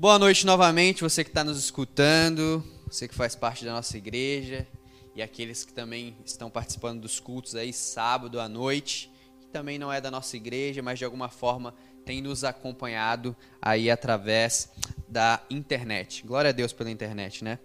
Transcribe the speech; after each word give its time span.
Boa 0.00 0.16
noite 0.16 0.46
novamente, 0.46 1.02
você 1.02 1.24
que 1.24 1.30
está 1.30 1.42
nos 1.42 1.58
escutando, 1.58 2.62
você 2.88 3.08
que 3.08 3.14
faz 3.16 3.34
parte 3.34 3.64
da 3.64 3.72
nossa 3.72 3.98
igreja 3.98 4.64
e 5.12 5.20
aqueles 5.20 5.64
que 5.64 5.72
também 5.72 6.16
estão 6.24 6.48
participando 6.48 7.00
dos 7.00 7.18
cultos 7.18 7.56
aí 7.56 7.72
sábado 7.72 8.38
à 8.38 8.48
noite, 8.48 9.10
que 9.40 9.48
também 9.48 9.76
não 9.76 9.92
é 9.92 10.00
da 10.00 10.08
nossa 10.08 10.36
igreja, 10.36 10.80
mas 10.80 11.00
de 11.00 11.04
alguma 11.04 11.28
forma 11.28 11.74
tem 12.04 12.22
nos 12.22 12.44
acompanhado 12.44 13.36
aí 13.60 13.90
através 13.90 14.70
da 15.08 15.42
internet. 15.50 16.24
Glória 16.24 16.50
a 16.50 16.52
Deus 16.52 16.72
pela 16.72 16.92
internet, 16.92 17.42
né? 17.42 17.58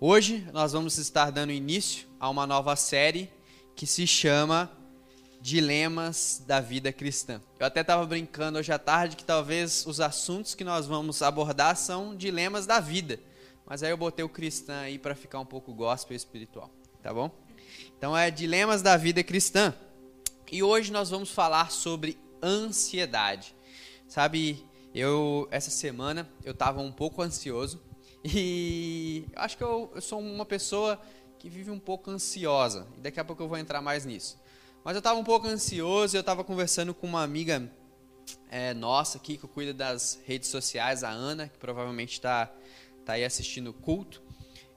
Hoje 0.00 0.44
nós 0.52 0.72
vamos 0.72 0.98
estar 0.98 1.30
dando 1.30 1.52
início 1.52 2.08
a 2.18 2.28
uma 2.28 2.44
nova 2.44 2.74
série 2.74 3.30
que 3.76 3.86
se 3.86 4.04
chama 4.04 4.68
Dilemas 5.40 6.42
da 6.46 6.60
Vida 6.60 6.92
Cristã. 6.92 7.40
Eu 7.58 7.66
até 7.66 7.80
estava 7.80 8.04
brincando 8.04 8.58
hoje 8.58 8.72
à 8.72 8.78
tarde 8.78 9.16
que 9.16 9.24
talvez 9.24 9.86
os 9.86 10.00
assuntos 10.00 10.54
que 10.54 10.64
nós 10.64 10.86
vamos 10.86 11.22
abordar 11.22 11.76
são 11.76 12.16
dilemas 12.16 12.66
da 12.66 12.80
vida. 12.80 13.20
Mas 13.64 13.82
aí 13.82 13.90
eu 13.90 13.96
botei 13.96 14.24
o 14.24 14.28
cristã 14.28 14.80
aí 14.80 14.98
para 14.98 15.14
ficar 15.14 15.38
um 15.38 15.46
pouco 15.46 15.72
gospel 15.72 16.16
espiritual, 16.16 16.70
tá 17.02 17.12
bom? 17.12 17.30
Então 17.96 18.16
é 18.16 18.30
Dilemas 18.30 18.82
da 18.82 18.96
Vida 18.96 19.22
Cristã. 19.22 19.74
E 20.50 20.62
hoje 20.62 20.90
nós 20.90 21.10
vamos 21.10 21.30
falar 21.30 21.70
sobre 21.70 22.18
ansiedade. 22.42 23.54
Sabe, 24.08 24.64
eu 24.94 25.46
essa 25.50 25.70
semana 25.70 26.28
eu 26.42 26.52
estava 26.52 26.80
um 26.80 26.90
pouco 26.90 27.22
ansioso 27.22 27.80
e 28.24 29.26
eu 29.32 29.42
acho 29.42 29.56
que 29.56 29.62
eu, 29.62 29.92
eu, 29.94 30.00
sou 30.00 30.18
uma 30.18 30.46
pessoa 30.46 31.00
que 31.38 31.48
vive 31.48 31.70
um 31.70 31.78
pouco 31.78 32.10
ansiosa. 32.10 32.88
E 32.96 33.00
daqui 33.00 33.20
a 33.20 33.24
pouco 33.24 33.42
eu 33.42 33.48
vou 33.48 33.58
entrar 33.58 33.80
mais 33.80 34.04
nisso. 34.04 34.38
Mas 34.84 34.94
eu 34.94 34.98
estava 34.98 35.18
um 35.18 35.24
pouco 35.24 35.46
ansioso, 35.46 36.16
eu 36.16 36.20
estava 36.20 36.42
conversando 36.44 36.94
com 36.94 37.06
uma 37.06 37.22
amiga 37.22 37.70
é, 38.50 38.72
nossa 38.74 39.18
aqui 39.18 39.36
que 39.36 39.46
cuida 39.46 39.74
das 39.74 40.20
redes 40.24 40.48
sociais, 40.48 41.04
a 41.04 41.10
Ana, 41.10 41.48
que 41.48 41.58
provavelmente 41.58 42.12
está 42.12 42.50
tá 43.04 43.14
aí 43.14 43.24
assistindo 43.24 43.70
o 43.70 43.74
culto. 43.74 44.22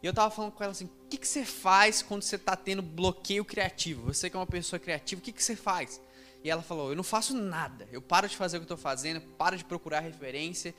E 0.02 0.06
eu 0.06 0.12
estava 0.12 0.34
falando 0.34 0.52
com 0.52 0.64
ela 0.64 0.72
assim: 0.72 0.86
o 0.86 1.08
que, 1.10 1.18
que 1.18 1.28
você 1.28 1.46
faz 1.46 2.02
quando 2.02 2.24
você 2.24 2.36
está 2.36 2.56
tendo 2.56 2.82
bloqueio 2.82 3.46
criativo? 3.46 4.14
Você 4.14 4.30
que 4.30 4.36
é 4.36 4.40
uma 4.40 4.48
pessoa 4.48 4.80
criativa, 4.80 5.20
o 5.20 5.24
que, 5.24 5.32
que 5.32 5.44
você 5.44 5.56
faz? 5.56 6.02
E 6.44 6.50
ela 6.50 6.62
falou: 6.62 6.90
Eu 6.90 6.96
não 6.96 7.04
faço 7.04 7.36
nada. 7.36 7.88
Eu 7.92 8.02
paro 8.02 8.28
de 8.28 8.36
fazer 8.36 8.58
o 8.58 8.60
que 8.62 8.66
estou 8.66 8.78
fazendo, 8.78 9.22
paro 9.38 9.58
de 9.58 9.64
procurar 9.64 10.00
referência 10.00 10.74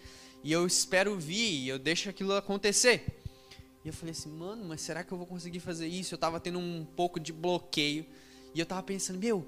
e 0.45 0.51
eu 0.51 0.67
espero 0.67 1.17
vir 1.19 1.61
e 1.61 1.69
eu 1.69 1.79
deixo 1.79 2.11
aquilo 2.11 2.35
acontecer. 2.35 3.05
E 3.85 3.89
eu 3.89 3.93
falei 3.93 4.13
assim, 4.13 4.29
mano, 4.29 4.65
mas 4.65 4.81
será 4.81 5.05
que 5.05 5.13
eu 5.13 5.19
vou 5.19 5.27
conseguir 5.27 5.61
fazer 5.61 5.87
isso? 5.87 6.15
Eu 6.15 6.17
estava 6.17 6.41
tendo 6.41 6.59
um 6.59 6.85
pouco 6.85 7.21
de 7.21 7.33
bloqueio 7.33 8.05
e 8.55 8.61
eu 8.61 8.65
estava 8.65 8.83
pensando, 8.83 9.19
meu, 9.19 9.47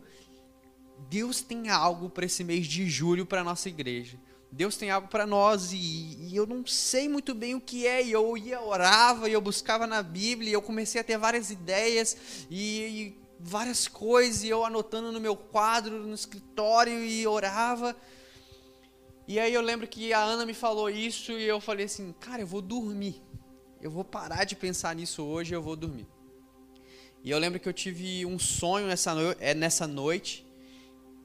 Deus 1.09 1.41
tem 1.41 1.69
algo 1.69 2.09
para 2.09 2.27
esse 2.27 2.43
mês 2.43 2.67
de 2.67 2.89
julho 2.89 3.27
para 3.27 3.45
nossa 3.45 3.69
igreja. 3.69 4.19
Deus 4.51 4.77
tem 4.77 4.89
algo 4.89 5.09
para 5.09 5.27
nós 5.27 5.73
e, 5.73 5.77
e, 5.77 6.37
eu 6.37 6.47
não 6.47 6.65
sei 6.65 7.09
muito 7.09 7.35
bem 7.35 7.57
o 7.57 7.61
que 7.61 7.87
é. 7.87 8.05
E 8.05 8.13
eu 8.13 8.37
ia, 8.37 8.61
orava, 8.61 9.29
e 9.29 9.33
eu 9.33 9.41
buscava 9.41 9.85
na 9.87 10.01
Bíblia, 10.01 10.51
e 10.51 10.53
eu 10.53 10.63
comecei 10.63 11.01
a 11.01 11.05
ter 11.05 11.19
várias 11.19 11.51
ideias 11.51 12.47
e, 12.49 12.81
e 12.81 13.19
várias 13.41 13.89
coisas, 13.89 14.45
e 14.45 14.49
eu 14.49 14.65
anotando 14.65 15.11
no 15.11 15.21
meu 15.21 15.37
quadro, 15.37 16.07
no 16.07 16.15
escritório, 16.15 17.05
e 17.05 17.27
orava. 17.27 17.97
E 19.27 19.41
aí 19.41 19.53
eu 19.53 19.61
lembro 19.61 19.89
que 19.89 20.13
a 20.13 20.23
Ana 20.23 20.47
me 20.47 20.55
falou 20.55 20.89
isso, 20.89 21.33
e 21.33 21.43
eu 21.43 21.61
falei 21.61 21.87
assim, 21.87 22.15
cara, 22.21 22.43
eu 22.43 22.47
vou 22.47 22.63
dormir. 22.63 23.21
Eu 23.81 23.91
vou 23.91 24.05
parar 24.05 24.45
de 24.45 24.55
pensar 24.55 24.95
nisso 24.95 25.25
hoje, 25.25 25.53
eu 25.53 25.63
vou 25.63 25.75
dormir. 25.75 26.07
E 27.25 27.31
eu 27.31 27.39
lembro 27.39 27.59
que 27.59 27.67
eu 27.67 27.73
tive 27.73 28.27
um 28.27 28.39
sonho 28.39 28.87
nessa, 28.87 29.15
no... 29.15 29.35
é, 29.41 29.55
nessa 29.55 29.87
noite, 29.87 30.47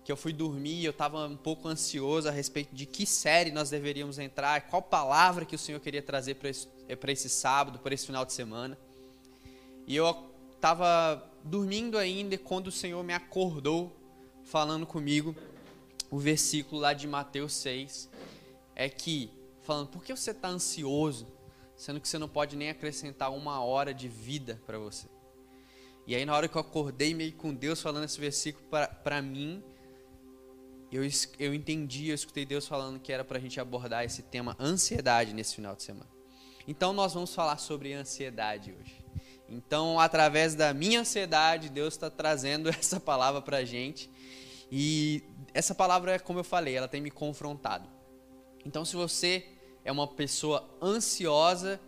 que 0.05 0.09
eu 0.09 0.16
fui 0.16 0.31
dormir, 0.31 0.86
eu 0.86 0.92
estava 0.92 1.28
um 1.28 1.36
pouco 1.36 1.67
ansioso 1.67 2.30
a 2.30 2.31
respeito 2.31 2.73
de 2.73 2.86
que 2.86 3.05
série 3.05 3.52
nós 3.52 3.69
deveríamos 3.69 4.17
entrar, 4.17 4.70
qual 4.70 4.81
palavra 4.81 5.44
que 5.44 5.53
o 5.53 5.59
Senhor 5.59 5.77
queria 5.81 6.02
trazer 6.02 6.36
para 6.36 6.47
esse, 6.47 6.70
é, 6.88 6.97
esse 7.11 7.27
sábado, 7.27 7.80
para 7.80 7.94
esse 7.94 8.05
final 8.05 8.23
de 8.23 8.31
semana. 8.31 8.77
E 9.86 9.94
eu 9.94 10.25
estava 10.55 11.22
dormindo 11.44 11.98
ainda 11.98 12.37
quando 12.37 12.67
o 12.67 12.71
Senhor 12.71 13.04
me 13.04 13.14
acordou 13.14 13.93
falando 14.45 14.86
comigo, 14.87 15.36
o 16.10 16.17
versículo 16.17 16.80
lá 16.80 16.93
de 16.93 17.10
Mateus 17.10 17.52
6 17.55 18.10
é 18.73 18.87
que, 18.87 19.30
falando, 19.64 19.89
por 19.89 20.02
que 20.02 20.16
você 20.16 20.31
está 20.31 20.48
ansioso, 20.48 21.27
sendo 21.76 21.99
que 21.99 22.08
você 22.08 22.17
não 22.17 22.30
pode 22.30 22.55
nem 22.55 22.70
acrescentar 22.70 23.33
uma 23.33 23.61
hora 23.61 23.93
de 23.93 24.08
vida 24.08 24.61
para 24.66 24.80
você? 24.80 25.08
E 26.09 26.15
aí, 26.15 26.25
na 26.25 26.36
hora 26.36 26.47
que 26.47 26.55
eu 26.55 26.61
acordei 26.61 27.14
meio 27.14 27.33
com 27.33 27.53
Deus 27.53 27.80
falando 27.80 28.03
esse 28.03 28.20
versículo 28.20 28.65
para 29.03 29.21
mim, 29.21 29.64
eu, 30.92 31.03
eu 31.37 31.53
entendi, 31.53 32.09
eu 32.09 32.15
escutei 32.15 32.47
Deus 32.47 32.67
falando 32.67 32.99
que 32.99 33.14
era 33.14 33.23
para 33.23 33.37
a 33.37 33.39
gente 33.39 33.59
abordar 33.59 34.03
esse 34.03 34.23
tema 34.23 34.58
ansiedade 34.59 35.36
nesse 35.36 35.53
final 35.53 35.75
de 35.75 35.83
semana. 35.83 36.09
Então, 36.67 36.93
nós 36.93 37.14
vamos 37.14 37.36
falar 37.36 37.59
sobre 37.59 37.93
ansiedade 37.93 38.73
hoje. 38.73 39.05
Então, 39.48 39.99
através 39.99 40.55
da 40.55 40.73
minha 40.73 41.02
ansiedade, 41.02 41.69
Deus 41.69 41.93
está 41.93 42.09
trazendo 42.09 42.69
essa 42.73 42.99
palavra 42.99 43.39
para 43.39 43.58
a 43.58 43.64
gente. 43.64 44.09
E 44.71 45.21
essa 45.53 45.75
palavra, 45.75 46.14
é 46.14 46.17
como 46.17 46.39
eu 46.39 46.43
falei, 46.43 46.73
ela 46.73 46.87
tem 46.87 47.02
me 47.02 47.11
confrontado. 47.11 47.87
Então, 48.65 48.83
se 48.83 48.95
você 48.95 49.45
é 49.86 49.92
uma 49.92 50.08
pessoa 50.08 50.67
ansiosa, 50.81 51.80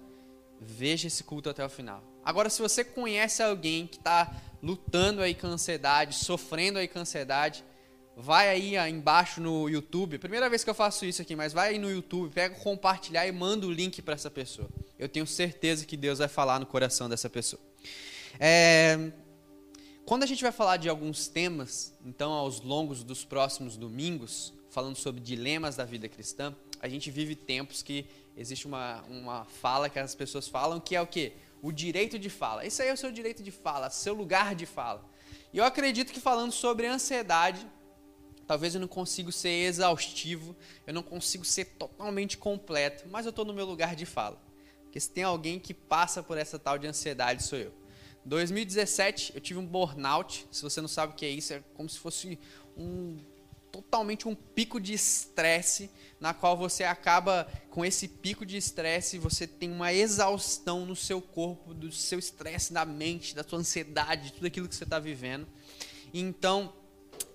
veja 0.59 1.07
esse 1.07 1.23
culto 1.23 1.49
até 1.49 1.65
o 1.65 1.69
final. 1.69 2.10
Agora, 2.23 2.49
se 2.49 2.61
você 2.61 2.83
conhece 2.83 3.41
alguém 3.41 3.87
que 3.87 3.97
está 3.97 4.31
lutando 4.61 5.21
aí 5.21 5.33
com 5.33 5.47
ansiedade, 5.47 6.15
sofrendo 6.15 6.77
aí 6.77 6.87
com 6.87 6.99
ansiedade, 6.99 7.63
vai 8.15 8.49
aí 8.49 8.75
embaixo 8.89 9.41
no 9.41 9.67
YouTube. 9.67 10.19
Primeira 10.19 10.49
vez 10.49 10.63
que 10.63 10.69
eu 10.69 10.75
faço 10.75 11.05
isso 11.05 11.21
aqui, 11.21 11.35
mas 11.35 11.53
vai 11.53 11.69
aí 11.69 11.79
no 11.79 11.89
YouTube, 11.89 12.31
pega 12.31 12.55
compartilhar 12.55 13.25
e 13.25 13.31
manda 13.31 13.65
o 13.65 13.71
link 13.71 14.01
para 14.01 14.13
essa 14.13 14.29
pessoa. 14.29 14.69
Eu 14.99 15.09
tenho 15.09 15.25
certeza 15.25 15.85
que 15.85 15.97
Deus 15.97 16.19
vai 16.19 16.27
falar 16.27 16.59
no 16.59 16.65
coração 16.65 17.09
dessa 17.09 17.29
pessoa. 17.29 17.61
É, 18.39 19.11
quando 20.05 20.23
a 20.23 20.25
gente 20.27 20.43
vai 20.43 20.51
falar 20.51 20.77
de 20.77 20.89
alguns 20.89 21.27
temas, 21.27 21.93
então 22.05 22.31
aos 22.31 22.61
longos 22.61 23.03
dos 23.03 23.25
próximos 23.25 23.77
domingos, 23.77 24.53
falando 24.69 24.95
sobre 24.95 25.21
dilemas 25.21 25.75
da 25.75 25.85
vida 25.85 26.07
cristã, 26.07 26.55
a 26.79 26.87
gente 26.87 27.09
vive 27.09 27.35
tempos 27.35 27.81
que 27.81 28.05
existe 28.35 28.65
uma, 28.65 29.01
uma 29.03 29.45
fala 29.45 29.89
que 29.89 29.99
as 29.99 30.15
pessoas 30.15 30.47
falam 30.47 30.79
que 30.79 30.95
é 30.95 31.01
o 31.01 31.07
quê? 31.07 31.33
O 31.61 31.71
direito 31.71 32.17
de 32.17 32.29
fala. 32.29 32.65
Isso 32.65 32.81
aí 32.81 32.89
é 32.89 32.93
o 32.93 32.97
seu 32.97 33.11
direito 33.11 33.43
de 33.43 33.51
fala, 33.51 33.89
seu 33.89 34.13
lugar 34.13 34.55
de 34.55 34.65
fala. 34.65 35.05
E 35.53 35.57
eu 35.57 35.63
acredito 35.63 36.11
que 36.11 36.19
falando 36.19 36.51
sobre 36.51 36.87
ansiedade, 36.87 37.65
talvez 38.47 38.73
eu 38.73 38.81
não 38.81 38.87
consiga 38.87 39.31
ser 39.31 39.49
exaustivo, 39.49 40.55
eu 40.87 40.93
não 40.93 41.03
consigo 41.03 41.45
ser 41.45 41.65
totalmente 41.65 42.37
completo, 42.37 43.07
mas 43.09 43.25
eu 43.25 43.29
estou 43.29 43.45
no 43.45 43.53
meu 43.53 43.65
lugar 43.65 43.95
de 43.95 44.05
fala. 44.05 44.41
Porque 44.83 44.99
se 44.99 45.09
tem 45.09 45.23
alguém 45.23 45.59
que 45.59 45.73
passa 45.73 46.21
por 46.21 46.37
essa 46.37 46.59
tal 46.59 46.77
de 46.77 46.87
ansiedade, 46.87 47.43
sou 47.43 47.57
eu. 47.57 47.73
2017 48.25 49.33
eu 49.35 49.41
tive 49.41 49.59
um 49.59 49.65
burnout. 49.65 50.47
Se 50.51 50.61
você 50.61 50.81
não 50.81 50.87
sabe 50.87 51.13
o 51.13 51.15
que 51.15 51.25
é 51.25 51.29
isso, 51.29 51.53
é 51.53 51.63
como 51.73 51.89
se 51.89 51.97
fosse 51.97 52.37
um 52.77 53.17
totalmente 53.71 54.27
um 54.27 54.35
pico 54.35 54.79
de 54.79 54.93
estresse, 54.93 55.89
na 56.19 56.33
qual 56.33 56.57
você 56.57 56.83
acaba 56.83 57.47
com 57.69 57.83
esse 57.85 58.07
pico 58.07 58.45
de 58.45 58.57
estresse, 58.57 59.17
você 59.17 59.47
tem 59.47 59.71
uma 59.71 59.93
exaustão 59.93 60.85
no 60.85 60.95
seu 60.95 61.21
corpo, 61.21 61.73
do 61.73 61.91
seu 61.91 62.19
estresse, 62.19 62.73
da 62.73 62.85
mente, 62.85 63.33
da 63.33 63.43
sua 63.43 63.59
ansiedade, 63.59 64.25
de 64.25 64.33
tudo 64.33 64.45
aquilo 64.45 64.67
que 64.67 64.75
você 64.75 64.83
está 64.83 64.99
vivendo. 64.99 65.47
Então, 66.13 66.73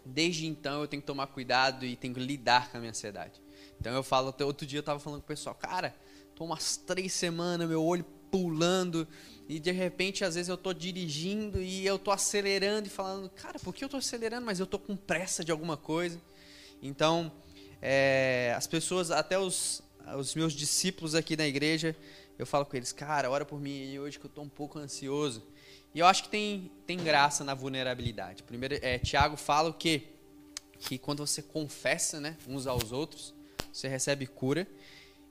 desde 0.05 0.47
então 0.47 0.81
eu 0.83 0.89
tenho 0.89 1.03
que 1.03 1.07
tomar 1.07 1.27
cuidado 1.29 1.85
e 1.85 1.97
tenho 1.97 2.15
que 2.15 2.21
lidar 2.21 2.71
com 2.71 2.77
a 2.77 2.81
minha 2.81 2.91
ansiedade. 2.91 3.41
Então 3.81 3.93
eu 3.93 4.03
falo, 4.03 4.29
até 4.29 4.45
outro 4.45 4.67
dia 4.67 4.79
eu 4.79 4.81
estava 4.81 5.01
falando 5.01 5.21
com 5.21 5.25
o 5.25 5.29
pessoal, 5.29 5.55
cara, 5.55 5.95
tô 6.35 6.45
umas 6.45 6.77
três 6.77 7.13
semanas, 7.13 7.69
meu 7.69 7.83
olho 7.83 8.05
pulando, 8.31 9.07
e 9.49 9.61
de 9.61 9.71
repente, 9.71 10.25
às 10.25 10.35
vezes, 10.35 10.49
eu 10.49 10.57
tô 10.57 10.73
dirigindo 10.73 11.63
e 11.63 11.87
eu 11.87 11.99
tô 11.99 12.11
acelerando 12.11 12.89
e 12.89 12.91
falando, 12.91 13.31
cara, 13.31 13.59
por 13.61 13.73
que 13.73 13.85
eu 13.85 13.89
tô 13.89 13.97
acelerando? 13.97 14.45
Mas 14.45 14.59
eu 14.59 14.67
tô 14.67 14.79
com 14.79 14.97
pressa 14.97 15.45
de 15.45 15.53
alguma 15.53 15.77
coisa. 15.77 16.21
Então, 16.83 17.31
é, 17.81 18.53
as 18.57 18.67
pessoas, 18.67 19.11
até 19.11 19.39
os, 19.39 19.83
os 20.19 20.35
meus 20.35 20.53
discípulos 20.53 21.15
aqui 21.15 21.37
na 21.37 21.47
igreja, 21.47 21.97
eu 22.39 22.45
falo 22.45 22.67
com 22.67 22.77
eles, 22.77 22.91
cara, 22.93 23.31
ora 23.31 23.45
por 23.45 23.61
mim 23.61 23.99
hoje 23.99 24.19
que 24.19 24.27
eu 24.27 24.31
tô 24.31 24.43
um 24.43 24.49
pouco 24.49 24.79
ansioso. 24.79 25.43
E 25.95 26.01
eu 26.01 26.07
acho 26.07 26.25
que 26.25 26.29
tem, 26.29 26.71
tem 26.87 26.99
graça 26.99 27.45
na 27.45 27.55
vulnerabilidade. 27.55 28.43
Primeiro, 28.43 28.79
é, 28.83 28.99
Tiago 28.99 29.37
fala 29.37 29.71
o 29.71 29.75
quê? 29.75 30.03
Que 30.79 30.99
quando 30.99 31.25
você 31.25 31.41
confessa 31.41 32.21
né, 32.21 32.37
uns 32.47 32.67
aos 32.67 32.93
outros, 32.93 33.33
você 33.73 33.89
recebe 33.89 34.27
cura. 34.27 34.67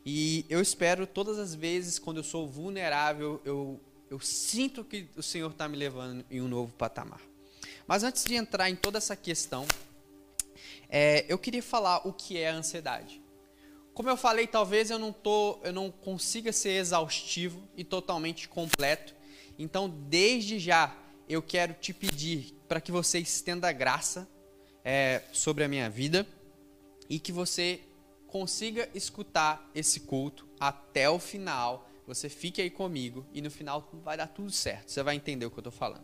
E 0.05 0.45
eu 0.49 0.61
espero 0.61 1.05
todas 1.05 1.37
as 1.37 1.53
vezes, 1.53 1.99
quando 1.99 2.17
eu 2.17 2.23
sou 2.23 2.47
vulnerável, 2.47 3.41
eu, 3.45 3.79
eu 4.09 4.19
sinto 4.19 4.83
que 4.83 5.07
o 5.15 5.23
Senhor 5.23 5.51
está 5.51 5.67
me 5.67 5.77
levando 5.77 6.25
em 6.29 6.41
um 6.41 6.47
novo 6.47 6.73
patamar. 6.73 7.21
Mas 7.87 8.03
antes 8.03 8.23
de 8.23 8.35
entrar 8.35 8.69
em 8.69 8.75
toda 8.75 8.97
essa 8.97 9.15
questão, 9.15 9.65
é, 10.89 11.25
eu 11.27 11.37
queria 11.37 11.63
falar 11.63 12.07
o 12.07 12.13
que 12.13 12.37
é 12.37 12.49
a 12.49 12.55
ansiedade. 12.55 13.21
Como 13.93 14.09
eu 14.09 14.17
falei, 14.17 14.45
talvez 14.45 14.91
eu 14.91 14.99
não, 14.99 15.13
tô, 15.13 15.59
eu 15.63 15.71
não 15.71 15.89
consiga 15.89 16.51
ser 16.51 16.71
exaustivo 16.71 17.63
e 17.77 17.83
totalmente 17.83 18.49
completo. 18.49 19.15
Então, 19.57 19.89
desde 19.89 20.59
já, 20.59 20.95
eu 21.29 21.41
quero 21.41 21.73
te 21.73 21.93
pedir 21.93 22.53
para 22.67 22.81
que 22.81 22.91
você 22.91 23.19
estenda 23.19 23.71
graça 23.71 24.27
é, 24.83 25.21
sobre 25.31 25.63
a 25.63 25.67
minha 25.67 25.89
vida 25.89 26.27
e 27.09 27.19
que 27.19 27.31
você 27.31 27.79
consiga 28.27 28.89
escutar 28.93 29.69
esse 29.73 30.01
culto 30.01 30.47
até 30.59 31.09
o 31.09 31.19
final. 31.19 31.89
Você 32.07 32.29
fique 32.29 32.61
aí 32.61 32.69
comigo 32.69 33.25
e 33.33 33.41
no 33.41 33.49
final 33.49 33.89
vai 34.03 34.15
dar 34.15 34.27
tudo 34.27 34.51
certo. 34.51 34.91
Você 34.91 35.01
vai 35.01 35.15
entender 35.15 35.45
o 35.45 35.51
que 35.51 35.57
eu 35.57 35.61
estou 35.61 35.71
falando. 35.71 36.03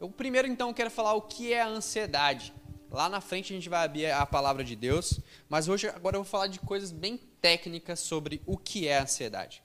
Eu 0.00 0.08
primeiro 0.08 0.48
então 0.48 0.72
quero 0.72 0.90
falar 0.90 1.14
o 1.14 1.22
que 1.22 1.52
é 1.52 1.60
a 1.60 1.68
ansiedade. 1.68 2.52
Lá 2.90 3.08
na 3.08 3.20
frente 3.20 3.52
a 3.52 3.56
gente 3.56 3.68
vai 3.68 3.84
abrir 3.84 4.10
a 4.10 4.26
palavra 4.26 4.64
de 4.64 4.74
Deus, 4.74 5.20
mas 5.48 5.68
hoje 5.68 5.88
agora 5.88 6.16
eu 6.16 6.22
vou 6.22 6.30
falar 6.30 6.48
de 6.48 6.58
coisas 6.58 6.90
bem 6.90 7.16
técnicas 7.40 8.00
sobre 8.00 8.42
o 8.44 8.56
que 8.56 8.88
é 8.88 8.98
a 8.98 9.02
ansiedade. 9.02 9.62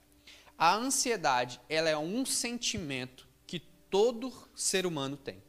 A 0.56 0.74
ansiedade, 0.74 1.60
ela 1.68 1.90
é 1.90 1.96
um 1.96 2.24
sentimento 2.24 3.26
que 3.46 3.58
todo 3.90 4.32
ser 4.54 4.86
humano 4.86 5.16
tem. 5.16 5.42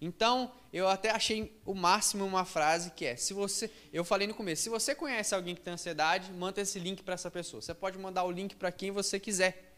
Então, 0.00 0.50
eu 0.72 0.88
até 0.88 1.10
achei 1.10 1.60
o 1.64 1.74
máximo 1.74 2.24
uma 2.24 2.44
frase 2.44 2.90
que 2.92 3.04
é: 3.04 3.16
se 3.16 3.34
você, 3.34 3.70
eu 3.92 4.02
falei 4.02 4.26
no 4.26 4.34
começo, 4.34 4.62
se 4.62 4.70
você 4.70 4.94
conhece 4.94 5.34
alguém 5.34 5.54
que 5.54 5.60
tem 5.60 5.74
ansiedade, 5.74 6.32
manda 6.32 6.60
esse 6.60 6.78
link 6.78 7.02
para 7.02 7.14
essa 7.14 7.30
pessoa. 7.30 7.60
Você 7.60 7.74
pode 7.74 7.98
mandar 7.98 8.24
o 8.24 8.30
link 8.30 8.56
para 8.56 8.72
quem 8.72 8.90
você 8.90 9.20
quiser. 9.20 9.76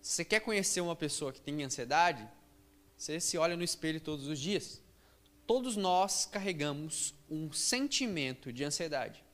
Se 0.00 0.12
você 0.12 0.24
quer 0.24 0.40
conhecer 0.40 0.80
uma 0.80 0.94
pessoa 0.94 1.32
que 1.32 1.40
tem 1.40 1.64
ansiedade, 1.64 2.28
você 2.96 3.18
se 3.18 3.36
olha 3.36 3.56
no 3.56 3.64
espelho 3.64 4.00
todos 4.00 4.28
os 4.28 4.38
dias. 4.38 4.80
Todos 5.44 5.76
nós 5.76 6.24
carregamos 6.24 7.14
um 7.28 7.50
sentimento 7.50 8.52
de 8.52 8.62
ansiedade. 8.62 9.24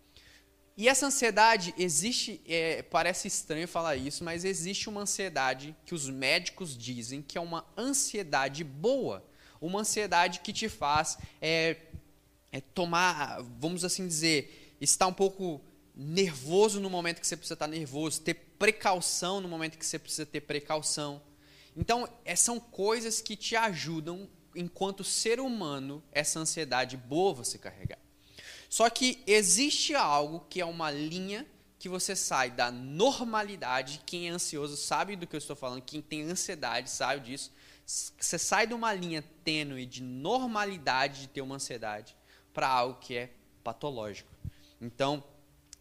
E 0.76 0.88
essa 0.88 1.06
ansiedade 1.06 1.74
existe, 1.76 2.40
é, 2.46 2.82
parece 2.82 3.28
estranho 3.28 3.68
falar 3.68 3.94
isso, 3.96 4.24
mas 4.24 4.44
existe 4.44 4.88
uma 4.88 5.02
ansiedade 5.02 5.76
que 5.84 5.94
os 5.94 6.08
médicos 6.08 6.76
dizem 6.76 7.22
que 7.22 7.38
é 7.38 7.40
uma 7.40 7.64
ansiedade 7.76 8.64
boa 8.64 9.24
uma 9.66 9.80
ansiedade 9.80 10.40
que 10.40 10.52
te 10.52 10.68
faz 10.68 11.16
é, 11.40 11.76
é 12.52 12.60
tomar, 12.60 13.40
vamos 13.58 13.84
assim 13.84 14.06
dizer, 14.06 14.76
estar 14.80 15.06
um 15.06 15.12
pouco 15.12 15.60
nervoso 15.94 16.80
no 16.80 16.90
momento 16.90 17.20
que 17.20 17.26
você 17.26 17.36
precisa 17.36 17.54
estar 17.54 17.66
nervoso, 17.66 18.20
ter 18.20 18.34
precaução 18.58 19.40
no 19.40 19.48
momento 19.48 19.78
que 19.78 19.86
você 19.86 19.98
precisa 19.98 20.26
ter 20.26 20.42
precaução. 20.42 21.22
Então, 21.76 22.08
é, 22.24 22.36
são 22.36 22.60
coisas 22.60 23.20
que 23.20 23.36
te 23.36 23.56
ajudam, 23.56 24.28
enquanto 24.54 25.02
ser 25.02 25.40
humano, 25.40 26.02
essa 26.12 26.38
ansiedade 26.38 26.96
boa 26.96 27.32
você 27.32 27.58
carregar. 27.58 27.98
Só 28.68 28.90
que 28.90 29.22
existe 29.26 29.94
algo 29.94 30.46
que 30.50 30.60
é 30.60 30.64
uma 30.64 30.90
linha 30.90 31.46
que 31.84 31.88
você 31.90 32.16
sai 32.16 32.50
da 32.50 32.70
normalidade. 32.70 34.00
Quem 34.06 34.28
é 34.28 34.30
ansioso 34.30 34.74
sabe 34.74 35.16
do 35.16 35.26
que 35.26 35.36
eu 35.36 35.38
estou 35.38 35.54
falando, 35.54 35.82
quem 35.82 36.00
tem 36.00 36.22
ansiedade 36.22 36.88
sabe 36.88 37.26
disso. 37.26 37.52
Você 37.84 38.38
sai 38.38 38.66
de 38.66 38.72
uma 38.72 38.94
linha 38.94 39.22
tênue 39.44 39.84
de 39.84 40.02
normalidade 40.02 41.20
de 41.20 41.28
ter 41.28 41.42
uma 41.42 41.56
ansiedade 41.56 42.16
para 42.54 42.68
algo 42.68 42.98
que 43.00 43.14
é 43.14 43.34
patológico. 43.62 44.30
Então, 44.80 45.22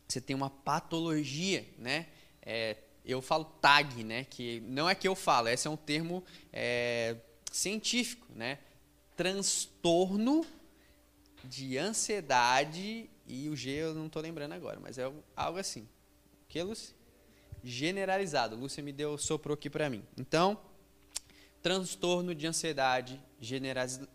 você 0.06 0.20
tem 0.20 0.36
uma 0.36 0.50
patologia, 0.50 1.66
né? 1.78 2.08
É, 2.42 2.76
eu 3.06 3.22
falo 3.22 3.46
TAG, 3.46 4.04
né? 4.04 4.26
Que 4.26 4.60
não 4.60 4.90
é 4.90 4.96
que 4.96 5.08
eu 5.08 5.16
falo, 5.16 5.48
esse 5.48 5.70
é 5.70 5.72
um 5.72 5.78
termo 5.78 6.22
é, 6.52 7.16
científico, 7.50 8.28
né? 8.36 8.60
Transtorno 9.16 10.46
de 11.46 11.78
ansiedade 11.78 13.10
e 13.26 13.48
o 13.48 13.56
G 13.56 13.72
eu 13.72 13.94
não 13.94 14.08
estou 14.08 14.22
lembrando 14.22 14.52
agora, 14.52 14.82
mas 14.82 14.98
é 14.98 15.10
algo 15.34 15.58
assim. 15.58 15.88
Que, 16.54 16.62
Lúcia? 16.62 16.96
Generalizado. 17.64 18.56
Lúcia 18.56 18.84
me 18.84 18.94
deu, 18.94 19.18
soprou 19.18 19.56
aqui 19.56 19.72
para 19.72 19.90
mim. 19.90 20.06
Então, 20.16 20.56
transtorno 21.64 22.36
de 22.36 22.46
ansiedade 22.46 23.20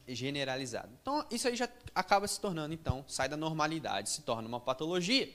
generalizado. 0.07 0.89
Então, 1.03 1.27
isso 1.33 1.49
aí 1.49 1.57
já 1.57 1.69
acaba 1.93 2.29
se 2.29 2.41
tornando, 2.41 2.73
então, 2.73 3.05
sai 3.09 3.29
da 3.29 3.37
normalidade, 3.37 4.11
se 4.11 4.23
torna 4.23 4.47
uma 4.47 4.61
patologia. 4.61 5.29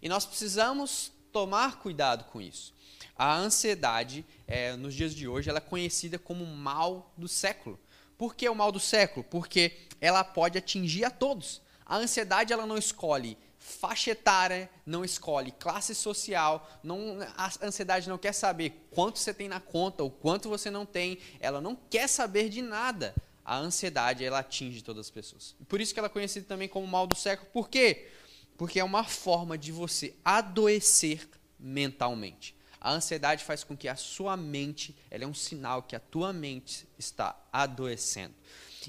E 0.00 0.08
nós 0.08 0.24
precisamos 0.24 1.12
tomar 1.30 1.78
cuidado 1.78 2.24
com 2.32 2.40
isso. 2.40 2.72
A 3.14 3.36
ansiedade, 3.36 4.24
é, 4.46 4.74
nos 4.76 4.94
dias 4.94 5.14
de 5.14 5.28
hoje, 5.28 5.50
ela 5.50 5.58
é 5.58 5.60
conhecida 5.60 6.18
como 6.18 6.46
mal 6.46 7.12
do 7.18 7.28
século. 7.28 7.78
Por 8.16 8.34
que 8.34 8.48
o 8.48 8.54
mal 8.54 8.72
do 8.72 8.80
século? 8.80 9.26
Porque 9.28 9.76
ela 10.00 10.24
pode 10.24 10.56
atingir 10.56 11.04
a 11.04 11.10
todos. 11.10 11.60
A 11.84 11.98
ansiedade 11.98 12.50
ela 12.50 12.64
não 12.64 12.78
escolhe 12.78 13.36
faixa 13.66 14.12
etária 14.12 14.70
não 14.86 15.04
escolhe, 15.04 15.50
classe 15.50 15.92
social, 15.92 16.70
não, 16.84 17.18
a 17.36 17.50
ansiedade 17.60 18.08
não 18.08 18.16
quer 18.16 18.32
saber 18.32 18.86
quanto 18.92 19.18
você 19.18 19.34
tem 19.34 19.48
na 19.48 19.58
conta 19.58 20.04
ou 20.04 20.10
quanto 20.10 20.48
você 20.48 20.70
não 20.70 20.86
tem, 20.86 21.18
ela 21.40 21.60
não 21.60 21.74
quer 21.74 22.08
saber 22.08 22.48
de 22.48 22.62
nada. 22.62 23.12
A 23.44 23.56
ansiedade 23.58 24.24
ela 24.24 24.38
atinge 24.38 24.82
todas 24.82 25.06
as 25.06 25.10
pessoas. 25.10 25.56
Por 25.68 25.80
isso 25.80 25.92
que 25.92 25.98
ela 25.98 26.06
é 26.06 26.10
conhecida 26.10 26.46
também 26.46 26.68
como 26.68 26.86
mal 26.86 27.06
do 27.06 27.16
século. 27.16 27.48
Por 27.52 27.68
quê? 27.68 28.08
Porque 28.56 28.78
é 28.78 28.84
uma 28.84 29.04
forma 29.04 29.58
de 29.58 29.72
você 29.72 30.14
adoecer 30.24 31.28
mentalmente. 31.58 32.56
A 32.80 32.92
ansiedade 32.92 33.44
faz 33.44 33.64
com 33.64 33.76
que 33.76 33.88
a 33.88 33.96
sua 33.96 34.36
mente, 34.36 34.96
ela 35.10 35.24
é 35.24 35.26
um 35.26 35.34
sinal 35.34 35.82
que 35.82 35.96
a 35.96 36.00
tua 36.00 36.32
mente 36.32 36.88
está 36.96 37.36
adoecendo. 37.52 38.34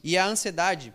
E 0.03 0.17
a 0.17 0.25
ansiedade, 0.25 0.93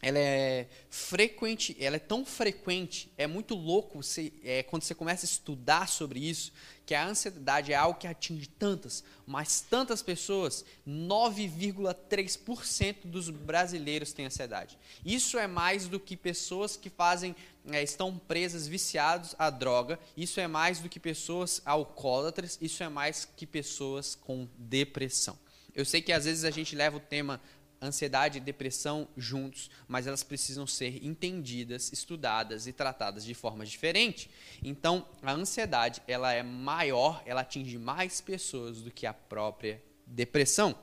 ela 0.00 0.18
é 0.18 0.66
frequente, 0.90 1.76
ela 1.80 1.96
é 1.96 1.98
tão 1.98 2.24
frequente, 2.24 3.10
é 3.16 3.26
muito 3.26 3.54
louco 3.54 4.02
você, 4.02 4.32
é, 4.44 4.62
quando 4.62 4.82
você 4.82 4.94
começa 4.94 5.24
a 5.24 5.28
estudar 5.28 5.88
sobre 5.88 6.20
isso, 6.20 6.52
que 6.84 6.94
a 6.94 7.02
ansiedade 7.04 7.72
é 7.72 7.76
algo 7.76 7.98
que 7.98 8.06
atinge 8.06 8.46
tantas, 8.46 9.02
mas 9.26 9.60
tantas 9.60 10.02
pessoas, 10.02 10.64
9,3% 10.86 13.06
dos 13.06 13.30
brasileiros 13.30 14.12
têm 14.12 14.26
ansiedade. 14.26 14.78
Isso 15.04 15.36
é 15.38 15.48
mais 15.48 15.88
do 15.88 15.98
que 15.98 16.16
pessoas 16.16 16.76
que 16.76 16.88
fazem, 16.88 17.34
é, 17.72 17.82
estão 17.82 18.16
presas, 18.16 18.68
viciados 18.68 19.34
à 19.38 19.50
droga, 19.50 19.98
isso 20.16 20.38
é 20.38 20.46
mais 20.46 20.78
do 20.78 20.88
que 20.88 21.00
pessoas 21.00 21.60
alcoólatras, 21.64 22.56
isso 22.60 22.84
é 22.84 22.88
mais 22.88 23.26
que 23.36 23.46
pessoas 23.46 24.14
com 24.14 24.46
depressão. 24.56 25.36
Eu 25.74 25.84
sei 25.84 26.00
que 26.00 26.12
às 26.12 26.24
vezes 26.24 26.44
a 26.44 26.50
gente 26.50 26.76
leva 26.76 26.96
o 26.96 27.00
tema 27.00 27.40
ansiedade 27.80 28.38
e 28.38 28.40
depressão 28.40 29.08
juntos, 29.16 29.70
mas 29.86 30.06
elas 30.06 30.22
precisam 30.22 30.66
ser 30.66 31.04
entendidas, 31.04 31.92
estudadas 31.92 32.66
e 32.66 32.72
tratadas 32.72 33.24
de 33.24 33.34
forma 33.34 33.64
diferente. 33.64 34.30
Então, 34.62 35.06
a 35.22 35.32
ansiedade, 35.32 36.02
ela 36.06 36.32
é 36.32 36.42
maior, 36.42 37.22
ela 37.26 37.42
atinge 37.42 37.78
mais 37.78 38.20
pessoas 38.20 38.82
do 38.82 38.90
que 38.90 39.06
a 39.06 39.14
própria 39.14 39.82
depressão. 40.06 40.74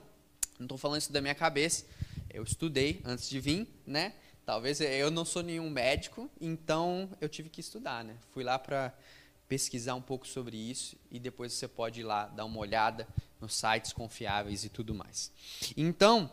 Não 0.59 0.65
estou 0.65 0.77
falando 0.77 0.99
isso 0.99 1.11
da 1.11 1.21
minha 1.21 1.35
cabeça, 1.35 1.85
eu 2.29 2.43
estudei 2.43 3.01
antes 3.03 3.29
de 3.29 3.39
vir, 3.39 3.67
né? 3.85 4.13
Talvez 4.45 4.81
eu 4.81 5.09
não 5.09 5.23
sou 5.23 5.41
nenhum 5.41 5.69
médico, 5.69 6.29
então 6.39 7.09
eu 7.21 7.29
tive 7.29 7.49
que 7.49 7.61
estudar, 7.61 8.03
né? 8.03 8.17
Fui 8.31 8.43
lá 8.43 8.59
para 8.59 8.93
pesquisar 9.47 9.95
um 9.95 10.01
pouco 10.01 10.27
sobre 10.27 10.57
isso 10.57 10.97
e 11.11 11.19
depois 11.19 11.53
você 11.53 11.67
pode 11.67 12.01
ir 12.01 12.03
lá 12.03 12.27
dar 12.27 12.43
uma 12.43 12.59
olhada 12.59 13.07
nos 13.39 13.53
sites 13.53 13.93
confiáveis 13.93 14.65
e 14.65 14.69
tudo 14.69 14.93
mais. 14.93 15.31
Então, 15.77 16.31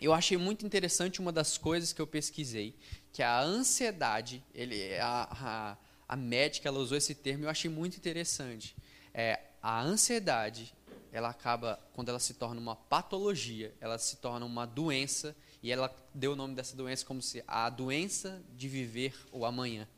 eu 0.00 0.12
achei 0.12 0.36
muito 0.36 0.66
interessante 0.66 1.20
uma 1.20 1.32
das 1.32 1.56
coisas 1.56 1.92
que 1.92 2.00
eu 2.00 2.06
pesquisei, 2.06 2.76
que 3.12 3.22
a 3.22 3.40
ansiedade, 3.40 4.42
ele, 4.54 4.96
a, 4.98 5.28
a, 5.30 5.76
a 6.08 6.16
médica 6.16 6.68
ela 6.68 6.78
usou 6.78 6.96
esse 6.96 7.14
termo 7.14 7.44
eu 7.44 7.50
achei 7.50 7.70
muito 7.70 7.96
interessante. 7.96 8.76
É, 9.12 9.40
a 9.62 9.80
ansiedade, 9.80 10.74
ela 11.12 11.30
acaba, 11.30 11.78
quando 11.92 12.08
ela 12.08 12.18
se 12.18 12.34
torna 12.34 12.60
uma 12.60 12.76
patologia, 12.76 13.72
ela 13.80 13.98
se 13.98 14.16
torna 14.16 14.44
uma 14.44 14.66
doença, 14.66 15.34
e 15.62 15.72
ela 15.72 15.94
deu 16.12 16.32
o 16.32 16.36
nome 16.36 16.54
dessa 16.54 16.76
doença 16.76 17.06
como 17.06 17.22
se 17.22 17.42
a 17.46 17.70
doença 17.70 18.42
de 18.54 18.68
viver 18.68 19.14
o 19.32 19.46
amanhã. 19.46 19.88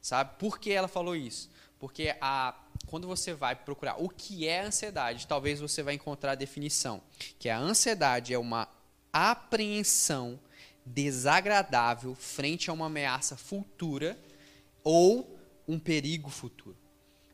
Sabe? 0.00 0.36
Por 0.38 0.58
que 0.58 0.72
ela 0.72 0.88
falou 0.88 1.14
isso? 1.14 1.48
Porque 1.78 2.16
a, 2.20 2.54
quando 2.86 3.06
você 3.06 3.34
vai 3.34 3.54
procurar 3.54 4.02
o 4.02 4.08
que 4.08 4.48
é 4.48 4.62
ansiedade, 4.62 5.26
talvez 5.26 5.60
você 5.60 5.82
vai 5.82 5.94
encontrar 5.94 6.32
a 6.32 6.34
definição, 6.34 7.02
que 7.38 7.48
a 7.48 7.58
ansiedade 7.58 8.32
é 8.32 8.38
uma 8.38 8.68
apreensão 9.16 10.38
desagradável 10.84 12.14
frente 12.14 12.70
a 12.70 12.72
uma 12.72 12.86
ameaça 12.86 13.36
futura 13.36 14.18
ou 14.84 15.38
um 15.66 15.78
perigo 15.78 16.30
futuro. 16.30 16.76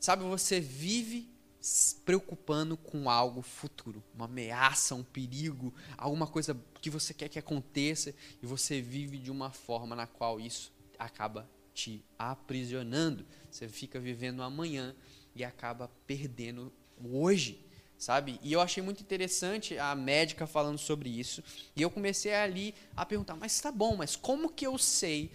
Sabe, 0.01 0.23
você 0.25 0.61
vive 0.61 1.29
se 1.61 1.97
preocupando 1.97 2.77
com 2.77 3.09
algo 3.09 3.41
futuro, 3.41 4.03
uma 4.15 4.25
ameaça, 4.25 4.95
um 4.95 5.03
perigo, 5.05 5.73
alguma 5.97 6.27
coisa 6.27 6.59
que 6.81 6.91
você 6.91 7.15
quer 7.15 7.29
que 7.29 7.39
aconteça 7.39 8.15
e 8.43 8.47
você 8.47 8.81
vive 8.81 9.19
de 9.19 9.31
uma 9.31 9.51
forma 9.51 9.95
na 9.95 10.07
qual 10.07 10.41
isso 10.41 10.73
acaba 10.99 11.49
te 11.75 12.05
aprisionando. 12.19 13.25
Você 13.51 13.69
fica 13.69 14.01
vivendo 14.01 14.43
amanhã 14.43 14.95
e 15.37 15.45
acaba 15.45 15.89
perdendo 16.07 16.73
hoje 17.05 17.65
sabe? 18.03 18.41
E 18.43 18.53
eu 18.53 18.61
achei 18.61 18.83
muito 18.83 19.01
interessante 19.01 19.79
a 19.79 19.95
médica 19.95 20.45
falando 20.45 20.77
sobre 20.77 21.09
isso. 21.09 21.43
E 21.77 21.81
eu 21.81 21.89
comecei 21.89 22.35
ali 22.35 22.75
a 22.97 23.07
perguntar, 23.07 23.37
mas 23.37 23.61
tá 23.61 23.71
bom, 23.71 23.97
mas 23.97 24.17
como 24.17 24.51
que 24.51 24.67
eu 24.67 24.77
sei, 24.77 25.31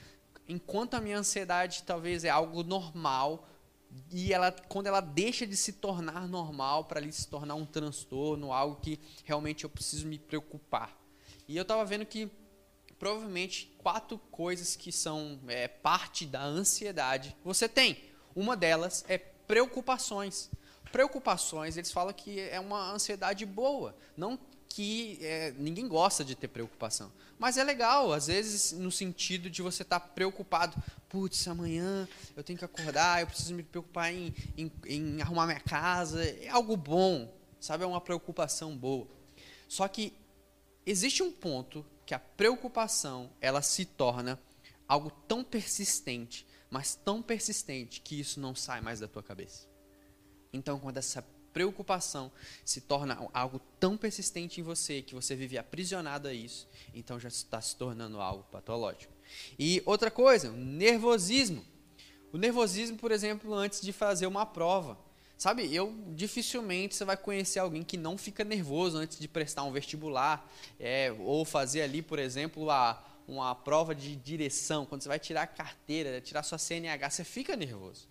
enquanto 0.49 0.95
a 0.95 0.99
minha 1.01 1.17
ansiedade 1.17 1.83
talvez 1.83 2.25
é 2.25 2.29
algo 2.29 2.63
normal, 2.63 3.47
e 4.11 4.33
ela, 4.33 4.51
quando 4.51 4.87
ela 4.87 4.99
deixa 4.99 5.47
de 5.47 5.55
se 5.55 5.71
tornar 5.71 6.27
normal 6.27 6.83
para 6.83 6.99
ali 6.99 7.11
se 7.11 7.27
tornar 7.29 7.55
um 7.55 7.65
transtorno, 7.65 8.51
algo 8.51 8.81
que 8.81 8.99
realmente 9.23 9.63
eu 9.63 9.69
preciso 9.69 10.05
me 10.05 10.19
preocupar. 10.19 10.93
E 11.47 11.55
eu 11.55 11.61
estava 11.61 11.85
vendo 11.85 12.05
que 12.05 12.29
provavelmente 12.99 13.73
quatro 13.77 14.17
coisas 14.29 14.75
que 14.75 14.91
são 14.91 15.39
é, 15.47 15.69
parte 15.69 16.25
da 16.25 16.43
ansiedade 16.43 17.33
você 17.45 17.69
tem. 17.69 17.97
Uma 18.35 18.57
delas 18.57 19.05
é 19.07 19.17
preocupações. 19.17 20.49
Preocupações, 20.91 21.77
eles 21.77 21.91
falam 21.91 22.13
que 22.13 22.39
é 22.39 22.59
uma 22.59 22.91
ansiedade 22.91 23.45
boa, 23.45 23.95
não 24.15 24.39
que 24.69 25.17
é, 25.21 25.51
ninguém 25.57 25.87
gosta 25.87 26.23
de 26.23 26.35
ter 26.35 26.47
preocupação. 26.47 27.11
Mas 27.39 27.57
é 27.57 27.63
legal, 27.63 28.13
às 28.13 28.27
vezes, 28.27 28.71
no 28.73 28.91
sentido 28.91 29.49
de 29.49 29.61
você 29.61 29.83
estar 29.83 29.99
tá 29.99 30.07
preocupado. 30.07 30.75
Putz, 31.09 31.47
amanhã 31.47 32.07
eu 32.35 32.43
tenho 32.43 32.59
que 32.59 32.65
acordar, 32.65 33.21
eu 33.21 33.27
preciso 33.27 33.53
me 33.53 33.63
preocupar 33.63 34.13
em, 34.13 34.33
em, 34.57 34.71
em 34.85 35.21
arrumar 35.21 35.45
minha 35.45 35.59
casa. 35.59 36.23
É 36.23 36.49
algo 36.49 36.75
bom, 36.75 37.33
sabe? 37.59 37.83
É 37.83 37.87
uma 37.87 38.01
preocupação 38.01 38.75
boa. 38.75 39.07
Só 39.67 39.87
que 39.87 40.13
existe 40.85 41.23
um 41.23 41.31
ponto 41.31 41.85
que 42.05 42.13
a 42.13 42.19
preocupação 42.19 43.29
ela 43.41 43.61
se 43.61 43.85
torna 43.85 44.39
algo 44.87 45.11
tão 45.27 45.43
persistente, 45.43 46.45
mas 46.69 46.95
tão 46.95 47.21
persistente 47.21 48.01
que 48.01 48.19
isso 48.19 48.39
não 48.39 48.55
sai 48.55 48.81
mais 48.81 48.99
da 48.99 49.07
tua 49.07 49.21
cabeça. 49.21 49.67
Então, 50.51 50.79
quando 50.79 50.97
essa 50.97 51.23
preocupação 51.57 52.31
se 52.63 52.81
torna 52.81 53.17
algo 53.33 53.59
tão 53.79 53.97
persistente 53.97 54.61
em 54.61 54.63
você 54.63 55.01
que 55.01 55.15
você 55.15 55.35
vive 55.35 55.57
aprisionado 55.57 56.27
a 56.27 56.33
isso, 56.33 56.67
então 56.93 57.19
já 57.19 57.29
está 57.29 57.59
se 57.59 57.75
tornando 57.75 58.21
algo 58.21 58.43
patológico. 58.51 59.11
E 59.57 59.81
outra 59.85 60.11
coisa, 60.11 60.51
o 60.51 60.55
nervosismo. 60.55 61.65
O 62.31 62.37
nervosismo, 62.37 62.97
por 62.97 63.11
exemplo, 63.11 63.53
antes 63.55 63.81
de 63.81 63.91
fazer 63.91 64.27
uma 64.27 64.45
prova. 64.45 64.99
Sabe, 65.37 65.73
eu 65.73 65.95
dificilmente 66.09 66.95
você 66.95 67.05
vai 67.05 67.17
conhecer 67.17 67.59
alguém 67.59 67.83
que 67.83 67.97
não 67.97 68.17
fica 68.17 68.43
nervoso 68.43 68.97
antes 68.97 69.19
de 69.19 69.27
prestar 69.27 69.63
um 69.63 69.71
vestibular, 69.71 70.47
é, 70.79 71.11
ou 71.19 71.45
fazer 71.45 71.81
ali, 71.81 72.01
por 72.01 72.19
exemplo, 72.19 72.69
a, 72.69 73.03
uma 73.27 73.53
prova 73.53 73.95
de 73.95 74.15
direção, 74.15 74.85
quando 74.85 75.01
você 75.01 75.09
vai 75.09 75.19
tirar 75.19 75.43
a 75.43 75.47
carteira, 75.47 76.21
tirar 76.21 76.41
sua 76.43 76.57
CNH, 76.57 77.09
você 77.09 77.23
fica 77.23 77.55
nervoso. 77.55 78.07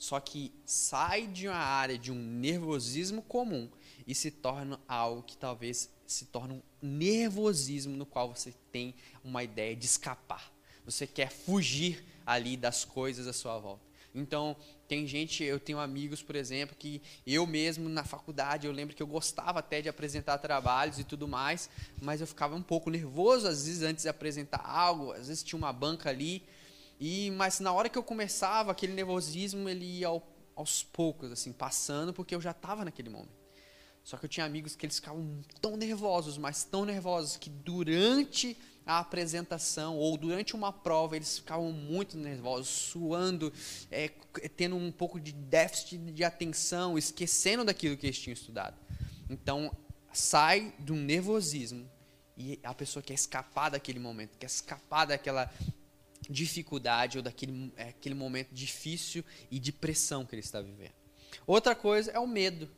Só 0.00 0.18
que 0.18 0.50
sai 0.64 1.26
de 1.26 1.46
uma 1.46 1.54
área 1.54 1.98
de 1.98 2.10
um 2.10 2.14
nervosismo 2.14 3.20
comum 3.20 3.68
e 4.06 4.14
se 4.14 4.30
torna 4.30 4.80
algo 4.88 5.22
que 5.22 5.36
talvez 5.36 5.90
se 6.06 6.24
torne 6.24 6.54
um 6.54 6.62
nervosismo 6.80 7.94
no 7.94 8.06
qual 8.06 8.34
você 8.34 8.54
tem 8.72 8.94
uma 9.22 9.44
ideia 9.44 9.76
de 9.76 9.84
escapar. 9.84 10.50
Você 10.86 11.06
quer 11.06 11.30
fugir 11.30 12.02
ali 12.24 12.56
das 12.56 12.82
coisas 12.82 13.26
à 13.26 13.32
sua 13.34 13.58
volta. 13.58 13.84
Então, 14.14 14.56
tem 14.88 15.06
gente, 15.06 15.44
eu 15.44 15.60
tenho 15.60 15.78
amigos, 15.78 16.22
por 16.22 16.34
exemplo, 16.34 16.74
que 16.78 17.02
eu 17.26 17.46
mesmo 17.46 17.86
na 17.86 18.02
faculdade, 18.02 18.66
eu 18.66 18.72
lembro 18.72 18.96
que 18.96 19.02
eu 19.02 19.06
gostava 19.06 19.58
até 19.58 19.82
de 19.82 19.88
apresentar 19.90 20.38
trabalhos 20.38 20.98
e 20.98 21.04
tudo 21.04 21.28
mais, 21.28 21.68
mas 22.00 22.22
eu 22.22 22.26
ficava 22.26 22.56
um 22.56 22.62
pouco 22.62 22.88
nervoso 22.88 23.46
às 23.46 23.66
vezes 23.66 23.82
antes 23.82 24.04
de 24.04 24.08
apresentar 24.08 24.64
algo, 24.64 25.12
às 25.12 25.28
vezes 25.28 25.42
tinha 25.42 25.58
uma 25.58 25.74
banca 25.74 26.08
ali, 26.08 26.42
e 27.00 27.30
mas 27.30 27.58
na 27.58 27.72
hora 27.72 27.88
que 27.88 27.96
eu 27.96 28.02
começava, 28.02 28.70
aquele 28.70 28.92
nervosismo 28.92 29.68
ele 29.68 29.86
ia 29.86 30.08
ao, 30.08 30.22
aos 30.54 30.82
poucos 30.82 31.32
assim, 31.32 31.50
passando, 31.50 32.12
porque 32.12 32.34
eu 32.34 32.40
já 32.40 32.50
estava 32.50 32.84
naquele 32.84 33.08
momento. 33.08 33.40
Só 34.04 34.16
que 34.16 34.26
eu 34.26 34.28
tinha 34.28 34.44
amigos 34.44 34.76
que 34.76 34.84
eles 34.84 34.96
ficavam 34.96 35.40
tão 35.60 35.76
nervosos, 35.76 36.36
mas 36.36 36.64
tão 36.64 36.84
nervosos 36.84 37.36
que 37.36 37.48
durante 37.48 38.56
a 38.84 38.98
apresentação 38.98 39.96
ou 39.96 40.16
durante 40.16 40.54
uma 40.54 40.72
prova 40.72 41.16
eles 41.16 41.38
ficavam 41.38 41.70
muito 41.72 42.18
nervosos, 42.18 42.68
suando, 42.68 43.52
é, 43.90 44.08
tendo 44.56 44.76
um 44.76 44.90
pouco 44.90 45.20
de 45.20 45.32
déficit 45.32 45.98
de 45.98 46.24
atenção, 46.24 46.98
esquecendo 46.98 47.64
daquilo 47.64 47.96
que 47.96 48.06
eles 48.06 48.18
tinham 48.18 48.34
estudado. 48.34 48.76
Então 49.28 49.74
sai 50.12 50.74
do 50.78 50.94
nervosismo 50.94 51.88
e 52.36 52.58
a 52.64 52.74
pessoa 52.74 53.02
quer 53.02 53.14
escapar 53.14 53.70
daquele 53.70 53.98
momento, 53.98 54.36
quer 54.38 54.46
escapar 54.46 55.06
daquela 55.06 55.50
dificuldade 56.28 57.18
ou 57.18 57.22
daquele 57.22 57.72
é, 57.76 57.88
aquele 57.88 58.14
momento 58.14 58.52
difícil 58.52 59.24
e 59.50 59.58
de 59.58 59.72
pressão 59.72 60.24
que 60.24 60.34
ele 60.34 60.42
está 60.42 60.60
vivendo. 60.60 60.92
Outra 61.46 61.74
coisa 61.74 62.10
é 62.10 62.18
o 62.18 62.26
medo, 62.26 62.68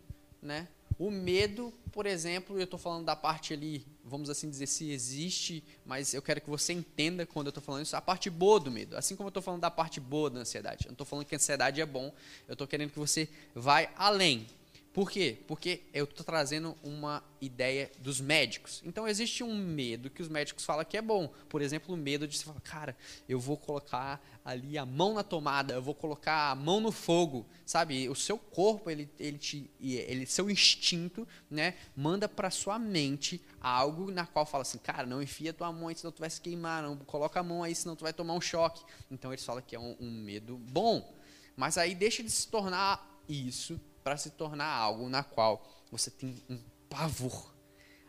né? 0.41 0.69
O 0.99 1.11
medo, 1.11 1.73
por 1.91 2.07
exemplo, 2.07 2.59
eu 2.59 2.65
estou 2.65 2.79
falando 2.79 3.05
da 3.05 3.17
parte 3.17 3.53
ali, 3.53 3.85
vamos 4.05 4.31
assim 4.31 4.49
dizer, 4.49 4.67
se 4.67 4.91
existe, 4.91 5.65
mas 5.85 6.15
eu 6.15 6.23
quero 6.23 6.41
que 6.41 6.51
você 6.51 6.73
entenda 6.73 7.27
quando 7.27 7.47
eu 7.47 7.51
estou 7.51 7.63
falando 7.63 7.83
isso, 7.83 7.97
a 7.97 8.01
parte 8.01 8.31
boa 8.31 8.61
do 8.61 8.71
medo. 8.71 8.97
Assim 8.97 9.17
como 9.17 9.27
eu 9.27 9.31
estou 9.31 9.43
falando 9.43 9.63
da 9.63 9.71
parte 9.71 9.99
boa 9.99 10.31
da 10.31 10.41
ansiedade. 10.41 10.85
Eu 10.85 10.91
não 10.91 10.95
estou 10.95 11.07
falando 11.07 11.25
que 11.25 11.35
a 11.35 11.39
ansiedade 11.39 11.81
é 11.81 11.87
bom, 11.87 12.13
eu 12.47 12.53
estou 12.53 12.67
querendo 12.67 12.91
que 12.91 12.99
você 12.99 13.29
vai 13.55 13.91
além. 13.97 14.47
Por 14.93 15.11
quê? 15.11 15.39
Porque 15.49 15.85
eu 15.95 16.05
estou 16.05 16.23
trazendo 16.23 16.77
uma 16.83 17.25
ideia 17.41 17.91
dos 17.99 18.21
médicos. 18.21 18.83
Então 18.85 19.09
existe 19.09 19.43
um 19.43 19.57
medo 19.57 20.11
que 20.11 20.21
os 20.21 20.29
médicos 20.29 20.67
falam 20.67 20.85
que 20.85 20.99
é 20.99 21.03
bom. 21.03 21.33
Por 21.49 21.63
exemplo, 21.63 21.95
o 21.95 21.97
medo 21.97 22.29
de 22.29 22.37
você 22.37 22.45
falar, 22.45 22.61
cara, 22.61 22.97
eu 23.27 23.41
vou 23.41 23.57
colocar 23.57 24.23
ali 24.45 24.77
a 24.77 24.85
mão 24.85 25.15
na 25.15 25.23
tomada, 25.23 25.73
eu 25.73 25.83
vou 25.83 25.95
colocar 25.95 26.51
a 26.51 26.55
mão 26.55 26.79
no 26.79 26.93
fogo, 26.93 27.47
sabe? 27.65 28.07
O 28.11 28.15
seu 28.15 28.37
corpo, 28.37 28.91
ele, 28.91 29.09
ele 29.19 29.39
te, 29.39 29.71
ele, 29.81 30.27
seu 30.27 30.51
instinto, 30.51 31.27
né, 31.51 31.75
manda 31.97 32.29
para 32.29 32.51
sua 32.51 32.79
mente 32.79 33.43
algo 33.63 34.11
na 34.11 34.27
qual 34.27 34.45
fala 34.45 34.61
assim, 34.61 34.79
cara, 34.79 35.07
não 35.07 35.23
enfia 35.23 35.55
tua 35.55 35.73
mão 35.73 35.89
aí, 35.89 35.95
senão 35.95 36.13
tu 36.13 36.21
vai 36.21 36.29
se 36.29 36.41
queimar, 36.41 36.83
não 36.83 36.99
coloca 36.99 37.41
a 37.41 37.43
mão 37.43 37.63
aí, 37.63 37.75
senão 37.75 37.97
tu 37.97 38.03
vai 38.03 38.13
tomar 38.13 38.35
um 38.35 38.43
choque. 38.43 38.85
Então 39.11 39.33
eles 39.33 39.45
falam 39.45 39.63
que 39.67 39.75
é 39.75 39.81
um, 39.81 39.97
um 39.99 40.11
medo 40.11 40.59
bom. 40.59 41.17
Mas 41.57 41.79
aí 41.79 41.95
deixa 41.95 42.23
de 42.23 42.31
se 42.31 42.47
tornar 42.49 43.23
isso 43.27 43.81
para 44.03 44.17
se 44.17 44.31
tornar 44.31 44.67
algo 44.67 45.09
na 45.09 45.23
qual 45.23 45.67
você 45.91 46.11
tem 46.11 46.43
um 46.49 46.59
pavor. 46.89 47.53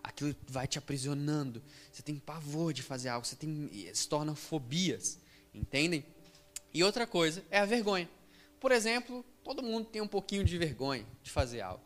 Aquilo 0.04 0.36
vai 0.48 0.68
te 0.68 0.78
aprisionando. 0.78 1.64
Você 1.92 2.02
tem 2.02 2.18
pavor 2.18 2.74
de 2.74 2.84
fazer 2.84 3.10
algo, 3.10 3.26
você 3.26 3.36
tem 3.36 3.70
se 3.94 4.08
torna 4.08 4.36
fobias, 4.36 5.20
entendem? 5.54 6.06
E 6.74 6.84
outra 6.84 7.06
coisa 7.06 7.44
é 7.50 7.60
a 7.60 7.66
vergonha. 7.66 8.10
Por 8.60 8.72
exemplo, 8.72 9.24
todo 9.44 9.62
mundo 9.62 9.86
tem 9.86 10.02
um 10.02 10.08
pouquinho 10.08 10.44
de 10.44 10.58
vergonha 10.58 11.06
de 11.22 11.30
fazer 11.30 11.62
algo. 11.62 11.84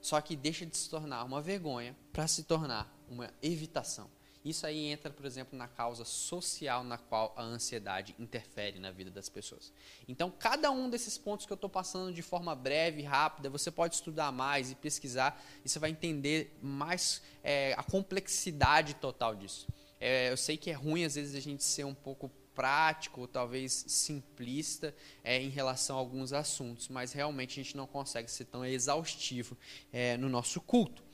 Só 0.00 0.20
que 0.20 0.36
deixa 0.36 0.64
de 0.64 0.76
se 0.76 0.88
tornar 0.88 1.24
uma 1.24 1.42
vergonha 1.42 1.96
para 2.12 2.26
se 2.28 2.44
tornar 2.44 2.94
uma 3.08 3.32
evitação. 3.42 4.08
Isso 4.44 4.66
aí 4.66 4.86
entra, 4.86 5.10
por 5.10 5.26
exemplo, 5.26 5.58
na 5.58 5.66
causa 5.66 6.04
social 6.04 6.84
na 6.84 6.96
qual 6.96 7.34
a 7.36 7.42
ansiedade 7.42 8.14
interfere 8.18 8.78
na 8.78 8.90
vida 8.90 9.10
das 9.10 9.28
pessoas. 9.28 9.72
Então, 10.06 10.30
cada 10.30 10.70
um 10.70 10.88
desses 10.88 11.18
pontos 11.18 11.44
que 11.44 11.52
eu 11.52 11.56
estou 11.56 11.68
passando 11.68 12.12
de 12.12 12.22
forma 12.22 12.54
breve, 12.54 13.02
rápida, 13.02 13.50
você 13.50 13.70
pode 13.70 13.96
estudar 13.96 14.32
mais 14.32 14.70
e 14.70 14.74
pesquisar 14.74 15.42
e 15.64 15.68
você 15.68 15.78
vai 15.78 15.90
entender 15.90 16.56
mais 16.62 17.22
é, 17.42 17.74
a 17.76 17.82
complexidade 17.82 18.94
total 18.94 19.34
disso. 19.34 19.66
É, 20.00 20.30
eu 20.30 20.36
sei 20.36 20.56
que 20.56 20.70
é 20.70 20.74
ruim 20.74 21.04
às 21.04 21.16
vezes 21.16 21.34
a 21.34 21.40
gente 21.40 21.64
ser 21.64 21.84
um 21.84 21.94
pouco 21.94 22.30
prático, 22.58 23.20
ou 23.20 23.28
talvez 23.28 23.84
simplista 23.86 24.92
é, 25.22 25.40
em 25.40 25.48
relação 25.48 25.96
a 25.96 26.00
alguns 26.00 26.32
assuntos, 26.32 26.88
mas 26.88 27.12
realmente 27.12 27.60
a 27.60 27.62
gente 27.62 27.76
não 27.76 27.86
consegue 27.86 28.28
ser 28.28 28.46
tão 28.46 28.64
exaustivo 28.64 29.56
é, 29.92 30.16
no 30.16 30.28
nosso 30.28 30.60
culto. 30.60 31.04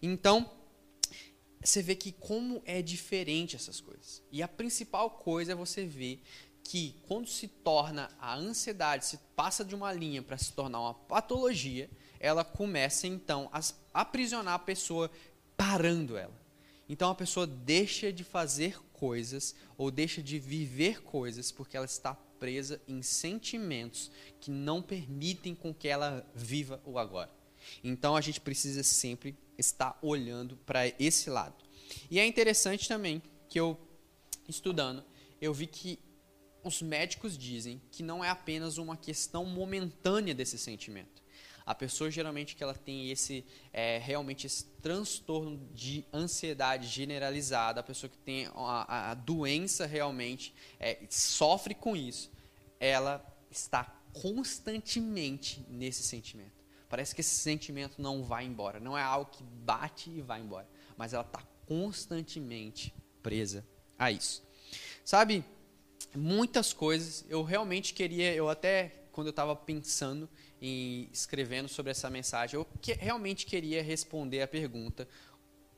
Então, 0.00 0.48
você 1.62 1.82
vê 1.82 1.94
que 1.94 2.12
como 2.12 2.62
é 2.64 2.82
diferente 2.82 3.56
essas 3.56 3.80
coisas. 3.80 4.22
E 4.30 4.42
a 4.42 4.48
principal 4.48 5.10
coisa 5.10 5.52
é 5.52 5.54
você 5.54 5.84
ver 5.84 6.22
que 6.64 6.96
quando 7.06 7.28
se 7.28 7.48
torna 7.48 8.10
a 8.20 8.34
ansiedade, 8.34 9.06
se 9.06 9.18
passa 9.36 9.64
de 9.64 9.74
uma 9.74 9.92
linha 9.92 10.22
para 10.22 10.38
se 10.38 10.52
tornar 10.52 10.80
uma 10.80 10.94
patologia, 10.94 11.90
ela 12.18 12.44
começa 12.44 13.06
então 13.06 13.50
a 13.52 13.60
aprisionar 13.92 14.54
a 14.54 14.58
pessoa, 14.58 15.10
parando 15.56 16.16
ela. 16.16 16.40
Então 16.88 17.10
a 17.10 17.14
pessoa 17.14 17.46
deixa 17.46 18.12
de 18.12 18.24
fazer 18.24 18.78
coisas 18.92 19.54
ou 19.76 19.90
deixa 19.90 20.22
de 20.22 20.38
viver 20.38 21.02
coisas 21.02 21.50
porque 21.50 21.76
ela 21.76 21.86
está 21.86 22.14
presa 22.14 22.80
em 22.88 23.02
sentimentos 23.02 24.10
que 24.40 24.50
não 24.50 24.82
permitem 24.82 25.54
com 25.54 25.72
que 25.72 25.88
ela 25.88 26.28
viva 26.34 26.80
o 26.84 26.98
agora. 26.98 27.30
Então 27.82 28.16
a 28.16 28.20
gente 28.20 28.40
precisa 28.40 28.82
sempre 28.82 29.36
estar 29.58 29.98
olhando 30.02 30.56
para 30.56 30.88
esse 30.98 31.30
lado. 31.30 31.54
E 32.10 32.18
é 32.18 32.26
interessante 32.26 32.88
também 32.88 33.22
que 33.48 33.58
eu, 33.58 33.78
estudando, 34.48 35.04
eu 35.40 35.52
vi 35.52 35.66
que 35.66 35.98
os 36.64 36.80
médicos 36.80 37.36
dizem 37.36 37.80
que 37.90 38.02
não 38.02 38.24
é 38.24 38.28
apenas 38.28 38.78
uma 38.78 38.96
questão 38.96 39.44
momentânea 39.44 40.34
desse 40.34 40.56
sentimento. 40.58 41.22
A 41.64 41.74
pessoa 41.74 42.10
geralmente 42.10 42.56
que 42.56 42.62
ela 42.62 42.74
tem 42.74 43.10
esse 43.10 43.44
é, 43.72 43.98
realmente 43.98 44.46
esse 44.46 44.64
transtorno 44.82 45.68
de 45.72 46.04
ansiedade 46.12 46.88
generalizada, 46.88 47.80
a 47.80 47.84
pessoa 47.84 48.10
que 48.10 48.18
tem 48.18 48.46
a, 48.54 49.12
a 49.12 49.14
doença 49.14 49.86
realmente 49.86 50.52
é, 50.80 50.98
sofre 51.08 51.74
com 51.74 51.96
isso, 51.96 52.32
ela 52.80 53.24
está 53.50 53.84
constantemente 54.12 55.64
nesse 55.68 56.02
sentimento. 56.02 56.61
Parece 56.92 57.14
que 57.14 57.22
esse 57.22 57.36
sentimento 57.36 58.02
não 58.02 58.22
vai 58.22 58.44
embora. 58.44 58.78
Não 58.78 58.98
é 58.98 59.02
algo 59.02 59.30
que 59.30 59.42
bate 59.42 60.10
e 60.10 60.20
vai 60.20 60.42
embora. 60.42 60.68
Mas 60.94 61.14
ela 61.14 61.24
está 61.24 61.42
constantemente 61.64 62.94
presa 63.22 63.66
a 63.98 64.10
isso. 64.10 64.42
Sabe, 65.02 65.42
muitas 66.14 66.74
coisas 66.74 67.24
eu 67.30 67.42
realmente 67.42 67.94
queria, 67.94 68.34
eu 68.34 68.46
até 68.46 69.06
quando 69.10 69.28
eu 69.28 69.30
estava 69.30 69.56
pensando 69.56 70.28
em 70.60 71.08
escrevendo 71.10 71.66
sobre 71.66 71.92
essa 71.92 72.10
mensagem, 72.10 72.56
eu 72.60 72.66
que, 72.82 72.92
realmente 72.92 73.46
queria 73.46 73.82
responder 73.82 74.42
a 74.42 74.46
pergunta: 74.46 75.08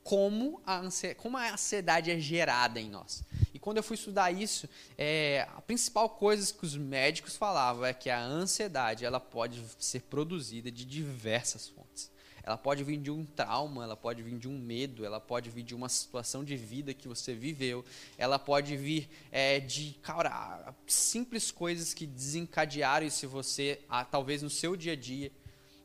como 0.05 0.61
a, 0.63 0.77
ansiedade, 0.77 1.19
como 1.19 1.35
a 1.35 1.51
ansiedade 1.51 2.11
é 2.11 2.19
gerada 2.19 2.79
em 2.79 2.87
nós. 2.87 3.23
E 3.51 3.57
quando 3.57 3.77
eu 3.77 3.83
fui 3.83 3.95
estudar 3.95 4.31
isso, 4.31 4.69
é, 4.95 5.47
a 5.57 5.61
principal 5.61 6.07
coisa 6.07 6.53
que 6.53 6.63
os 6.63 6.77
médicos 6.77 7.35
falavam 7.35 7.83
é 7.83 7.91
que 7.91 8.11
a 8.11 8.23
ansiedade 8.23 9.03
ela 9.03 9.19
pode 9.19 9.59
ser 9.79 10.01
produzida 10.03 10.69
de 10.69 10.85
diversas 10.85 11.67
fontes. 11.67 12.11
Ela 12.43 12.55
pode 12.55 12.83
vir 12.83 12.97
de 12.97 13.09
um 13.09 13.25
trauma, 13.25 13.83
ela 13.83 13.97
pode 13.97 14.21
vir 14.21 14.37
de 14.37 14.47
um 14.47 14.55
medo, 14.55 15.03
ela 15.03 15.19
pode 15.19 15.49
vir 15.49 15.63
de 15.63 15.73
uma 15.73 15.89
situação 15.89 16.43
de 16.43 16.55
vida 16.55 16.93
que 16.93 17.07
você 17.07 17.33
viveu, 17.33 17.83
ela 18.15 18.37
pode 18.37 18.77
vir 18.77 19.09
é, 19.31 19.59
de, 19.59 19.97
cara, 20.03 20.71
simples 20.85 21.49
coisas 21.49 21.95
que 21.95 22.05
desencadearam 22.05 23.07
isso 23.07 23.27
você, 23.27 23.81
ah, 23.89 24.05
talvez 24.05 24.43
no 24.43 24.51
seu 24.51 24.75
dia 24.75 24.93
a 24.93 24.95
dia. 24.95 25.31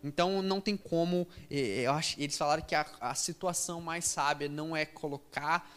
Então 0.02 0.42
não 0.42 0.60
tem 0.60 0.76
como. 0.76 1.28
É, 1.50 1.82
eu 1.82 1.92
acho, 1.92 2.20
eles 2.20 2.36
falaram 2.36 2.62
que 2.62 2.74
a, 2.74 2.86
a 3.00 3.14
situação 3.14 3.80
mais 3.80 4.04
sábia 4.04 4.48
não 4.48 4.76
é 4.76 4.84
colocar 4.84 5.70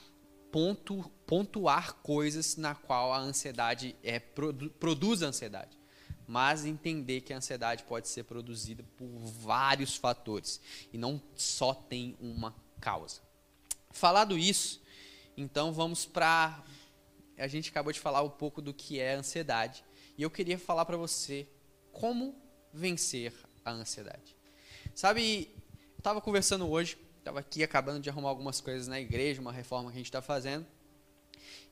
ponto, 0.51 1.09
pontuar 1.25 1.95
coisas 1.95 2.55
na 2.55 2.75
qual 2.75 3.11
a 3.11 3.17
ansiedade 3.17 3.95
é, 4.03 4.19
produ, 4.19 4.69
produz 4.71 5.21
ansiedade 5.21 5.83
mas 6.27 6.65
entender 6.65 7.21
que 7.21 7.33
a 7.33 7.37
ansiedade 7.37 7.83
pode 7.83 8.07
ser 8.07 8.23
produzida 8.23 8.83
por 8.97 9.07
vários 9.07 9.95
fatores 9.95 10.59
e 10.91 10.97
não 10.97 11.21
só 11.35 11.73
tem 11.73 12.15
uma 12.19 12.55
causa. 12.79 13.21
Falado 13.91 14.37
isso, 14.37 14.81
então 15.35 15.71
vamos 15.71 16.05
para 16.05 16.63
a 17.37 17.47
gente 17.47 17.69
acabou 17.69 17.91
de 17.91 17.99
falar 17.99 18.21
um 18.21 18.29
pouco 18.29 18.61
do 18.61 18.73
que 18.73 18.99
é 18.99 19.15
ansiedade 19.15 19.83
e 20.17 20.23
eu 20.23 20.29
queria 20.29 20.57
falar 20.57 20.85
para 20.85 20.97
você 20.97 21.47
como 21.91 22.35
vencer 22.71 23.33
a 23.63 23.71
ansiedade. 23.71 24.35
Sabe, 24.93 25.49
eu 25.93 25.97
estava 25.97 26.21
conversando 26.21 26.69
hoje, 26.69 26.97
estava 27.19 27.39
aqui 27.39 27.63
acabando 27.63 27.99
de 27.99 28.09
arrumar 28.09 28.29
algumas 28.29 28.61
coisas 28.61 28.87
na 28.87 28.99
igreja, 28.99 29.41
uma 29.41 29.51
reforma 29.51 29.89
que 29.89 29.95
a 29.95 29.99
gente 29.99 30.07
está 30.07 30.21
fazendo 30.21 30.65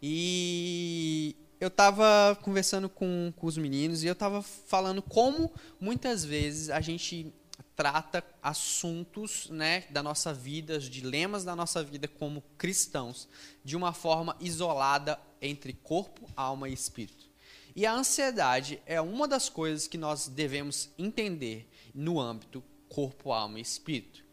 e 0.01 1.35
eu 1.59 1.67
estava 1.67 2.35
conversando 2.41 2.89
com, 2.89 3.31
com 3.35 3.45
os 3.45 3.57
meninos 3.57 4.03
e 4.03 4.07
eu 4.07 4.13
estava 4.13 4.41
falando 4.41 5.01
como 5.01 5.51
muitas 5.79 6.25
vezes 6.25 6.71
a 6.71 6.81
gente 6.81 7.31
trata 7.75 8.23
assuntos 8.41 9.47
né, 9.49 9.81
da 9.91 10.01
nossa 10.01 10.33
vida, 10.33 10.77
os 10.77 10.89
dilemas 10.89 11.43
da 11.43 11.55
nossa 11.55 11.83
vida 11.83 12.07
como 12.07 12.43
cristãos, 12.57 13.27
de 13.63 13.75
uma 13.75 13.93
forma 13.93 14.35
isolada 14.39 15.19
entre 15.39 15.73
corpo, 15.73 16.27
alma 16.35 16.67
e 16.67 16.73
espírito. 16.73 17.29
E 17.75 17.85
a 17.85 17.93
ansiedade 17.93 18.81
é 18.85 18.99
uma 18.99 19.27
das 19.27 19.47
coisas 19.47 19.87
que 19.87 19.97
nós 19.97 20.27
devemos 20.27 20.89
entender 20.97 21.69
no 21.93 22.19
âmbito 22.19 22.63
corpo, 22.89 23.31
alma 23.31 23.59
e 23.59 23.61
espírito. 23.61 24.25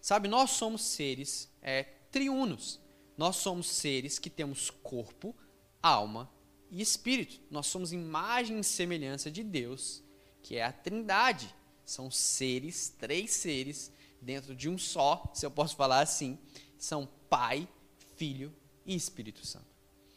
Sabe, 0.00 0.28
nós 0.28 0.50
somos 0.50 0.82
seres 0.82 1.50
é, 1.60 1.84
triunos. 2.10 2.80
Nós 3.16 3.36
somos 3.36 3.66
seres 3.66 4.18
que 4.18 4.30
temos 4.30 4.70
corpo, 4.70 5.34
alma 5.82 6.30
e 6.70 6.80
espírito. 6.80 7.40
Nós 7.50 7.66
somos 7.66 7.92
imagem 7.92 8.58
e 8.58 8.64
semelhança 8.64 9.30
de 9.30 9.42
Deus, 9.42 10.02
que 10.42 10.56
é 10.56 10.64
a 10.64 10.72
Trindade. 10.72 11.54
São 11.84 12.10
seres, 12.10 12.88
três 12.98 13.32
seres 13.32 13.92
dentro 14.20 14.54
de 14.54 14.68
um 14.68 14.78
só, 14.78 15.30
se 15.34 15.44
eu 15.44 15.50
posso 15.50 15.74
falar 15.74 16.00
assim, 16.00 16.38
são 16.78 17.08
Pai, 17.28 17.68
Filho 18.16 18.54
e 18.86 18.94
Espírito 18.94 19.44
Santo. 19.44 19.66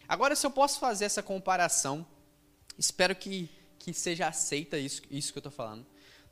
Agora, 0.07 0.35
se 0.35 0.45
eu 0.45 0.51
posso 0.51 0.79
fazer 0.79 1.05
essa 1.05 1.23
comparação, 1.23 2.05
espero 2.77 3.15
que, 3.15 3.49
que 3.79 3.93
seja 3.93 4.27
aceita 4.27 4.77
isso, 4.77 5.01
isso 5.09 5.33
que 5.33 5.39
eu 5.39 5.41
estou 5.41 5.51
falando. 5.51 5.85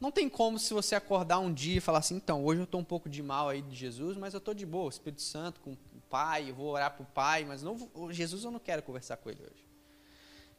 Não 0.04 0.12
tem 0.12 0.28
como 0.28 0.60
se 0.60 0.74
você 0.74 0.96
acordar 0.96 1.40
um 1.40 1.54
dia 1.54 1.78
e 1.78 1.80
falar 1.80 2.00
assim, 2.00 2.18
então, 2.18 2.44
hoje 2.44 2.60
eu 2.60 2.66
estou 2.66 2.82
um 2.82 2.84
pouco 2.84 3.08
de 3.08 3.24
mal 3.24 3.48
aí 3.48 3.62
de 3.62 3.74
Jesus, 3.74 4.18
mas 4.18 4.34
eu 4.34 4.40
estou 4.40 4.54
de 4.54 4.66
boa, 4.66 4.90
Espírito 4.90 5.22
Santo, 5.22 5.62
com 5.62 5.72
o 5.72 5.78
Pai, 6.10 6.50
eu 6.50 6.56
vou 6.56 6.68
orar 6.68 6.92
para 6.92 7.04
o 7.04 7.06
Pai, 7.06 7.46
mas 7.46 7.64
não, 7.64 7.90
Jesus 8.12 8.44
eu 8.44 8.52
não 8.52 8.60
quero 8.60 8.84
conversar 8.84 9.16
com 9.16 9.30
ele 9.30 9.42
hoje. 9.42 9.66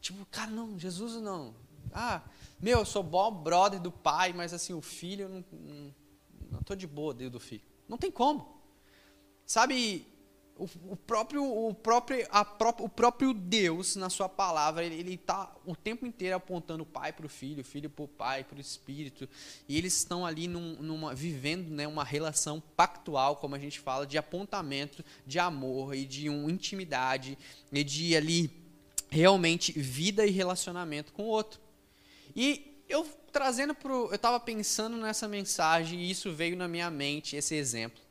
Tipo, 0.01 0.25
cara, 0.31 0.51
não, 0.51 0.79
Jesus 0.79 1.21
não. 1.21 1.55
Ah, 1.93 2.23
meu, 2.59 2.79
eu 2.79 2.87
sou 2.87 3.03
bom 3.03 3.31
brother 3.31 3.79
do 3.79 3.93
pai, 3.93 4.33
mas 4.33 4.55
assim, 4.55 4.73
o 4.73 4.81
filho, 4.81 5.25
eu 5.25 5.45
não, 6.51 6.63
tô 6.63 6.75
de 6.75 6.87
boa 6.87 7.13
dentro 7.13 7.33
do 7.33 7.41
filho. 7.41 7.65
Não 7.87 7.99
tem 7.99 8.11
como. 8.11 8.63
Sabe, 9.45 10.07
o, 10.56 10.69
o, 10.90 10.97
próprio, 10.97 11.45
o, 11.45 11.75
próprio, 11.75 12.26
a 12.30 12.45
pró 12.45 12.75
o 12.78 12.88
próprio 12.88 13.34
Deus, 13.34 13.97
na 13.97 14.08
sua 14.08 14.28
palavra, 14.28 14.84
ele 14.84 15.14
está 15.14 15.52
o 15.67 15.75
tempo 15.75 16.06
inteiro 16.06 16.36
apontando 16.36 16.84
o 16.84 16.86
pai 16.86 17.12
para 17.12 17.26
o 17.26 17.28
filho, 17.28 17.62
o 17.62 17.64
filho 17.64 17.90
para 17.90 18.04
o 18.04 18.08
pai, 18.08 18.45
para 18.45 18.58
o 18.58 18.60
espírito. 18.60 19.28
E 19.69 19.76
eles 19.76 19.97
estão 19.97 20.25
ali 20.25 20.47
num, 20.47 20.76
numa, 20.76 21.14
vivendo 21.14 21.71
né, 21.71 21.88
uma 21.88 22.04
relação 22.04 22.62
pactual, 22.76 23.36
como 23.36 23.56
a 23.56 23.58
gente 23.58 23.80
fala, 23.80 24.06
de 24.06 24.17
apontamento, 24.17 25.04
de 25.26 25.38
amor 25.38 25.95
e 25.95 26.04
de 26.04 26.28
uma 26.28 26.50
intimidade, 26.50 27.36
e 27.73 27.82
de 27.82 28.14
ali 28.17 28.50
realmente 29.10 29.73
vida 29.73 30.25
e 30.25 30.30
relacionamento 30.30 31.12
com 31.12 31.25
o 31.25 31.28
outro. 31.28 31.60
E 32.34 32.84
eu 32.88 33.04
trazendo 33.32 33.75
pro, 33.75 34.08
eu 34.08 34.14
estava 34.14 34.38
pensando 34.38 34.97
nessa 34.97 35.26
mensagem 35.26 36.00
e 36.00 36.10
isso 36.10 36.32
veio 36.32 36.56
na 36.56 36.69
minha 36.69 36.88
mente 36.90 37.34
esse 37.34 37.56
exemplo. 37.56 38.03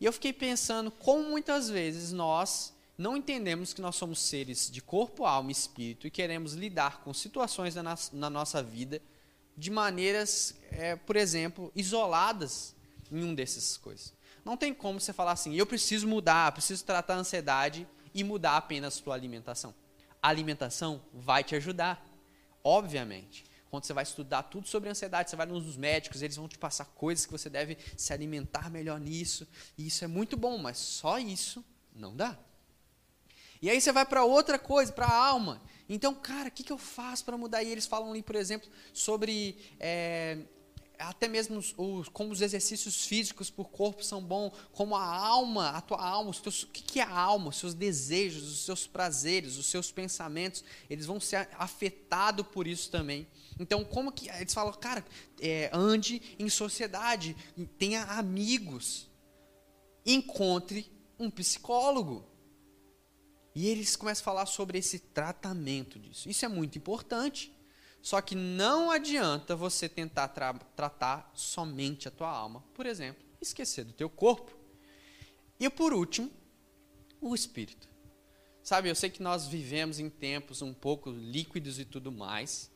E 0.00 0.04
eu 0.04 0.12
fiquei 0.12 0.32
pensando 0.32 0.90
como 0.90 1.28
muitas 1.28 1.68
vezes 1.68 2.12
nós 2.12 2.74
não 2.96 3.16
entendemos 3.16 3.72
que 3.72 3.80
nós 3.80 3.96
somos 3.96 4.20
seres 4.20 4.70
de 4.70 4.80
corpo, 4.80 5.24
alma 5.24 5.50
e 5.50 5.52
espírito 5.52 6.06
e 6.06 6.10
queremos 6.10 6.54
lidar 6.54 7.00
com 7.02 7.12
situações 7.12 7.74
na, 7.74 8.30
nossa 8.30 8.62
vida 8.62 9.00
de 9.56 9.70
maneiras, 9.70 10.54
é, 10.70 10.96
por 10.96 11.16
exemplo, 11.16 11.70
isoladas 11.74 12.74
em 13.12 13.22
um 13.22 13.34
dessas 13.34 13.76
coisas. 13.76 14.14
Não 14.44 14.56
tem 14.56 14.72
como 14.72 14.98
você 14.98 15.12
falar 15.12 15.32
assim, 15.32 15.54
eu 15.54 15.66
preciso 15.66 16.08
mudar, 16.08 16.52
preciso 16.52 16.84
tratar 16.84 17.14
a 17.14 17.18
ansiedade 17.18 17.86
e 18.14 18.24
mudar 18.24 18.56
apenas 18.56 18.94
a 18.94 19.02
sua 19.02 19.14
alimentação 19.14 19.74
a 20.22 20.28
alimentação 20.28 21.02
vai 21.12 21.42
te 21.42 21.54
ajudar, 21.56 22.04
obviamente. 22.62 23.44
Quando 23.70 23.84
você 23.84 23.92
vai 23.92 24.02
estudar 24.02 24.42
tudo 24.42 24.66
sobre 24.66 24.90
ansiedade, 24.90 25.30
você 25.30 25.36
vai 25.36 25.46
nos 25.46 25.76
médicos, 25.76 26.22
eles 26.22 26.36
vão 26.36 26.48
te 26.48 26.58
passar 26.58 26.86
coisas 26.86 27.24
que 27.24 27.32
você 27.32 27.48
deve 27.48 27.78
se 27.96 28.12
alimentar 28.12 28.68
melhor 28.68 28.98
nisso. 28.98 29.46
E 29.78 29.86
isso 29.86 30.04
é 30.04 30.08
muito 30.08 30.36
bom, 30.36 30.58
mas 30.58 30.76
só 30.76 31.18
isso 31.18 31.64
não 31.94 32.16
dá. 32.16 32.36
E 33.62 33.70
aí 33.70 33.80
você 33.80 33.92
vai 33.92 34.04
para 34.04 34.24
outra 34.24 34.58
coisa, 34.58 34.92
para 34.92 35.06
a 35.06 35.26
alma. 35.28 35.62
Então, 35.88 36.14
cara, 36.14 36.48
o 36.48 36.52
que, 36.52 36.64
que 36.64 36.72
eu 36.72 36.78
faço 36.78 37.24
para 37.24 37.36
mudar? 37.36 37.62
E 37.62 37.68
eles 37.68 37.86
falam 37.86 38.10
ali, 38.10 38.22
por 38.22 38.34
exemplo, 38.34 38.68
sobre 38.92 39.56
é, 39.78 40.38
até 41.00 41.26
mesmo 41.28 41.58
os, 41.58 41.74
os, 41.76 42.08
como 42.08 42.30
os 42.30 42.40
exercícios 42.40 43.04
físicos 43.04 43.50
por 43.50 43.68
corpo 43.70 44.04
são 44.04 44.22
bons, 44.22 44.52
como 44.72 44.94
a 44.94 45.04
alma, 45.04 45.70
a 45.70 45.80
tua 45.80 46.02
alma, 46.02 46.32
teus, 46.32 46.64
o 46.64 46.68
que, 46.68 46.82
que 46.82 47.00
é 47.00 47.02
a 47.02 47.18
alma? 47.18 47.48
Os 47.48 47.56
seus 47.56 47.74
desejos, 47.74 48.50
os 48.50 48.64
seus 48.64 48.86
prazeres, 48.86 49.56
os 49.56 49.66
seus 49.66 49.90
pensamentos, 49.90 50.62
eles 50.88 51.06
vão 51.06 51.20
ser 51.20 51.48
afetados 51.58 52.46
por 52.48 52.66
isso 52.66 52.90
também. 52.90 53.26
Então, 53.60 53.84
como 53.84 54.10
que 54.10 54.30
eles 54.30 54.54
falam, 54.54 54.72
cara, 54.72 55.04
é, 55.38 55.68
ande 55.70 56.34
em 56.38 56.48
sociedade, 56.48 57.36
tenha 57.78 58.04
amigos, 58.04 59.06
encontre 60.04 60.90
um 61.18 61.30
psicólogo. 61.30 62.24
E 63.54 63.68
eles 63.68 63.96
começam 63.96 64.22
a 64.22 64.24
falar 64.24 64.46
sobre 64.46 64.78
esse 64.78 64.98
tratamento 64.98 65.98
disso. 65.98 66.26
Isso 66.30 66.42
é 66.42 66.48
muito 66.48 66.78
importante. 66.78 67.54
Só 68.00 68.22
que 68.22 68.34
não 68.34 68.90
adianta 68.90 69.54
você 69.54 69.90
tentar 69.90 70.28
tra 70.28 70.54
tratar 70.54 71.30
somente 71.34 72.08
a 72.08 72.10
tua 72.10 72.30
alma. 72.30 72.64
Por 72.72 72.86
exemplo, 72.86 73.22
esquecer 73.42 73.84
do 73.84 73.92
teu 73.92 74.08
corpo. 74.08 74.56
E 75.58 75.68
por 75.68 75.92
último, 75.92 76.30
o 77.20 77.34
espírito. 77.34 77.90
Sabe, 78.62 78.88
eu 78.88 78.94
sei 78.94 79.10
que 79.10 79.22
nós 79.22 79.46
vivemos 79.46 79.98
em 79.98 80.08
tempos 80.08 80.62
um 80.62 80.72
pouco 80.72 81.10
líquidos 81.10 81.78
e 81.78 81.84
tudo 81.84 82.10
mais, 82.10 82.69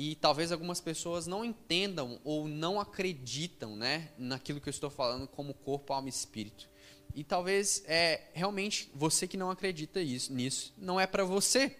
e 0.00 0.14
talvez 0.14 0.52
algumas 0.52 0.80
pessoas 0.80 1.26
não 1.26 1.44
entendam 1.44 2.20
ou 2.22 2.46
não 2.46 2.78
acreditam, 2.78 3.74
né, 3.74 4.12
naquilo 4.16 4.60
que 4.60 4.68
eu 4.68 4.70
estou 4.70 4.88
falando 4.88 5.26
como 5.26 5.52
corpo, 5.52 5.92
alma 5.92 6.06
e 6.06 6.10
espírito. 6.10 6.70
E 7.16 7.24
talvez 7.24 7.82
é 7.84 8.30
realmente 8.32 8.88
você 8.94 9.26
que 9.26 9.36
não 9.36 9.50
acredita 9.50 10.00
isso, 10.00 10.32
nisso, 10.32 10.72
não 10.78 11.00
é 11.00 11.06
para 11.06 11.24
você. 11.24 11.76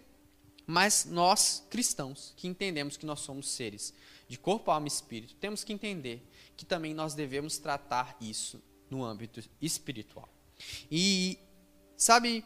Mas 0.67 1.05
nós, 1.05 1.65
cristãos, 1.71 2.35
que 2.37 2.49
entendemos 2.49 2.97
que 2.97 3.07
nós 3.07 3.21
somos 3.21 3.49
seres 3.51 3.95
de 4.27 4.37
corpo, 4.37 4.73
alma 4.73 4.89
e 4.89 4.91
espírito, 4.91 5.37
temos 5.37 5.63
que 5.63 5.73
entender 5.73 6.29
que 6.57 6.67
também 6.67 6.93
nós 6.93 7.15
devemos 7.15 7.57
tratar 7.59 8.17
isso 8.21 8.61
no 8.91 9.05
âmbito 9.05 9.41
espiritual. 9.63 10.29
E, 10.91 11.39
sabe, 11.97 12.45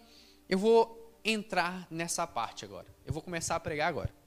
eu 0.51 0.59
vou 0.59 1.19
entrar 1.25 1.89
nessa 1.91 2.27
parte 2.27 2.63
agora. 2.63 2.95
Eu 3.07 3.15
vou 3.15 3.23
começar 3.23 3.57
a 3.57 3.61
pregar 3.61 3.89
agora. 3.89 4.22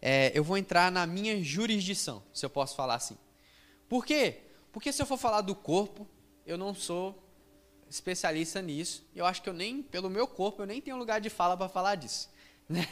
É, 0.00 0.30
eu 0.34 0.44
vou 0.44 0.56
entrar 0.56 0.90
na 0.90 1.06
minha 1.06 1.42
jurisdição, 1.42 2.22
se 2.32 2.44
eu 2.44 2.50
posso 2.50 2.74
falar 2.74 2.94
assim. 2.94 3.16
Por 3.88 4.04
quê? 4.04 4.40
Porque 4.72 4.92
se 4.92 5.02
eu 5.02 5.06
for 5.06 5.18
falar 5.18 5.42
do 5.42 5.54
corpo, 5.54 6.08
eu 6.46 6.56
não 6.56 6.74
sou 6.74 7.22
especialista 7.88 8.62
nisso. 8.62 9.04
Eu 9.14 9.26
acho 9.26 9.42
que 9.42 9.48
eu 9.48 9.52
nem, 9.52 9.82
pelo 9.82 10.08
meu 10.08 10.26
corpo, 10.26 10.62
eu 10.62 10.66
nem 10.66 10.80
tenho 10.80 10.96
lugar 10.96 11.20
de 11.20 11.28
fala 11.28 11.56
para 11.56 11.68
falar 11.68 11.94
disso. 11.96 12.30
Né? 12.68 12.86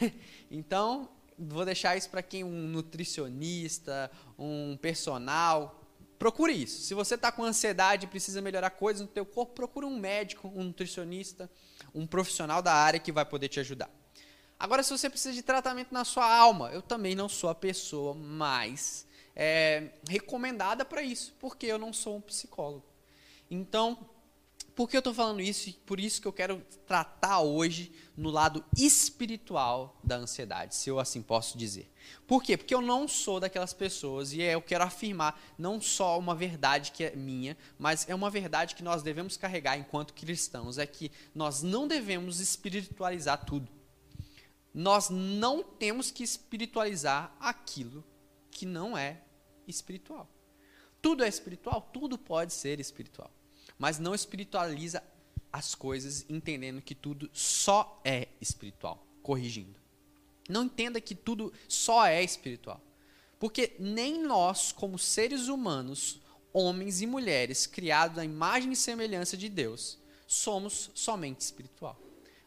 Então, 0.51 1.09
vou 1.39 1.65
deixar 1.65 1.97
isso 1.97 2.07
para 2.09 2.21
quem 2.21 2.43
um 2.43 2.67
nutricionista, 2.67 4.11
um 4.37 4.77
personal, 4.79 5.81
procure 6.19 6.53
isso. 6.53 6.81
Se 6.81 6.93
você 6.93 7.15
está 7.15 7.31
com 7.31 7.43
ansiedade 7.43 8.05
e 8.05 8.09
precisa 8.09 8.41
melhorar 8.41 8.69
coisas 8.69 9.01
no 9.01 9.07
teu 9.07 9.25
corpo, 9.25 9.53
procure 9.53 9.87
um 9.87 9.97
médico, 9.97 10.51
um 10.53 10.65
nutricionista, 10.65 11.49
um 11.95 12.05
profissional 12.05 12.61
da 12.61 12.73
área 12.73 12.99
que 12.99 13.11
vai 13.11 13.25
poder 13.25 13.47
te 13.47 13.59
ajudar. 13.59 13.89
Agora, 14.61 14.83
se 14.83 14.95
você 14.95 15.09
precisa 15.09 15.33
de 15.33 15.41
tratamento 15.41 15.91
na 15.91 16.05
sua 16.05 16.31
alma, 16.31 16.69
eu 16.69 16.83
também 16.83 17.15
não 17.15 17.27
sou 17.27 17.49
a 17.49 17.55
pessoa 17.55 18.13
mais 18.13 19.07
é, 19.35 19.89
recomendada 20.07 20.85
para 20.85 21.01
isso, 21.01 21.33
porque 21.39 21.65
eu 21.65 21.79
não 21.79 21.91
sou 21.91 22.17
um 22.17 22.21
psicólogo. 22.21 22.85
Então, 23.49 24.07
por 24.75 24.87
que 24.87 24.95
eu 24.95 24.99
estou 24.99 25.15
falando 25.15 25.41
isso? 25.41 25.73
Por 25.83 25.99
isso 25.99 26.21
que 26.21 26.27
eu 26.27 26.31
quero 26.31 26.63
tratar 26.85 27.39
hoje 27.39 27.91
no 28.15 28.29
lado 28.29 28.63
espiritual 28.77 29.99
da 30.03 30.17
ansiedade, 30.17 30.75
se 30.75 30.91
eu 30.91 30.99
assim 30.99 31.23
posso 31.23 31.57
dizer. 31.57 31.91
Por 32.27 32.43
quê? 32.43 32.55
Porque 32.55 32.75
eu 32.75 32.81
não 32.81 33.07
sou 33.07 33.39
daquelas 33.39 33.73
pessoas 33.73 34.31
e 34.31 34.43
eu 34.43 34.61
quero 34.61 34.83
afirmar 34.83 35.41
não 35.57 35.81
só 35.81 36.19
uma 36.19 36.35
verdade 36.35 36.91
que 36.91 37.03
é 37.03 37.15
minha, 37.15 37.57
mas 37.79 38.07
é 38.07 38.13
uma 38.13 38.29
verdade 38.29 38.75
que 38.75 38.83
nós 38.83 39.01
devemos 39.01 39.37
carregar 39.37 39.75
enquanto 39.75 40.13
cristãos, 40.13 40.77
é 40.77 40.85
que 40.85 41.11
nós 41.33 41.63
não 41.63 41.87
devemos 41.87 42.39
espiritualizar 42.39 43.43
tudo. 43.43 43.80
Nós 44.73 45.09
não 45.09 45.63
temos 45.63 46.11
que 46.11 46.23
espiritualizar 46.23 47.35
aquilo 47.39 48.03
que 48.49 48.65
não 48.65 48.97
é 48.97 49.21
espiritual. 49.67 50.29
Tudo 51.01 51.23
é 51.23 51.27
espiritual, 51.27 51.89
tudo 51.93 52.17
pode 52.17 52.53
ser 52.53 52.79
espiritual 52.79 53.31
mas 53.81 53.97
não 53.97 54.13
espiritualiza 54.13 55.03
as 55.51 55.73
coisas 55.73 56.23
entendendo 56.29 56.83
que 56.83 56.93
tudo 56.93 57.27
só 57.33 57.99
é 58.05 58.27
espiritual, 58.39 59.03
corrigindo. 59.23 59.79
Não 60.47 60.65
entenda 60.65 61.01
que 61.01 61.15
tudo 61.15 61.51
só 61.67 62.05
é 62.05 62.23
espiritual. 62.23 62.79
Porque 63.39 63.75
nem 63.79 64.21
nós, 64.21 64.71
como 64.71 64.99
seres 64.99 65.47
humanos, 65.47 66.21
homens 66.53 67.01
e 67.01 67.07
mulheres 67.07 67.65
criados 67.65 68.19
à 68.19 68.23
imagem 68.23 68.71
e 68.71 68.75
semelhança 68.75 69.35
de 69.35 69.49
Deus, 69.49 69.97
somos 70.27 70.91
somente 70.93 71.41
espiritual. 71.41 71.99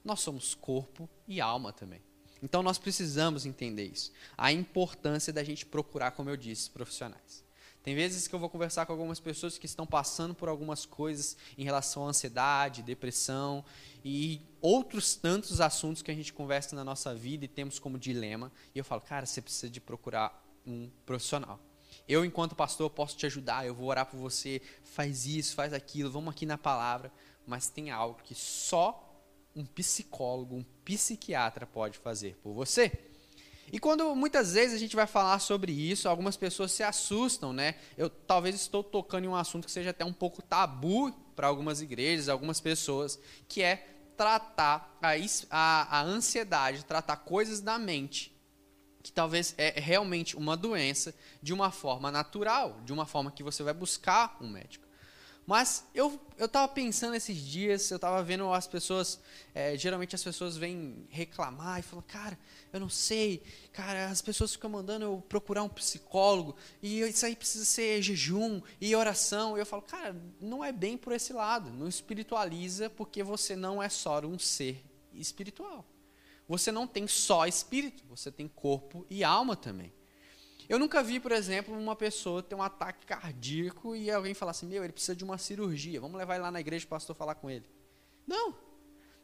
Nós 0.04 0.20
somos 0.20 0.54
corpo 0.54 1.10
e 1.26 1.40
alma 1.40 1.72
também. 1.72 2.00
Então 2.44 2.62
nós 2.62 2.76
precisamos 2.76 3.46
entender 3.46 3.86
isso. 3.86 4.12
A 4.36 4.52
importância 4.52 5.32
da 5.32 5.42
gente 5.42 5.64
procurar, 5.64 6.10
como 6.10 6.28
eu 6.28 6.36
disse, 6.36 6.70
profissionais. 6.70 7.42
Tem 7.82 7.94
vezes 7.94 8.28
que 8.28 8.34
eu 8.34 8.38
vou 8.38 8.50
conversar 8.50 8.84
com 8.84 8.92
algumas 8.92 9.18
pessoas 9.18 9.56
que 9.56 9.64
estão 9.64 9.86
passando 9.86 10.34
por 10.34 10.48
algumas 10.48 10.84
coisas 10.84 11.38
em 11.56 11.64
relação 11.64 12.04
à 12.04 12.10
ansiedade, 12.10 12.82
depressão 12.82 13.64
e 14.04 14.42
outros 14.60 15.14
tantos 15.14 15.58
assuntos 15.58 16.02
que 16.02 16.10
a 16.10 16.14
gente 16.14 16.34
conversa 16.34 16.76
na 16.76 16.84
nossa 16.84 17.14
vida 17.14 17.46
e 17.46 17.48
temos 17.48 17.78
como 17.78 17.98
dilema. 17.98 18.52
E 18.74 18.78
eu 18.78 18.84
falo, 18.84 19.00
cara, 19.00 19.24
você 19.24 19.40
precisa 19.40 19.70
de 19.70 19.80
procurar 19.80 20.46
um 20.66 20.90
profissional. 21.06 21.58
Eu, 22.06 22.26
enquanto 22.26 22.54
pastor, 22.54 22.90
posso 22.90 23.16
te 23.16 23.24
ajudar, 23.24 23.66
eu 23.66 23.74
vou 23.74 23.88
orar 23.88 24.04
por 24.04 24.18
você, 24.18 24.60
faz 24.82 25.24
isso, 25.24 25.54
faz 25.54 25.72
aquilo, 25.72 26.10
vamos 26.10 26.34
aqui 26.34 26.44
na 26.44 26.58
palavra. 26.58 27.10
Mas 27.46 27.70
tem 27.70 27.90
algo 27.90 28.20
que 28.22 28.34
só 28.34 29.13
um 29.54 29.64
psicólogo, 29.64 30.56
um 30.56 30.64
psiquiatra 30.84 31.66
pode 31.66 31.98
fazer 31.98 32.36
por 32.42 32.52
você. 32.52 32.92
E 33.72 33.78
quando 33.78 34.14
muitas 34.14 34.52
vezes 34.52 34.76
a 34.76 34.78
gente 34.78 34.94
vai 34.94 35.06
falar 35.06 35.38
sobre 35.38 35.72
isso, 35.72 36.08
algumas 36.08 36.36
pessoas 36.36 36.70
se 36.70 36.82
assustam, 36.82 37.52
né? 37.52 37.74
Eu 37.96 38.08
talvez 38.08 38.54
estou 38.54 38.84
tocando 38.84 39.24
em 39.24 39.28
um 39.28 39.34
assunto 39.34 39.64
que 39.64 39.72
seja 39.72 39.90
até 39.90 40.04
um 40.04 40.12
pouco 40.12 40.42
tabu 40.42 41.12
para 41.34 41.48
algumas 41.48 41.80
igrejas, 41.80 42.28
algumas 42.28 42.60
pessoas, 42.60 43.18
que 43.48 43.62
é 43.62 43.88
tratar 44.16 44.96
a, 45.02 45.12
a, 45.50 45.98
a 45.98 46.02
ansiedade, 46.02 46.84
tratar 46.84 47.16
coisas 47.16 47.60
da 47.60 47.78
mente, 47.78 48.32
que 49.02 49.10
talvez 49.10 49.54
é 49.58 49.80
realmente 49.80 50.36
uma 50.36 50.56
doença, 50.56 51.14
de 51.42 51.52
uma 51.52 51.70
forma 51.70 52.10
natural, 52.10 52.80
de 52.84 52.92
uma 52.92 53.06
forma 53.06 53.30
que 53.30 53.42
você 53.42 53.62
vai 53.62 53.74
buscar 53.74 54.36
um 54.40 54.48
médico. 54.48 54.83
Mas 55.46 55.84
eu 55.94 56.20
eu 56.36 56.46
estava 56.46 56.66
pensando 56.66 57.14
esses 57.14 57.36
dias, 57.36 57.90
eu 57.90 57.96
estava 57.96 58.22
vendo 58.22 58.52
as 58.52 58.66
pessoas, 58.66 59.20
é, 59.54 59.76
geralmente 59.76 60.14
as 60.14 60.24
pessoas 60.24 60.56
vêm 60.56 61.06
reclamar 61.08 61.78
e 61.78 61.82
falam, 61.82 62.04
cara, 62.08 62.36
eu 62.72 62.80
não 62.80 62.88
sei, 62.88 63.42
cara, 63.72 64.08
as 64.08 64.20
pessoas 64.20 64.52
ficam 64.52 64.68
mandando 64.68 65.04
eu 65.04 65.24
procurar 65.28 65.62
um 65.62 65.68
psicólogo 65.68 66.56
e 66.82 67.02
isso 67.02 67.24
aí 67.24 67.36
precisa 67.36 67.64
ser 67.64 68.02
jejum 68.02 68.60
e 68.80 68.96
oração. 68.96 69.56
E 69.56 69.60
eu 69.60 69.66
falo, 69.66 69.82
cara, 69.82 70.16
não 70.40 70.64
é 70.64 70.72
bem 70.72 70.96
por 70.96 71.12
esse 71.12 71.32
lado, 71.32 71.70
não 71.70 71.88
espiritualiza 71.88 72.90
porque 72.90 73.22
você 73.22 73.54
não 73.54 73.82
é 73.82 73.88
só 73.88 74.20
um 74.20 74.38
ser 74.38 74.84
espiritual. 75.12 75.84
Você 76.48 76.72
não 76.72 76.86
tem 76.86 77.06
só 77.06 77.46
espírito, 77.46 78.02
você 78.08 78.30
tem 78.30 78.48
corpo 78.48 79.06
e 79.08 79.22
alma 79.22 79.56
também. 79.56 79.92
Eu 80.68 80.78
nunca 80.78 81.02
vi, 81.02 81.20
por 81.20 81.32
exemplo, 81.32 81.76
uma 81.76 81.94
pessoa 81.94 82.42
ter 82.42 82.54
um 82.54 82.62
ataque 82.62 83.04
cardíaco 83.06 83.94
e 83.94 84.10
alguém 84.10 84.34
falar 84.34 84.52
assim: 84.52 84.66
meu, 84.66 84.82
ele 84.82 84.92
precisa 84.92 85.14
de 85.14 85.24
uma 85.24 85.38
cirurgia, 85.38 86.00
vamos 86.00 86.16
levar 86.16 86.34
ele 86.34 86.42
lá 86.42 86.50
na 86.50 86.60
igreja 86.60 86.86
para 86.86 86.96
o 86.96 86.98
pastor 86.98 87.14
falar 87.14 87.34
com 87.34 87.50
ele. 87.50 87.68
Não. 88.26 88.56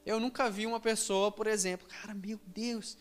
Eu 0.04 0.18
nunca 0.18 0.50
vi 0.50 0.66
uma 0.66 0.80
pessoa, 0.80 1.30
por 1.30 1.46
exemplo, 1.46 1.86
cara, 1.86 2.14
meu 2.14 2.40
Deus, 2.46 2.96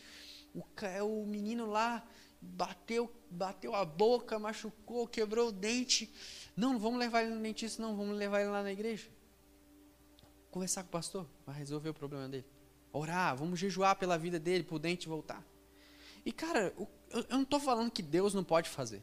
o, 0.54 0.64
o 1.06 1.26
menino 1.26 1.66
lá 1.66 2.06
bateu, 2.42 3.12
bateu 3.30 3.76
a 3.76 3.86
boca, 3.86 4.40
machucou, 4.40 5.08
quebrou 5.08 5.50
o 5.50 5.52
dente. 5.52 6.14
Não, 6.56 6.74
não 6.74 6.80
vamos 6.80 7.00
levar 7.00 7.24
ele 7.24 7.36
no 7.36 7.42
dentista, 7.42 7.82
não, 7.82 7.96
vamos 7.96 8.18
levar 8.18 8.42
ele 8.42 8.50
lá 8.50 8.64
na 8.64 8.72
igreja. 8.72 9.10
Conversar 10.52 10.84
com 10.84 10.90
o 10.90 10.92
pastor, 10.92 11.28
vai 11.46 11.56
resolver 11.58 11.90
o 11.90 11.94
problema 11.94 12.28
dele. 12.28 12.46
Orar, 12.92 13.36
vamos 13.36 13.60
jejuar 13.60 13.96
pela 13.96 14.18
vida 14.18 14.40
dele, 14.40 14.64
para 14.64 14.76
o 14.76 14.80
dente 14.80 15.08
voltar. 15.08 15.46
E, 16.26 16.32
cara, 16.32 16.74
o 16.78 16.86
eu, 17.12 17.20
eu 17.22 17.36
não 17.36 17.44
estou 17.44 17.60
falando 17.60 17.92
que 17.92 18.02
Deus 18.02 18.34
não 18.34 18.44
pode 18.44 18.70
fazer. 18.70 19.02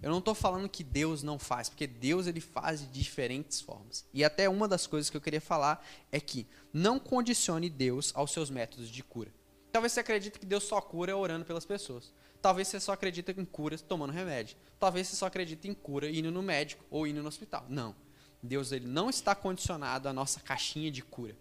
Eu 0.00 0.10
não 0.10 0.18
estou 0.18 0.34
falando 0.34 0.68
que 0.68 0.84
Deus 0.84 1.24
não 1.24 1.38
faz, 1.38 1.68
porque 1.68 1.86
Deus 1.86 2.28
ele 2.28 2.40
faz 2.40 2.80
de 2.80 2.86
diferentes 2.86 3.60
formas. 3.60 4.04
E 4.14 4.22
até 4.22 4.48
uma 4.48 4.68
das 4.68 4.86
coisas 4.86 5.10
que 5.10 5.16
eu 5.16 5.20
queria 5.20 5.40
falar 5.40 5.84
é 6.12 6.20
que 6.20 6.46
não 6.72 7.00
condicione 7.00 7.68
Deus 7.68 8.12
aos 8.14 8.30
seus 8.30 8.48
métodos 8.48 8.88
de 8.88 9.02
cura. 9.02 9.32
Talvez 9.72 9.92
você 9.92 10.00
acredite 10.00 10.38
que 10.38 10.46
Deus 10.46 10.64
só 10.64 10.80
cura 10.80 11.16
orando 11.16 11.44
pelas 11.44 11.66
pessoas. 11.66 12.12
Talvez 12.40 12.68
você 12.68 12.78
só 12.78 12.92
acredite 12.92 13.34
em 13.36 13.44
cura 13.44 13.76
tomando 13.76 14.12
remédio. 14.12 14.56
Talvez 14.78 15.08
você 15.08 15.16
só 15.16 15.26
acredite 15.26 15.68
em 15.68 15.74
cura 15.74 16.08
indo 16.08 16.30
no 16.30 16.42
médico 16.42 16.84
ou 16.90 17.06
indo 17.06 17.20
no 17.20 17.28
hospital. 17.28 17.66
Não. 17.68 17.94
Deus 18.40 18.70
ele 18.70 18.86
não 18.86 19.10
está 19.10 19.34
condicionado 19.34 20.08
à 20.08 20.12
nossa 20.12 20.38
caixinha 20.38 20.92
de 20.92 21.02
cura. 21.02 21.36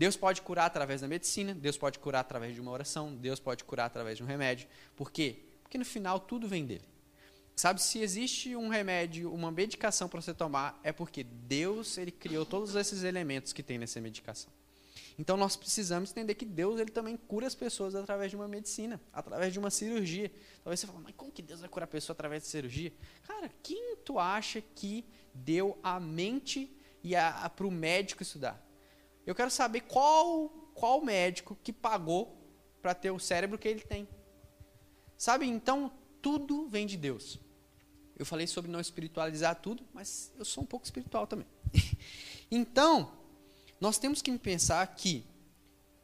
Deus 0.00 0.16
pode 0.16 0.40
curar 0.40 0.64
através 0.64 1.02
da 1.02 1.06
medicina, 1.06 1.52
Deus 1.52 1.76
pode 1.76 1.98
curar 1.98 2.20
através 2.20 2.54
de 2.54 2.60
uma 2.62 2.70
oração, 2.70 3.14
Deus 3.14 3.38
pode 3.38 3.62
curar 3.64 3.84
através 3.84 4.16
de 4.16 4.22
um 4.22 4.26
remédio. 4.26 4.66
Por 4.96 5.12
quê? 5.12 5.40
Porque 5.62 5.76
no 5.76 5.84
final 5.84 6.18
tudo 6.18 6.48
vem 6.48 6.64
dele. 6.64 6.88
Sabe, 7.54 7.82
se 7.82 7.98
existe 7.98 8.56
um 8.56 8.68
remédio, 8.68 9.30
uma 9.30 9.52
medicação 9.52 10.08
para 10.08 10.22
você 10.22 10.32
tomar, 10.32 10.80
é 10.82 10.90
porque 10.90 11.22
Deus 11.22 11.98
ele 11.98 12.10
criou 12.10 12.46
todos 12.46 12.74
esses 12.76 13.02
elementos 13.02 13.52
que 13.52 13.62
tem 13.62 13.76
nessa 13.76 14.00
medicação. 14.00 14.50
Então 15.18 15.36
nós 15.36 15.54
precisamos 15.54 16.12
entender 16.12 16.34
que 16.34 16.46
Deus 16.46 16.80
ele 16.80 16.90
também 16.90 17.18
cura 17.18 17.46
as 17.46 17.54
pessoas 17.54 17.94
através 17.94 18.30
de 18.30 18.36
uma 18.36 18.48
medicina, 18.48 18.98
através 19.12 19.52
de 19.52 19.58
uma 19.58 19.68
cirurgia. 19.68 20.32
Talvez 20.64 20.80
você 20.80 20.86
fale, 20.86 21.00
mas 21.04 21.14
como 21.14 21.30
que 21.30 21.42
Deus 21.42 21.60
vai 21.60 21.68
curar 21.68 21.84
a 21.84 21.86
pessoa 21.86 22.14
através 22.14 22.44
de 22.44 22.48
cirurgia? 22.48 22.90
Cara, 23.24 23.50
quem 23.62 23.96
tu 23.96 24.18
acha 24.18 24.62
que 24.74 25.04
deu 25.34 25.78
a 25.82 26.00
mente 26.00 26.74
e 27.04 27.12
para 27.54 27.66
o 27.66 27.70
médico 27.70 28.22
estudar? 28.22 28.69
Eu 29.26 29.34
quero 29.34 29.50
saber 29.50 29.82
qual, 29.82 30.48
qual 30.74 31.02
médico 31.02 31.56
que 31.62 31.72
pagou 31.72 32.36
para 32.80 32.94
ter 32.94 33.10
o 33.10 33.18
cérebro 33.18 33.58
que 33.58 33.68
ele 33.68 33.80
tem. 33.80 34.08
Sabe? 35.16 35.46
Então, 35.46 35.92
tudo 36.22 36.66
vem 36.68 36.86
de 36.86 36.96
Deus. 36.96 37.38
Eu 38.18 38.26
falei 38.26 38.46
sobre 38.46 38.70
não 38.70 38.80
espiritualizar 38.80 39.54
tudo, 39.60 39.84
mas 39.92 40.32
eu 40.38 40.44
sou 40.44 40.62
um 40.62 40.66
pouco 40.66 40.84
espiritual 40.84 41.26
também. 41.26 41.46
então, 42.50 43.12
nós 43.80 43.98
temos 43.98 44.20
que 44.20 44.36
pensar 44.38 44.86
que 44.94 45.24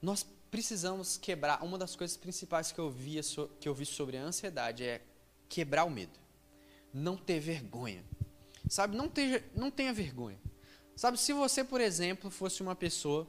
nós 0.00 0.26
precisamos 0.50 1.16
quebrar. 1.16 1.62
Uma 1.62 1.76
das 1.76 1.94
coisas 1.94 2.16
principais 2.16 2.72
que 2.72 2.78
eu, 2.78 2.90
via, 2.90 3.20
que 3.60 3.68
eu 3.68 3.74
vi 3.74 3.84
sobre 3.84 4.16
a 4.16 4.22
ansiedade 4.22 4.84
é 4.84 5.02
quebrar 5.48 5.84
o 5.84 5.90
medo. 5.90 6.18
Não 6.92 7.16
ter 7.16 7.40
vergonha. 7.40 8.02
Sabe? 8.68 8.96
Não, 8.96 9.12
não 9.54 9.70
tenha 9.70 9.92
vergonha. 9.92 10.38
Sabe, 10.96 11.18
se 11.18 11.34
você, 11.34 11.62
por 11.62 11.78
exemplo, 11.78 12.30
fosse 12.30 12.62
uma 12.62 12.74
pessoa 12.74 13.28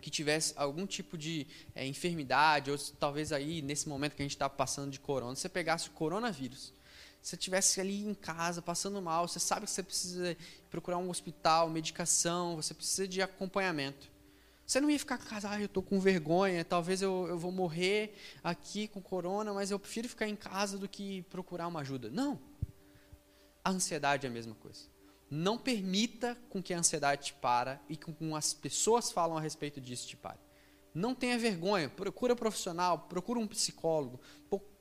que 0.00 0.08
tivesse 0.08 0.54
algum 0.56 0.86
tipo 0.86 1.18
de 1.18 1.48
é, 1.74 1.84
enfermidade, 1.84 2.70
ou 2.70 2.78
talvez 2.98 3.32
aí, 3.32 3.60
nesse 3.60 3.88
momento 3.88 4.14
que 4.14 4.22
a 4.22 4.24
gente 4.24 4.36
está 4.36 4.48
passando 4.48 4.90
de 4.90 5.00
corona, 5.00 5.34
você 5.34 5.48
pegasse 5.48 5.88
o 5.88 5.92
coronavírus, 5.92 6.72
você 7.20 7.34
estivesse 7.34 7.80
ali 7.80 8.04
em 8.04 8.14
casa, 8.14 8.62
passando 8.62 9.02
mal, 9.02 9.26
você 9.26 9.40
sabe 9.40 9.66
que 9.66 9.72
você 9.72 9.82
precisa 9.82 10.36
procurar 10.70 10.98
um 10.98 11.10
hospital, 11.10 11.68
medicação, 11.68 12.54
você 12.54 12.72
precisa 12.72 13.08
de 13.08 13.20
acompanhamento. 13.20 14.08
Você 14.64 14.80
não 14.80 14.88
ia 14.88 14.98
ficar 14.98 15.16
em 15.16 15.26
casa, 15.26 15.50
ah, 15.50 15.60
eu 15.60 15.66
estou 15.66 15.82
com 15.82 15.98
vergonha, 15.98 16.64
talvez 16.64 17.02
eu, 17.02 17.26
eu 17.28 17.36
vou 17.36 17.50
morrer 17.50 18.16
aqui 18.44 18.86
com 18.86 19.02
corona, 19.02 19.52
mas 19.52 19.72
eu 19.72 19.78
prefiro 19.78 20.08
ficar 20.08 20.28
em 20.28 20.36
casa 20.36 20.78
do 20.78 20.88
que 20.88 21.22
procurar 21.22 21.66
uma 21.66 21.80
ajuda. 21.80 22.08
Não. 22.10 22.38
A 23.64 23.70
ansiedade 23.70 24.24
é 24.24 24.30
a 24.30 24.32
mesma 24.32 24.54
coisa. 24.54 24.91
Não 25.34 25.56
permita 25.56 26.36
com 26.50 26.62
que 26.62 26.74
a 26.74 26.78
ansiedade 26.78 27.28
te 27.28 27.32
para 27.32 27.80
e 27.88 27.96
com 27.96 28.36
as 28.36 28.52
pessoas 28.52 29.10
falam 29.10 29.38
a 29.38 29.40
respeito 29.40 29.80
disso 29.80 30.06
te 30.06 30.14
pare. 30.14 30.38
Não 30.92 31.14
tenha 31.14 31.38
vergonha, 31.38 31.88
procura 31.88 32.34
um 32.34 32.36
profissional, 32.36 32.98
procura 33.08 33.40
um 33.40 33.46
psicólogo, 33.46 34.20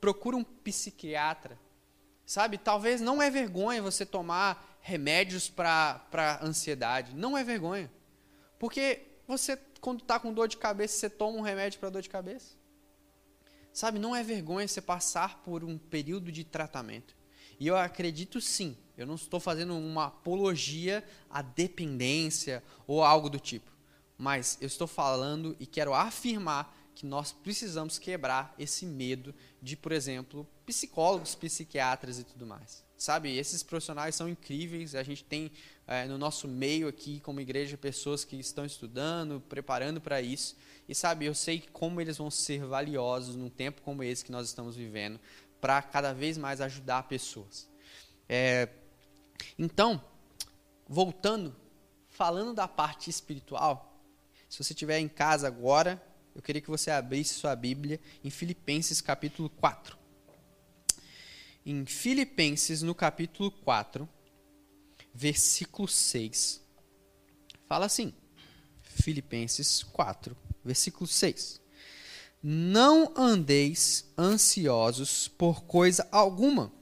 procura 0.01 0.35
um 0.35 0.43
psiquiatra. 0.43 1.57
Sabe, 2.25 2.57
talvez 2.57 2.99
não 2.99 3.21
é 3.21 3.29
vergonha 3.29 3.81
você 3.81 4.05
tomar 4.05 4.77
remédios 4.81 5.49
para 5.49 6.39
ansiedade. 6.43 7.15
Não 7.15 7.37
é 7.37 7.45
vergonha. 7.45 7.89
Porque 8.59 9.03
você, 9.25 9.57
quando 9.79 10.01
está 10.01 10.19
com 10.19 10.33
dor 10.33 10.49
de 10.49 10.57
cabeça, 10.57 10.97
você 10.97 11.09
toma 11.09 11.37
um 11.37 11.41
remédio 11.41 11.79
para 11.79 11.91
dor 11.91 12.01
de 12.01 12.09
cabeça. 12.09 12.57
Sabe, 13.71 13.99
não 13.99 14.13
é 14.13 14.21
vergonha 14.21 14.67
você 14.67 14.81
passar 14.81 15.41
por 15.43 15.63
um 15.63 15.77
período 15.77 16.29
de 16.29 16.43
tratamento. 16.43 17.15
E 17.61 17.67
eu 17.67 17.77
acredito 17.77 18.41
sim, 18.41 18.75
eu 18.97 19.05
não 19.05 19.13
estou 19.13 19.39
fazendo 19.39 19.77
uma 19.77 20.05
apologia 20.05 21.03
à 21.29 21.43
dependência 21.43 22.63
ou 22.87 23.03
algo 23.03 23.29
do 23.29 23.39
tipo. 23.39 23.69
Mas 24.17 24.57
eu 24.59 24.65
estou 24.65 24.87
falando 24.87 25.55
e 25.59 25.67
quero 25.67 25.93
afirmar 25.93 26.75
que 26.95 27.05
nós 27.05 27.31
precisamos 27.31 27.99
quebrar 27.99 28.55
esse 28.57 28.83
medo 28.83 29.31
de, 29.61 29.77
por 29.77 29.91
exemplo, 29.91 30.47
psicólogos, 30.65 31.35
psiquiatras 31.35 32.17
e 32.17 32.23
tudo 32.23 32.47
mais. 32.47 32.83
Sabe, 32.97 33.37
esses 33.37 33.61
profissionais 33.61 34.15
são 34.15 34.27
incríveis. 34.27 34.95
A 34.95 35.03
gente 35.03 35.23
tem 35.23 35.51
é, 35.85 36.07
no 36.07 36.17
nosso 36.17 36.47
meio 36.47 36.87
aqui, 36.87 37.19
como 37.19 37.39
igreja, 37.41 37.77
pessoas 37.77 38.25
que 38.25 38.35
estão 38.37 38.65
estudando, 38.65 39.39
preparando 39.39 40.01
para 40.01 40.19
isso. 40.19 40.57
E 40.89 40.95
sabe, 40.95 41.25
eu 41.27 41.35
sei 41.35 41.63
como 41.71 42.01
eles 42.01 42.17
vão 42.17 42.31
ser 42.31 42.65
valiosos 42.65 43.35
num 43.35 43.49
tempo 43.49 43.83
como 43.83 44.03
esse 44.03 44.25
que 44.25 44.31
nós 44.31 44.47
estamos 44.47 44.75
vivendo, 44.75 45.19
para 45.61 45.81
cada 45.81 46.13
vez 46.13 46.37
mais 46.37 46.59
ajudar 46.59 47.03
pessoas. 47.03 47.69
É, 48.27 48.67
então, 49.57 50.03
voltando, 50.87 51.55
falando 52.09 52.53
da 52.53 52.67
parte 52.67 53.09
espiritual, 53.09 54.03
se 54.49 54.61
você 54.61 54.73
estiver 54.73 54.99
em 54.99 55.07
casa 55.07 55.47
agora, 55.47 56.03
eu 56.35 56.41
queria 56.41 56.61
que 56.61 56.69
você 56.69 56.89
abrisse 56.89 57.35
sua 57.35 57.55
Bíblia 57.55 57.99
em 58.23 58.29
Filipenses 58.29 58.99
capítulo 58.99 59.49
4. 59.49 59.97
Em 61.63 61.85
Filipenses, 61.85 62.81
no 62.81 62.95
capítulo 62.95 63.51
4, 63.51 64.09
versículo 65.13 65.87
6, 65.87 66.61
fala 67.67 67.85
assim: 67.85 68.13
Filipenses 68.81 69.83
4, 69.83 70.35
versículo 70.65 71.05
6. 71.05 71.60
Não 72.43 73.13
andeis 73.15 74.11
ansiosos 74.17 75.27
por 75.27 75.63
coisa 75.63 76.07
alguma. 76.11 76.73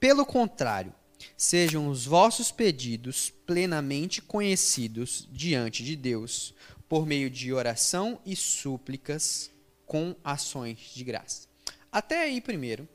Pelo 0.00 0.24
contrário, 0.24 0.94
sejam 1.36 1.88
os 1.88 2.06
vossos 2.06 2.50
pedidos 2.50 3.30
plenamente 3.30 4.22
conhecidos 4.22 5.28
diante 5.30 5.84
de 5.84 5.94
Deus 5.94 6.54
por 6.88 7.04
meio 7.04 7.28
de 7.28 7.52
oração 7.52 8.20
e 8.24 8.34
súplicas 8.34 9.50
com 9.84 10.16
ações 10.24 10.78
de 10.94 11.04
graça. 11.04 11.48
Até 11.90 12.22
aí 12.22 12.40
primeiro, 12.40 12.88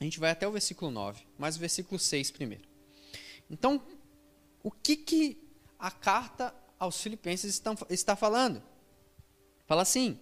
a 0.00 0.04
gente 0.04 0.20
vai 0.20 0.30
até 0.30 0.46
o 0.46 0.52
versículo 0.52 0.90
9, 0.90 1.22
mas 1.38 1.56
o 1.56 1.60
versículo 1.60 1.98
6 1.98 2.30
primeiro. 2.30 2.64
Então, 3.50 3.82
o 4.62 4.70
que, 4.70 4.96
que 4.96 5.38
a 5.78 5.90
carta 5.90 6.54
aos 6.78 7.00
Filipenses 7.00 7.62
está, 7.90 8.16
falando? 8.16 8.62
Fala 9.66 9.82
assim, 9.82 10.18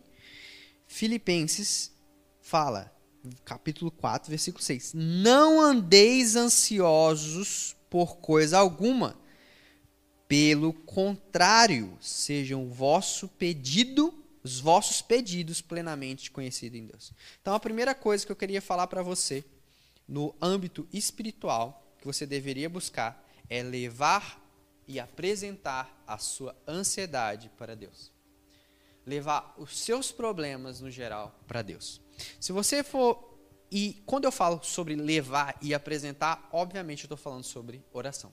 Filipenses 0.93 1.91
fala, 2.43 2.95
capítulo 3.47 3.91
4, 3.91 4.29
versículo 4.29 4.63
6: 4.63 4.93
Não 4.95 5.59
andeis 5.59 6.37
ansiosos 6.37 7.75
por 7.89 8.19
coisa 8.19 8.59
alguma, 8.59 9.19
pelo 10.29 10.75
contrário, 10.75 11.97
sejam 11.99 12.69
vosso 12.69 13.27
pedido, 13.27 14.13
os 14.45 14.61
vossos 14.61 15.01
pedidos 15.01 15.63
plenamente 15.63 16.31
conhecidos 16.31 16.79
em 16.79 16.87
Deus. 16.87 17.13
Então, 17.41 17.55
a 17.55 17.61
primeira 17.61 17.95
coisa 17.95 18.27
que 18.27 18.31
eu 18.31 18.37
queria 18.37 18.61
falar 18.61 18.87
para 18.87 19.03
você, 19.03 19.43
no 20.07 20.35
âmbito 20.43 20.87
espiritual, 20.93 21.97
que 22.01 22.05
você 22.05 22.27
deveria 22.27 22.69
buscar, 22.69 23.27
é 23.49 23.63
levar 23.63 24.39
e 24.87 25.01
apresentar 25.01 26.05
a 26.07 26.19
sua 26.19 26.55
ansiedade 26.69 27.51
para 27.57 27.75
Deus. 27.75 28.12
Levar 29.05 29.55
os 29.59 29.79
seus 29.79 30.13
problemas, 30.13 30.81
no 30.81 30.91
geral, 30.91 31.39
para 31.47 31.63
Deus. 31.63 32.01
Se 32.41 32.53
você 32.53 32.83
for. 32.83 33.31
E 33.71 34.03
quando 34.05 34.25
eu 34.25 34.33
falo 34.33 34.63
sobre 34.63 34.95
levar 34.95 35.57
e 35.63 35.73
apresentar, 35.73 36.49
obviamente 36.53 37.05
eu 37.05 37.07
estou 37.07 37.17
falando 37.17 37.45
sobre 37.45 37.83
oração. 37.93 38.33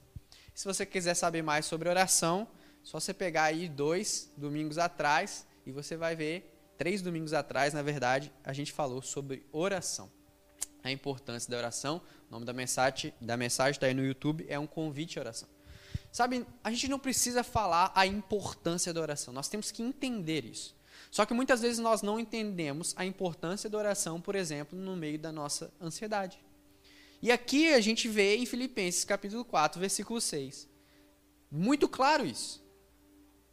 Se 0.54 0.66
você 0.66 0.86
quiser 0.86 1.14
saber 1.14 1.42
mais 1.42 1.66
sobre 1.66 1.88
oração, 1.88 2.46
só 2.84 3.00
você 3.00 3.14
pegar 3.14 3.44
aí 3.44 3.70
dois 3.70 4.30
domingos 4.36 4.78
atrás 4.78 5.48
e 5.66 5.72
você 5.72 5.96
vai 5.96 6.16
ver, 6.16 6.54
três 6.78 7.02
domingos 7.02 7.34
atrás, 7.34 7.74
na 7.74 7.82
verdade, 7.82 8.32
a 8.44 8.52
gente 8.52 8.74
falou 8.74 9.02
sobre 9.02 9.46
oração. 9.52 10.12
A 10.84 10.92
importância 10.92 11.50
da 11.50 11.58
oração. 11.58 12.02
O 12.28 12.32
nome 12.32 12.46
da 12.46 12.54
mensagem 12.54 13.14
da 13.22 13.38
mensagem 13.38 13.72
está 13.72 13.88
aí 13.88 13.94
no 13.94 14.06
YouTube, 14.06 14.46
é 14.50 14.60
um 14.60 14.68
convite 14.68 15.18
à 15.18 15.22
oração. 15.22 15.48
Sabe, 16.12 16.46
a 16.64 16.72
gente 16.72 16.88
não 16.88 17.00
precisa 17.00 17.44
falar 17.44 17.92
a 17.96 18.06
importância 18.06 18.94
da 18.94 19.02
oração, 19.02 19.34
nós 19.34 19.48
temos 19.48 19.72
que 19.72 19.84
entender 19.84 20.46
isso. 20.46 20.76
Só 21.12 21.26
que 21.26 21.34
muitas 21.34 21.62
vezes 21.62 21.80
nós 21.80 22.02
não 22.02 22.20
entendemos 22.20 22.94
a 22.96 23.06
importância 23.06 23.70
da 23.70 23.78
oração, 23.78 24.22
por 24.22 24.36
exemplo, 24.36 24.78
no 24.78 24.96
meio 24.96 25.18
da 25.18 25.32
nossa 25.32 25.74
ansiedade. 25.82 26.40
E 27.22 27.32
aqui 27.32 27.74
a 27.74 27.82
gente 27.82 28.08
vê 28.08 28.38
em 28.38 28.46
Filipenses 28.46 29.04
capítulo 29.04 29.44
4, 29.44 29.80
versículo 29.80 30.22
6. 30.22 30.68
Muito 31.52 31.90
claro 31.90 32.26
isso. 32.26 32.64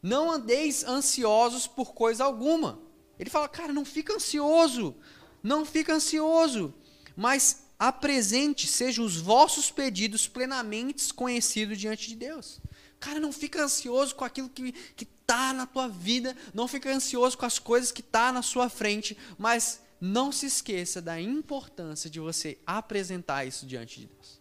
Não 0.03 0.31
andeis 0.31 0.85
ansiosos 0.85 1.67
por 1.67 1.95
coisa 1.95 2.25
alguma. 2.25 2.81
Ele 3.19 3.31
fala, 3.31 3.49
cara, 3.49 3.73
não 3.73 3.85
fica 3.85 4.15
ansioso. 4.15 4.95
Não 5.43 5.65
fica 5.65 5.95
ansioso. 5.95 6.75
Mas 7.17 7.66
apresente, 7.79 8.67
sejam 8.67 9.05
os 9.05 9.17
vossos 9.17 9.71
pedidos 9.71 10.27
plenamente 10.27 11.13
conhecidos 11.13 11.79
diante 11.79 12.09
de 12.09 12.17
Deus. 12.17 12.61
Cara, 12.99 13.21
não 13.21 13.33
fica 13.33 13.63
ansioso 13.63 14.15
com 14.15 14.25
aquilo 14.25 14.49
que 14.49 14.75
está 14.99 15.53
na 15.53 15.67
tua 15.67 15.89
vida, 15.89 16.37
não 16.55 16.67
fica 16.67 16.91
ansioso 16.91 17.37
com 17.37 17.45
as 17.45 17.59
coisas 17.59 17.93
que 17.93 18.01
está 18.01 18.33
na 18.33 18.43
sua 18.43 18.69
frente, 18.69 19.17
mas 19.37 19.81
não 20.01 20.33
se 20.33 20.47
esqueça 20.47 21.01
da 21.01 21.21
importância 21.21 22.09
de 22.09 22.21
você 22.21 22.59
apresentar 22.67 23.45
isso 23.45 23.67
diante 23.67 24.01
de 24.01 24.07
Deus. 24.07 24.41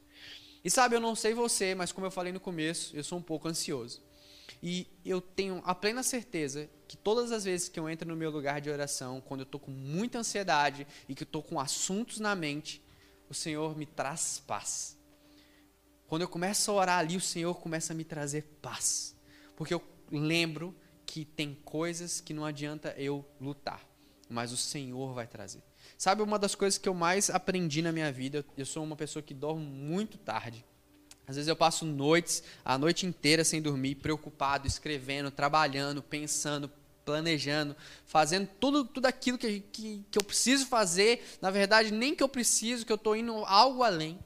E 0.63 0.69
sabe, 0.71 0.95
eu 0.95 1.00
não 1.00 1.15
sei 1.15 1.34
você, 1.34 1.76
mas 1.76 1.91
como 1.91 2.08
eu 2.08 2.12
falei 2.12 2.34
no 2.34 2.39
começo, 2.39 2.95
eu 2.95 3.04
sou 3.04 3.19
um 3.19 3.21
pouco 3.21 3.48
ansioso. 3.48 4.02
E 4.63 4.88
eu 5.06 5.21
tenho 5.21 5.62
a 5.63 5.76
plena 5.76 6.02
certeza 6.02 6.69
que 6.88 6.98
todas 6.98 7.32
as 7.32 7.43
vezes 7.43 7.69
que 7.69 7.80
eu 7.80 7.89
entro 7.89 8.08
no 8.08 8.15
meu 8.15 8.32
lugar 8.32 8.62
de 8.62 8.69
oração, 8.69 9.21
quando 9.21 9.41
eu 9.41 9.45
estou 9.45 9.60
com 9.60 9.71
muita 9.71 10.19
ansiedade 10.19 10.88
e 11.08 11.13
que 11.13 11.24
eu 11.24 11.26
estou 11.26 11.43
com 11.43 11.60
assuntos 11.60 12.19
na 12.19 12.36
mente, 12.36 12.82
o 13.30 13.34
Senhor 13.34 13.78
me 13.78 13.86
traz 13.86 14.42
paz. 14.46 14.98
Quando 16.08 16.22
eu 16.22 16.30
começo 16.30 16.72
a 16.72 16.74
orar 16.76 17.00
ali, 17.00 17.18
o 17.18 17.22
Senhor 17.22 17.56
começa 17.56 17.94
a 17.94 17.96
me 17.96 18.04
trazer 18.04 18.44
paz. 18.62 19.16
Porque 19.56 19.74
eu 19.74 19.82
lembro 20.12 20.76
que 21.06 21.26
tem 21.26 21.56
coisas 21.64 22.22
que 22.22 22.34
não 22.34 22.46
adianta 22.46 22.94
eu 22.98 23.26
lutar 23.40 23.86
mas 24.30 24.52
o 24.52 24.58
Senhor 24.58 25.14
vai 25.14 25.28
trazer. 25.28 25.64
Sabe 25.98 26.22
uma 26.22 26.40
das 26.40 26.56
coisas 26.56 26.78
que 26.78 26.90
eu 26.90 26.94
mais 26.94 27.30
aprendi 27.30 27.82
na 27.82 27.92
minha 27.92 28.12
vida? 28.12 28.46
Eu 28.58 28.66
sou 28.66 28.84
uma 28.84 28.96
pessoa 28.96 29.22
que 29.24 29.34
dorme 29.34 29.66
muito 29.66 30.18
tarde. 30.18 30.66
Às 31.28 31.36
vezes 31.36 31.48
eu 31.48 31.56
passo 31.56 31.86
noites, 31.86 32.44
a 32.64 32.78
noite 32.78 33.06
inteira 33.06 33.44
sem 33.44 33.62
dormir, 33.62 33.96
preocupado, 33.96 34.68
escrevendo, 34.68 35.32
trabalhando, 35.32 36.02
pensando, 36.02 36.72
planejando, 37.06 37.76
fazendo 38.06 38.50
tudo, 38.60 38.84
tudo 38.84 39.06
aquilo 39.06 39.38
que, 39.38 39.60
que, 39.60 40.06
que 40.10 40.18
eu 40.18 40.24
preciso 40.24 40.65
fazer. 40.65 41.24
Na 41.39 41.52
verdade, 41.52 41.91
nem 41.91 42.15
que 42.15 42.24
eu 42.24 42.28
preciso, 42.28 42.86
que 42.86 42.91
eu 42.91 42.98
estou 42.98 43.15
indo 43.15 43.34
algo 43.46 43.84
além. 43.84 44.20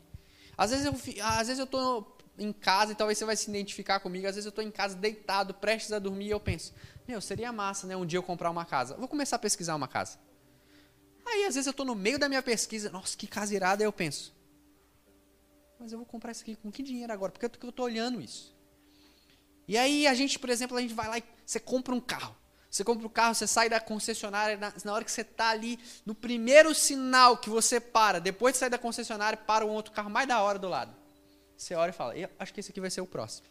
Às 0.57 0.71
vezes 0.71 0.85
eu 0.85 0.93
às 1.23 1.47
vezes 1.47 1.59
eu 1.59 1.65
estou 1.65 2.17
em 2.37 2.53
casa 2.53 2.93
e 2.93 2.95
talvez 2.95 3.17
você 3.17 3.25
vai 3.25 3.35
se 3.35 3.49
identificar 3.49 3.99
comigo. 3.99 4.25
Às 4.27 4.35
vezes 4.35 4.45
eu 4.45 4.49
estou 4.49 4.63
em 4.63 4.71
casa 4.71 4.95
deitado, 4.95 5.53
prestes 5.53 5.91
a 5.91 5.99
dormir 5.99 6.27
e 6.27 6.31
eu 6.31 6.39
penso: 6.39 6.73
meu, 7.07 7.19
seria 7.19 7.51
massa, 7.51 7.85
né? 7.85 7.95
Um 7.95 8.05
dia 8.05 8.17
eu 8.17 8.23
comprar 8.23 8.49
uma 8.49 8.65
casa. 8.65 8.95
Vou 8.95 9.07
começar 9.07 9.35
a 9.35 9.39
pesquisar 9.39 9.75
uma 9.75 9.87
casa. 9.87 10.17
Aí, 11.25 11.45
às 11.45 11.55
vezes, 11.55 11.67
eu 11.67 11.71
estou 11.71 11.85
no 11.85 11.93
meio 11.93 12.17
da 12.17 12.27
minha 12.27 12.41
pesquisa. 12.41 12.89
Nossa, 12.89 13.15
que 13.15 13.27
casa 13.27 13.53
irada. 13.53 13.83
Eu 13.83 13.93
penso. 13.93 14.33
Mas 15.79 15.91
eu 15.91 15.97
vou 15.97 16.05
comprar 16.05 16.31
isso 16.31 16.41
aqui 16.41 16.55
com 16.55 16.71
que 16.71 16.81
dinheiro 16.81 17.13
agora? 17.13 17.31
Por 17.31 17.39
que 17.39 17.65
eu 17.65 17.69
estou 17.69 17.85
olhando 17.85 18.19
isso? 18.19 18.55
E 19.67 19.77
aí, 19.77 20.07
a 20.07 20.13
gente, 20.13 20.39
por 20.39 20.49
exemplo, 20.49 20.75
a 20.75 20.81
gente 20.81 20.93
vai 20.93 21.07
lá 21.07 21.17
e 21.19 21.23
você 21.45 21.59
compra 21.59 21.93
um 21.93 22.01
carro. 22.01 22.35
Você 22.69 22.83
compra 22.83 23.07
o 23.07 23.09
carro, 23.09 23.33
você 23.33 23.47
sai 23.47 23.67
da 23.67 23.79
concessionária, 23.79 24.55
na, 24.55 24.73
na 24.83 24.93
hora 24.93 25.03
que 25.03 25.11
você 25.11 25.21
está 25.21 25.49
ali, 25.49 25.79
no 26.05 26.13
primeiro 26.13 26.73
sinal 26.75 27.37
que 27.37 27.49
você 27.49 27.79
para, 27.79 28.19
depois 28.19 28.53
de 28.53 28.59
sair 28.59 28.69
da 28.69 28.77
concessionária, 28.77 29.37
para 29.37 29.65
um 29.65 29.69
outro 29.69 29.91
carro 29.91 30.09
mais 30.09 30.27
da 30.27 30.39
hora 30.41 30.59
do 30.59 30.69
lado. 30.69 30.95
Você 31.57 31.73
olha 31.73 31.89
e 31.89 31.93
fala, 31.93 32.13
acho 32.37 32.53
que 32.53 32.59
esse 32.59 32.71
aqui 32.71 32.79
vai 32.79 32.89
ser 32.89 33.01
o 33.01 33.07
próximo. 33.07 33.47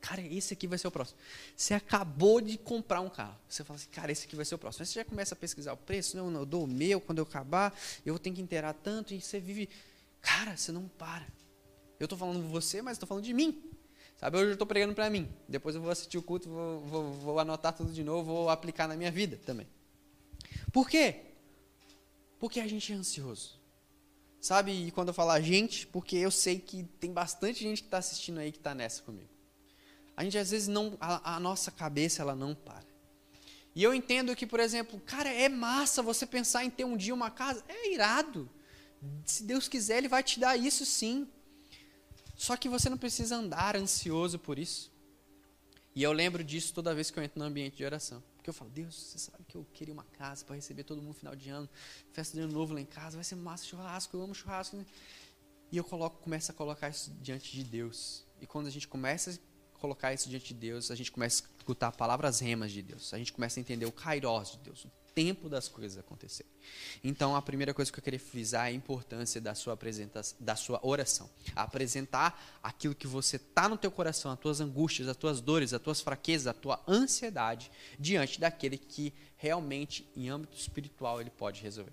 Cara, 0.00 0.20
esse 0.20 0.52
aqui 0.52 0.66
vai 0.66 0.76
ser 0.76 0.88
o 0.88 0.90
próximo. 0.90 1.16
Você 1.56 1.74
acabou 1.74 2.40
de 2.40 2.58
comprar 2.58 3.00
um 3.00 3.08
carro. 3.08 3.36
Você 3.48 3.62
fala 3.62 3.78
assim, 3.78 3.88
cara, 3.90 4.10
esse 4.10 4.26
aqui 4.26 4.34
vai 4.34 4.44
ser 4.44 4.56
o 4.56 4.58
próximo. 4.58 4.82
Aí 4.82 4.86
você 4.86 4.94
já 4.94 5.04
começa 5.04 5.34
a 5.34 5.38
pesquisar 5.38 5.72
o 5.74 5.76
preço. 5.76 6.16
Não, 6.16 6.28
não, 6.28 6.40
eu 6.40 6.46
dou 6.46 6.64
o 6.64 6.66
meu 6.66 7.00
quando 7.00 7.18
eu 7.18 7.22
acabar. 7.22 7.72
Eu 8.04 8.18
tenho 8.18 8.34
que 8.34 8.42
inteirar 8.42 8.72
tanto. 8.72 9.14
E 9.14 9.20
você 9.20 9.38
vive. 9.38 9.68
Cara, 10.20 10.56
você 10.56 10.72
não 10.72 10.88
para. 10.88 11.24
Eu 12.00 12.06
estou 12.06 12.18
falando 12.18 12.42
de 12.42 12.48
você, 12.48 12.82
mas 12.82 12.94
estou 12.94 13.06
falando 13.06 13.22
de 13.22 13.32
mim. 13.32 13.62
Sabe, 14.22 14.36
hoje 14.36 14.50
eu 14.50 14.52
estou 14.52 14.68
pregando 14.68 14.94
para 14.94 15.10
mim. 15.10 15.28
Depois 15.48 15.74
eu 15.74 15.82
vou 15.82 15.90
assistir 15.90 16.16
o 16.16 16.22
culto, 16.22 16.48
vou, 16.48 16.80
vou, 16.82 17.12
vou 17.12 17.38
anotar 17.40 17.72
tudo 17.72 17.92
de 17.92 18.04
novo, 18.04 18.32
vou 18.32 18.50
aplicar 18.50 18.86
na 18.86 18.94
minha 18.94 19.10
vida 19.10 19.36
também. 19.44 19.66
Por 20.72 20.88
quê? 20.88 21.22
Porque 22.38 22.60
a 22.60 22.68
gente 22.68 22.92
é 22.92 22.94
ansioso. 22.94 23.60
Sabe, 24.40 24.70
e 24.70 24.92
quando 24.92 25.08
eu 25.08 25.14
falar 25.14 25.40
gente, 25.40 25.88
porque 25.88 26.14
eu 26.14 26.30
sei 26.30 26.60
que 26.60 26.84
tem 27.00 27.12
bastante 27.12 27.64
gente 27.64 27.82
que 27.82 27.88
está 27.88 27.98
assistindo 27.98 28.38
aí 28.38 28.52
que 28.52 28.58
está 28.58 28.76
nessa 28.76 29.02
comigo. 29.02 29.28
A 30.16 30.22
gente 30.22 30.38
às 30.38 30.52
vezes 30.52 30.68
não, 30.68 30.96
a, 31.00 31.34
a, 31.34 31.40
nossa 31.40 31.72
cabeça 31.72 32.22
ela 32.22 32.36
não 32.36 32.54
para. 32.54 32.86
E 33.74 33.82
eu 33.82 33.92
entendo 33.92 34.36
que, 34.36 34.46
por 34.46 34.60
exemplo, 34.60 35.00
cara, 35.00 35.30
é 35.30 35.48
massa 35.48 36.00
você 36.00 36.24
pensar 36.24 36.64
em 36.64 36.70
ter 36.70 36.84
um 36.84 36.96
dia 36.96 37.12
uma 37.12 37.28
casa, 37.28 37.64
é 37.68 37.92
irado. 37.92 38.48
Se 39.26 39.42
Deus 39.42 39.66
quiser, 39.66 39.98
Ele 39.98 40.08
vai 40.08 40.22
te 40.22 40.38
dar 40.38 40.56
isso 40.56 40.86
sim. 40.86 41.26
Só 42.42 42.56
que 42.56 42.68
você 42.68 42.90
não 42.90 42.98
precisa 42.98 43.36
andar 43.36 43.76
ansioso 43.76 44.36
por 44.36 44.58
isso. 44.58 44.90
E 45.94 46.02
eu 46.02 46.10
lembro 46.10 46.42
disso 46.42 46.74
toda 46.74 46.92
vez 46.92 47.08
que 47.08 47.16
eu 47.16 47.22
entro 47.22 47.38
no 47.38 47.44
ambiente 47.44 47.76
de 47.76 47.84
oração. 47.84 48.20
Porque 48.34 48.50
eu 48.50 48.52
falo, 48.52 48.68
Deus, 48.68 48.96
você 48.96 49.16
sabe 49.16 49.44
que 49.46 49.56
eu 49.56 49.64
queria 49.72 49.94
uma 49.94 50.02
casa 50.02 50.44
para 50.44 50.56
receber 50.56 50.82
todo 50.82 50.96
mundo 50.96 51.10
no 51.10 51.14
final 51.14 51.36
de 51.36 51.48
ano, 51.50 51.68
festa 52.10 52.36
de 52.36 52.42
ano 52.42 52.52
novo 52.52 52.74
lá 52.74 52.80
em 52.80 52.84
casa, 52.84 53.16
vai 53.16 53.22
ser 53.22 53.36
massa 53.36 53.64
churrasco, 53.64 54.16
eu 54.16 54.22
amo 54.22 54.34
churrasco. 54.34 54.84
E 55.70 55.76
eu 55.76 55.84
coloco, 55.84 56.18
começo 56.18 56.50
a 56.50 56.54
colocar 56.54 56.88
isso 56.88 57.12
diante 57.20 57.52
de 57.52 57.62
Deus. 57.62 58.26
E 58.40 58.46
quando 58.46 58.66
a 58.66 58.70
gente 58.70 58.88
começa 58.88 59.38
a 59.76 59.78
colocar 59.78 60.12
isso 60.12 60.28
diante 60.28 60.48
de 60.48 60.54
Deus, 60.54 60.90
a 60.90 60.96
gente 60.96 61.12
começa 61.12 61.44
a 61.44 61.58
escutar 61.58 61.92
palavras 61.92 62.40
remas 62.40 62.72
de 62.72 62.82
Deus. 62.82 63.14
A 63.14 63.18
gente 63.18 63.32
começa 63.32 63.60
a 63.60 63.60
entender 63.60 63.86
o 63.86 63.92
kairos 63.92 64.50
de 64.50 64.58
Deus, 64.58 64.84
o 64.84 64.90
tempo 65.14 65.48
das 65.48 65.68
coisas 65.68 65.98
acontecerem. 65.98 66.50
Então, 67.02 67.34
a 67.36 67.42
primeira 67.42 67.72
coisa 67.74 67.92
que 67.92 67.98
eu 67.98 68.02
queria 68.02 68.20
frisar 68.20 68.66
é 68.66 68.70
a 68.70 68.72
importância 68.72 69.40
da 69.40 69.54
sua 69.54 69.74
apresentação, 69.74 70.36
da 70.40 70.56
sua 70.56 70.80
oração. 70.82 71.28
Apresentar 71.54 72.58
aquilo 72.62 72.94
que 72.94 73.06
você 73.06 73.38
tá 73.38 73.68
no 73.68 73.76
teu 73.76 73.90
coração, 73.90 74.32
as 74.32 74.38
tuas 74.38 74.60
angústias, 74.60 75.08
as 75.08 75.16
tuas 75.16 75.40
dores, 75.40 75.72
as 75.72 75.80
tuas 75.80 76.00
fraquezas, 76.00 76.46
a 76.46 76.54
tua 76.54 76.82
ansiedade 76.86 77.70
diante 77.98 78.40
daquele 78.40 78.78
que 78.78 79.12
realmente 79.36 80.08
em 80.16 80.28
âmbito 80.28 80.56
espiritual 80.56 81.20
ele 81.20 81.30
pode 81.30 81.62
resolver. 81.62 81.92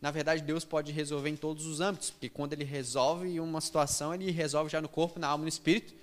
Na 0.00 0.10
verdade, 0.10 0.42
Deus 0.42 0.64
pode 0.64 0.92
resolver 0.92 1.30
em 1.30 1.36
todos 1.36 1.64
os 1.66 1.80
âmbitos, 1.80 2.10
porque 2.10 2.28
quando 2.28 2.52
ele 2.52 2.64
resolve 2.64 3.40
uma 3.40 3.60
situação, 3.60 4.14
ele 4.14 4.30
resolve 4.30 4.70
já 4.70 4.80
no 4.80 4.88
corpo, 4.88 5.18
na 5.18 5.28
alma 5.28 5.44
e 5.44 5.46
no 5.46 5.48
espírito, 5.48 5.94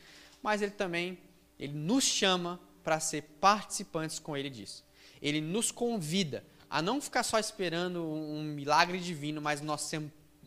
mas 0.41 0.61
ele 0.61 0.71
também 0.71 1.19
ele 1.59 1.73
nos 1.73 2.03
chama 2.03 2.59
para 2.83 2.99
ser 2.99 3.21
participantes 3.39 4.17
com 4.17 4.35
ele 4.35 4.49
disso. 4.49 4.83
Ele 5.21 5.41
nos 5.41 5.71
convida 5.71 6.43
a 6.69 6.81
não 6.81 7.01
ficar 7.01 7.23
só 7.23 7.37
esperando 7.37 8.03
um 8.03 8.41
milagre 8.41 8.99
divino, 8.99 9.41
mas 9.41 9.61
nós 9.61 9.91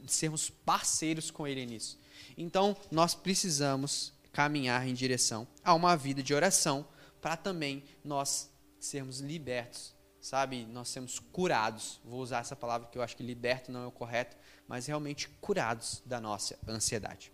sermos 0.07 0.51
parceiros 0.51 1.31
com 1.31 1.47
Ele 1.47 1.67
nisso. 1.67 1.99
Então, 2.37 2.77
nós 2.91 3.15
precisamos 3.15 4.13
caminhar 4.33 4.89
em 4.89 4.95
direção 4.95 5.47
a 5.63 5.75
uma 5.75 5.97
vida 5.97 6.23
de 6.23 6.35
oração 6.35 6.87
para 7.21 7.37
também 7.37 7.85
nós 8.03 8.51
sermos 8.81 9.21
libertos, 9.21 9.95
sabe? 10.21 10.67
Nós 10.67 10.89
sermos 10.89 11.19
curados. 11.19 12.01
Vou 12.05 12.21
usar 12.21 12.41
essa 12.41 12.57
palavra 12.57 12.89
que 12.89 12.99
eu 12.99 13.03
acho 13.03 13.17
que 13.17 13.23
liberto 13.23 13.71
não 13.71 13.85
é 13.85 13.87
o 13.87 13.93
correto, 13.93 14.37
mas 14.67 14.87
realmente 14.87 15.29
curados 15.41 16.03
da 16.05 16.21
nossa 16.21 16.59
ansiedade. 16.67 17.31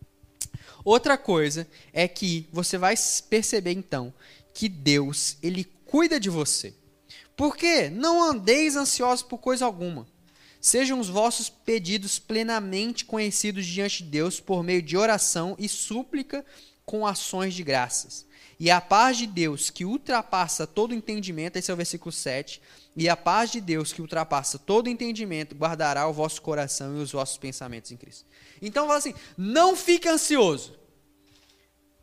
Outra 0.84 1.16
coisa 1.16 1.66
é 1.92 2.06
que 2.06 2.48
você 2.52 2.76
vai 2.76 2.94
perceber 3.28 3.72
então 3.72 4.12
que 4.52 4.68
Deus, 4.68 5.36
ele 5.42 5.64
cuida 5.64 6.20
de 6.20 6.28
você. 6.28 6.74
Porque 7.40 7.88
não 7.88 8.22
andeis 8.22 8.76
ansiosos 8.76 9.22
por 9.22 9.38
coisa 9.38 9.64
alguma. 9.64 10.06
Sejam 10.60 11.00
os 11.00 11.08
vossos 11.08 11.48
pedidos 11.48 12.18
plenamente 12.18 13.02
conhecidos 13.06 13.64
diante 13.64 14.04
de 14.04 14.10
Deus 14.10 14.38
por 14.38 14.62
meio 14.62 14.82
de 14.82 14.94
oração 14.94 15.56
e 15.58 15.66
súplica 15.66 16.44
com 16.84 17.06
ações 17.06 17.54
de 17.54 17.62
graças. 17.62 18.26
E 18.58 18.70
a 18.70 18.78
paz 18.78 19.16
de 19.16 19.26
Deus, 19.26 19.70
que 19.70 19.86
ultrapassa 19.86 20.66
todo 20.66 20.94
entendimento, 20.94 21.56
esse 21.56 21.70
é 21.70 21.72
o 21.72 21.78
versículo 21.78 22.12
7, 22.12 22.60
e 22.94 23.08
a 23.08 23.16
paz 23.16 23.50
de 23.50 23.58
Deus, 23.58 23.90
que 23.90 24.02
ultrapassa 24.02 24.58
todo 24.58 24.90
entendimento, 24.90 25.54
guardará 25.54 26.06
o 26.06 26.12
vosso 26.12 26.42
coração 26.42 26.98
e 26.98 27.02
os 27.02 27.10
vossos 27.10 27.38
pensamentos 27.38 27.90
em 27.90 27.96
Cristo. 27.96 28.26
Então, 28.60 28.84
fala 28.86 28.98
assim: 28.98 29.14
não 29.38 29.74
fique 29.74 30.06
ansioso, 30.06 30.78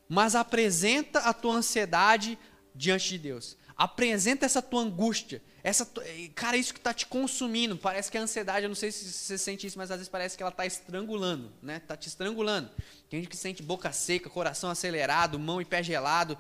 mas 0.10 0.34
apresenta 0.34 1.19
a 1.19 1.32
tua 1.32 1.58
ansiedade 1.58 2.39
diante 2.73 3.10
de 3.10 3.19
Deus. 3.19 3.56
Apresenta 3.78 4.46
essa 4.46 4.62
tua 4.62 4.82
angústia. 4.82 5.42
Essa, 5.63 5.86
cara, 6.34 6.58
isso 6.58 6.74
que 6.74 6.80
está 6.80 6.94
te 6.94 7.06
consumindo. 7.06 7.78
Parece 7.78 8.10
que 8.10 8.18
a 8.18 8.22
ansiedade, 8.22 8.63
eu 8.63 8.70
não 8.70 8.76
sei 8.76 8.92
se 8.92 9.06
você 9.06 9.38
sente 9.38 9.68
isso, 9.68 9.78
mas 9.78 9.92
às 9.92 9.98
vezes 9.98 10.10
parece 10.10 10.36
que 10.36 10.42
ela 10.42 10.50
está 10.50 10.66
estrangulando, 10.66 11.52
né? 11.62 11.78
Está 11.78 11.96
te 11.96 12.08
estrangulando. 12.08 12.70
Tem 13.10 13.20
gente 13.20 13.30
que 13.30 13.38
sente 13.38 13.62
boca 13.62 13.92
seca, 13.92 14.30
coração 14.30 14.70
acelerado, 14.70 15.38
mão 15.38 15.62
e 15.62 15.66
pé 15.66 15.84
gelado. 15.84 16.38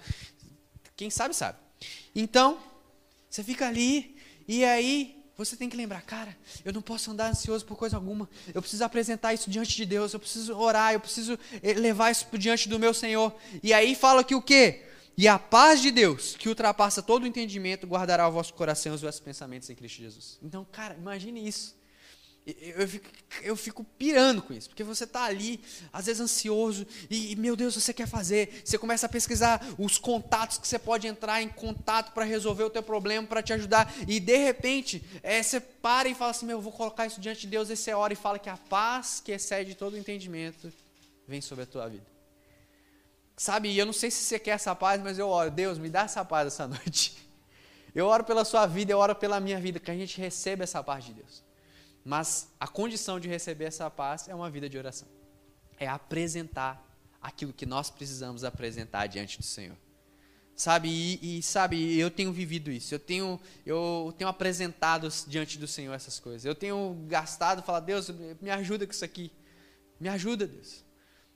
Quem 0.95 1.09
sabe, 1.09 1.35
sabe. 1.35 1.59
Então, 2.15 2.57
você 3.29 3.43
fica 3.43 3.67
ali, 3.67 4.17
e 4.47 4.65
aí 4.65 5.23
você 5.37 5.55
tem 5.55 5.69
que 5.69 5.77
lembrar, 5.77 6.01
cara, 6.01 6.35
eu 6.65 6.73
não 6.73 6.81
posso 6.81 7.11
andar 7.11 7.29
ansioso 7.29 7.63
por 7.63 7.77
coisa 7.77 7.95
alguma. 7.95 8.27
Eu 8.55 8.61
preciso 8.61 8.83
apresentar 8.83 9.35
isso 9.35 9.51
diante 9.51 9.75
de 9.75 9.85
Deus, 9.85 10.13
eu 10.13 10.19
preciso 10.19 10.57
orar, 10.57 10.93
eu 10.93 10.99
preciso 10.99 11.37
eh, 11.61 11.73
levar 11.73 12.09
isso 12.09 12.25
diante 12.33 12.67
do 12.67 12.79
meu 12.79 12.93
Senhor. 12.93 13.35
E 13.61 13.71
aí 13.71 13.93
fala 13.93 14.23
que 14.23 14.33
o 14.33 14.41
quê? 14.41 14.86
E 15.17 15.27
a 15.27 15.39
paz 15.39 15.81
de 15.81 15.89
Deus, 15.89 16.35
que 16.35 16.47
ultrapassa 16.47 17.01
todo 17.01 17.23
o 17.23 17.27
entendimento, 17.27 17.87
guardará 17.87 18.27
o 18.27 18.31
vosso 18.31 18.53
coração 18.53 18.91
e 18.91 18.95
os 18.95 19.01
vossos 19.01 19.19
pensamentos 19.19 19.67
em 19.67 19.73
Cristo 19.73 19.97
Jesus. 19.97 20.37
Então, 20.43 20.63
cara, 20.71 20.93
imagine 20.93 21.47
isso. 21.47 21.75
Eu 22.45 22.87
fico, 22.87 23.09
eu 23.41 23.55
fico 23.57 23.83
pirando 23.83 24.41
com 24.41 24.53
isso, 24.53 24.69
porque 24.69 24.83
você 24.83 25.03
está 25.03 25.25
ali, 25.25 25.59
às 25.91 26.05
vezes 26.05 26.21
ansioso, 26.21 26.87
e, 27.09 27.35
meu 27.35 27.57
Deus, 27.57 27.73
você 27.73 27.91
quer 27.91 28.07
fazer. 28.07 28.61
Você 28.63 28.77
começa 28.77 29.05
a 29.05 29.09
pesquisar 29.09 29.61
os 29.77 29.97
contatos 29.97 30.57
que 30.57 30.67
você 30.67 30.79
pode 30.79 31.07
entrar 31.07 31.41
em 31.41 31.49
contato 31.49 32.13
para 32.13 32.23
resolver 32.23 32.63
o 32.63 32.69
teu 32.69 32.83
problema, 32.83 33.27
para 33.27 33.41
te 33.41 33.51
ajudar, 33.51 33.93
e 34.07 34.19
de 34.19 34.37
repente, 34.37 35.03
é, 35.23 35.43
você 35.43 35.59
para 35.59 36.07
e 36.07 36.15
fala 36.15 36.31
assim: 36.31 36.45
Meu, 36.45 36.59
eu 36.59 36.61
vou 36.61 36.71
colocar 36.71 37.05
isso 37.05 37.19
diante 37.19 37.41
de 37.41 37.47
Deus, 37.47 37.69
e 37.69 37.75
você 37.75 37.91
ora 37.91 38.13
e 38.13 38.15
fala 38.15 38.39
que 38.39 38.49
a 38.49 38.55
paz 38.55 39.19
que 39.19 39.33
excede 39.33 39.75
todo 39.75 39.95
o 39.95 39.97
entendimento 39.97 40.71
vem 41.27 41.41
sobre 41.41 41.63
a 41.63 41.67
tua 41.67 41.89
vida. 41.89 42.16
Sabe, 43.37 43.69
e 43.69 43.77
eu 43.77 43.85
não 43.85 43.93
sei 43.93 44.09
se 44.09 44.23
você 44.23 44.39
quer 44.39 44.51
essa 44.51 44.75
paz, 44.75 44.99
mas 45.01 45.19
eu 45.19 45.29
oro, 45.29 45.51
Deus, 45.51 45.77
me 45.77 45.89
dá 45.89 46.01
essa 46.01 46.25
paz 46.25 46.47
essa 46.47 46.65
noite. 46.67 47.15
Eu 47.93 48.07
oro 48.07 48.23
pela 48.23 48.43
sua 48.43 48.65
vida, 48.65 48.91
eu 48.91 48.97
oro 48.97 49.15
pela 49.15 49.39
minha 49.39 49.59
vida, 49.59 49.79
que 49.79 49.91
a 49.91 49.95
gente 49.95 50.19
receba 50.19 50.63
essa 50.63 50.83
paz 50.83 51.05
de 51.05 51.13
Deus. 51.13 51.43
Mas 52.03 52.51
a 52.59 52.67
condição 52.67 53.19
de 53.19 53.27
receber 53.27 53.65
essa 53.65 53.89
paz 53.91 54.27
é 54.27 54.33
uma 54.33 54.49
vida 54.49 54.67
de 54.67 54.77
oração. 54.77 55.07
É 55.79 55.87
apresentar 55.87 56.83
aquilo 57.21 57.53
que 57.53 57.65
nós 57.65 57.91
precisamos 57.91 58.43
apresentar 58.43 59.05
diante 59.07 59.37
do 59.37 59.43
Senhor. 59.43 59.77
Sabe, 60.55 60.89
e, 60.89 61.37
e, 61.37 61.43
sabe, 61.43 61.99
eu 61.99 62.09
tenho 62.09 62.33
vivido 62.33 62.71
isso. 62.71 62.95
Eu 62.95 62.99
tenho, 62.99 63.39
eu 63.63 64.11
tenho 64.17 64.27
apresentado 64.27 65.07
diante 65.27 65.59
do 65.59 65.67
Senhor 65.67 65.93
essas 65.93 66.19
coisas. 66.19 66.45
Eu 66.45 66.55
tenho 66.55 67.05
gastado, 67.07 67.61
falar, 67.61 67.81
Deus, 67.81 68.09
me 68.41 68.49
ajuda 68.49 68.87
com 68.87 68.91
isso 68.91 69.05
aqui. 69.05 69.31
Me 69.99 70.09
ajuda, 70.09 70.47
Deus. 70.47 70.83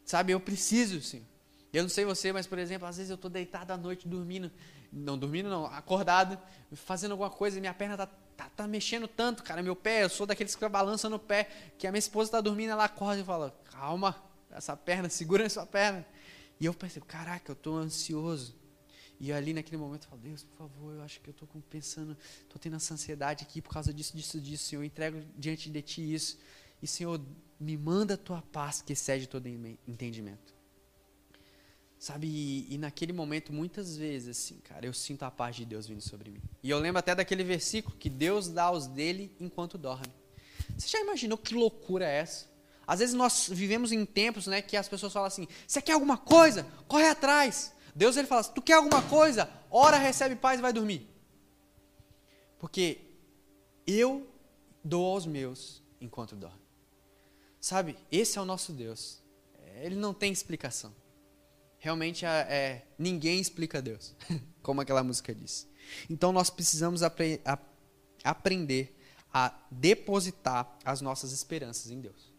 Sabe, 0.03 0.31
eu 0.31 0.39
preciso, 0.39 0.99
Senhor. 1.01 1.25
Eu 1.73 1.83
não 1.83 1.89
sei 1.89 2.03
você, 2.03 2.33
mas, 2.33 2.45
por 2.45 2.59
exemplo, 2.59 2.87
às 2.87 2.97
vezes 2.97 3.09
eu 3.09 3.15
estou 3.15 3.31
deitado 3.31 3.71
à 3.71 3.77
noite 3.77 4.07
dormindo, 4.07 4.51
não 4.91 5.17
dormindo 5.17 5.49
não, 5.49 5.65
acordado, 5.65 6.37
fazendo 6.73 7.11
alguma 7.11 7.29
coisa 7.29 7.57
e 7.57 7.61
minha 7.61 7.73
perna 7.73 7.93
está 7.93 8.07
tá, 8.35 8.49
tá 8.49 8.67
mexendo 8.67 9.07
tanto, 9.07 9.43
cara, 9.43 9.61
meu 9.61 9.75
pé, 9.75 10.03
eu 10.03 10.09
sou 10.09 10.25
daqueles 10.25 10.55
que 10.55 10.67
balança 10.67 11.07
no 11.09 11.19
pé, 11.19 11.49
que 11.77 11.87
a 11.87 11.91
minha 11.91 11.99
esposa 11.99 12.29
está 12.29 12.41
dormindo, 12.41 12.71
ela 12.71 12.85
acorda 12.85 13.21
e 13.21 13.23
fala, 13.23 13.55
calma, 13.71 14.15
essa 14.49 14.75
perna, 14.75 15.07
segura 15.09 15.45
essa 15.45 15.65
perna. 15.65 16.05
E 16.59 16.65
eu 16.65 16.73
percebo, 16.73 17.05
caraca, 17.05 17.51
eu 17.51 17.53
estou 17.53 17.77
ansioso. 17.77 18.55
E 19.19 19.31
ali 19.31 19.53
naquele 19.53 19.77
momento 19.77 20.03
eu 20.03 20.09
falo, 20.09 20.21
Deus, 20.21 20.43
por 20.43 20.57
favor, 20.57 20.93
eu 20.95 21.03
acho 21.03 21.21
que 21.21 21.29
eu 21.29 21.31
estou 21.31 21.47
pensando, 21.69 22.17
estou 22.41 22.59
tendo 22.59 22.75
essa 22.75 22.93
ansiedade 22.93 23.43
aqui 23.43 23.61
por 23.61 23.71
causa 23.71 23.93
disso, 23.93 24.17
disso, 24.17 24.41
disso, 24.41 24.65
Senhor, 24.65 24.81
eu 24.81 24.85
entrego 24.85 25.23
diante 25.37 25.69
de 25.69 25.81
Ti 25.81 26.13
isso. 26.13 26.39
E, 26.81 26.87
Senhor, 26.87 27.21
me 27.59 27.77
manda 27.77 28.15
a 28.15 28.17
Tua 28.17 28.41
paz 28.41 28.81
que 28.81 28.93
excede 28.93 29.27
todo 29.27 29.47
entendimento. 29.87 30.60
Sabe, 32.01 32.25
e, 32.25 32.73
e, 32.73 32.77
naquele 32.79 33.13
momento, 33.13 33.53
muitas 33.53 33.95
vezes, 33.95 34.29
assim, 34.29 34.55
cara, 34.63 34.87
eu 34.87 34.91
sinto 34.91 35.21
a 35.21 35.29
paz 35.29 35.55
de 35.55 35.63
Deus 35.63 35.85
vindo 35.85 36.01
sobre 36.01 36.31
mim. 36.31 36.41
E 36.63 36.67
eu 36.67 36.79
lembro 36.79 36.97
até 36.97 37.13
daquele 37.13 37.43
versículo 37.43 37.95
que 37.95 38.09
Deus 38.09 38.47
dá 38.47 38.63
aos 38.63 38.87
dele 38.87 39.31
enquanto 39.39 39.77
dorme. 39.77 40.11
Você 40.75 40.87
já 40.87 40.99
imaginou 40.99 41.37
que 41.37 41.53
loucura 41.53 42.03
é 42.03 42.17
essa? 42.17 42.49
Às 42.87 43.01
vezes 43.01 43.13
nós 43.13 43.47
vivemos 43.51 43.91
em 43.91 44.03
tempos, 44.03 44.47
né, 44.47 44.63
que 44.63 44.75
as 44.75 44.89
pessoas 44.89 45.13
falam 45.13 45.27
assim: 45.27 45.47
você 45.67 45.79
quer 45.79 45.91
alguma 45.91 46.17
coisa? 46.17 46.65
Corre 46.87 47.07
atrás. 47.07 47.71
Deus 47.95 48.17
ele 48.17 48.27
fala: 48.27 48.43
tu 48.45 48.63
quer 48.63 48.73
alguma 48.73 49.03
coisa? 49.03 49.47
Ora, 49.69 49.97
recebe 49.97 50.35
paz 50.35 50.57
e 50.57 50.63
vai 50.63 50.73
dormir. 50.73 51.07
Porque 52.57 52.97
eu 53.85 54.27
dou 54.83 55.05
aos 55.05 55.27
meus 55.27 55.83
enquanto 56.01 56.35
dorme. 56.35 56.65
Sabe, 57.59 57.95
esse 58.11 58.39
é 58.39 58.41
o 58.41 58.45
nosso 58.45 58.73
Deus. 58.73 59.21
Ele 59.83 59.95
não 59.95 60.15
tem 60.15 60.31
explicação 60.33 60.99
realmente 61.81 62.25
é, 62.25 62.85
ninguém 62.97 63.39
explica 63.39 63.81
Deus, 63.81 64.15
como 64.61 64.79
aquela 64.79 65.03
música 65.03 65.33
diz. 65.33 65.67
Então 66.09 66.31
nós 66.31 66.49
precisamos 66.49 67.01
apre 67.01 67.41
a, 67.43 67.57
aprender 68.23 68.95
a 69.33 69.53
depositar 69.69 70.77
as 70.85 71.01
nossas 71.01 71.31
esperanças 71.33 71.91
em 71.91 71.99
Deus. 71.99 72.31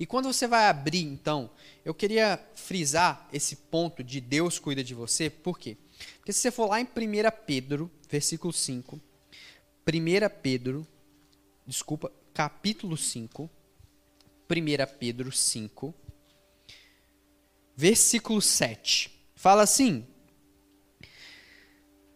E 0.00 0.06
quando 0.06 0.32
você 0.32 0.46
vai 0.46 0.68
abrir, 0.68 1.02
então, 1.02 1.50
eu 1.84 1.92
queria 1.92 2.42
frisar 2.54 3.28
esse 3.32 3.56
ponto 3.56 4.02
de 4.02 4.20
Deus 4.20 4.58
cuida 4.58 4.82
de 4.82 4.94
você, 4.94 5.28
por 5.28 5.58
quê? 5.58 5.76
Porque 6.16 6.32
se 6.32 6.40
você 6.40 6.50
for 6.50 6.66
lá 6.70 6.80
em 6.80 6.84
1 6.84 6.88
Pedro, 7.44 7.90
versículo 8.08 8.52
5, 8.52 8.96
1 8.96 9.00
Pedro, 10.40 10.86
desculpa, 11.66 12.10
capítulo 12.32 12.96
5, 12.96 13.50
1 14.48 14.98
Pedro 14.98 15.30
5, 15.30 15.94
versículo 17.76 18.40
7. 18.40 19.10
Fala 19.34 19.62
assim: 19.62 20.06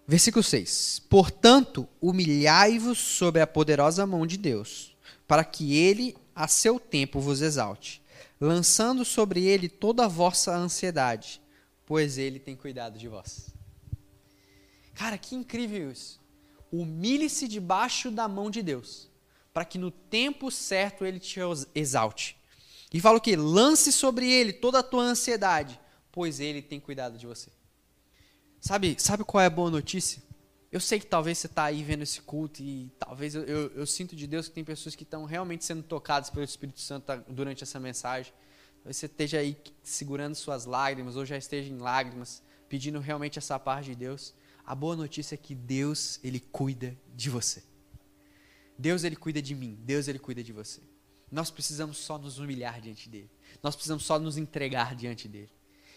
Versículo 0.07 0.43
6: 0.43 1.03
Portanto, 1.11 1.89
humilhai-vos 2.01 2.99
sob 2.99 3.41
a 3.41 3.47
poderosa 3.47 4.07
mão 4.07 4.27
de 4.27 4.37
Deus, 4.37 4.97
para 5.27 5.45
que 5.45 5.77
ele 5.77 6.17
a 6.35 6.47
seu 6.47 6.79
tempo 6.79 7.19
vos 7.19 7.41
exalte, 7.41 8.01
lançando 8.41 9.05
sobre 9.05 9.45
ele 9.45 9.69
toda 9.69 10.05
a 10.05 10.09
vossa 10.09 10.55
ansiedade, 10.55 11.41
pois 11.85 12.19
ele 12.19 12.39
tem 12.39 12.55
cuidado 12.55 12.99
de 12.99 13.09
vós. 13.09 13.53
Cara, 14.95 15.19
que 15.19 15.35
incrível 15.35 15.91
isso. 15.91 16.21
Humilhe-se 16.71 17.49
debaixo 17.49 18.11
da 18.11 18.29
mão 18.29 18.51
de 18.51 18.63
Deus, 18.63 19.11
para 19.53 19.65
que 19.65 19.79
no 19.79 19.91
tempo 19.91 20.51
certo 20.51 21.05
ele 21.05 21.19
te 21.19 21.41
exalte. 21.75 22.36
E 22.93 23.01
fala 23.01 23.19
o 23.19 23.21
que? 23.21 23.37
Lance 23.37 23.93
sobre 23.93 24.31
ele 24.31 24.53
toda 24.53 24.79
a 24.79 24.83
tua 24.83 25.03
ansiedade, 25.03 25.79
pois 26.13 26.41
ele 26.41 26.63
tem 26.63 26.79
cuidado 26.79 27.19
de 27.19 27.27
você. 27.27 27.51
Sabe, 28.61 28.97
sabe 28.99 29.25
qual 29.25 29.43
é 29.43 29.47
a 29.47 29.51
boa 29.51 29.71
notícia? 29.71 30.23
Eu 30.71 30.81
sei 30.81 30.99
que 30.99 31.07
talvez 31.07 31.39
você 31.39 31.47
está 31.47 31.65
aí 31.65 31.83
vendo 31.83 32.03
esse 32.03 32.21
culto 32.21 32.63
e 32.63 32.91
talvez 32.99 33.35
eu, 33.35 33.45
eu, 33.45 33.69
eu, 33.77 33.87
sinto 33.87 34.17
de 34.17 34.27
Deus 34.27 34.49
que 34.49 34.55
tem 34.55 34.65
pessoas 34.65 34.95
que 34.95 35.05
estão 35.05 35.25
realmente 35.25 35.65
sendo 35.65 35.83
tocadas 35.83 36.29
pelo 36.29 36.45
Espírito 36.45 36.81
Santo 36.81 37.07
durante 37.29 37.63
essa 37.63 37.79
mensagem. 37.79 38.33
Talvez 38.79 38.97
você 38.97 39.07
esteja 39.07 39.39
aí 39.39 39.57
segurando 39.83 40.35
suas 40.35 40.65
lágrimas 40.65 41.17
ou 41.17 41.25
já 41.25 41.37
esteja 41.37 41.73
em 41.73 41.79
lágrimas, 41.79 42.43
pedindo 42.69 42.99
realmente 42.99 43.39
essa 43.39 43.59
paz 43.59 43.87
de 43.87 43.95
Deus. 43.95 44.35
A 44.65 44.75
boa 44.75 44.97
notícia 44.97 45.35
é 45.35 45.39
que 45.39 45.55
Deus, 45.55 46.19
Ele 46.23 46.41
cuida 46.41 46.97
de 47.15 47.31
você. 47.31 47.63
Deus, 48.77 49.05
Ele 49.05 49.17
cuida 49.17 49.41
de 49.41 49.55
mim. 49.55 49.79
Deus, 49.81 50.09
Ele 50.09 50.19
cuida 50.19 50.43
de 50.43 50.53
você. 50.53 50.81
Nós 51.31 51.51
precisamos 51.51 51.99
só 51.99 52.19
nos 52.19 52.39
humilhar 52.39 52.81
diante 52.81 53.09
dEle. 53.09 53.31
Nós 53.63 53.75
precisamos 53.75 54.05
só 54.05 54.19
nos 54.19 54.37
entregar 54.37 54.95
diante 54.95 55.29
dEle. 55.29 55.51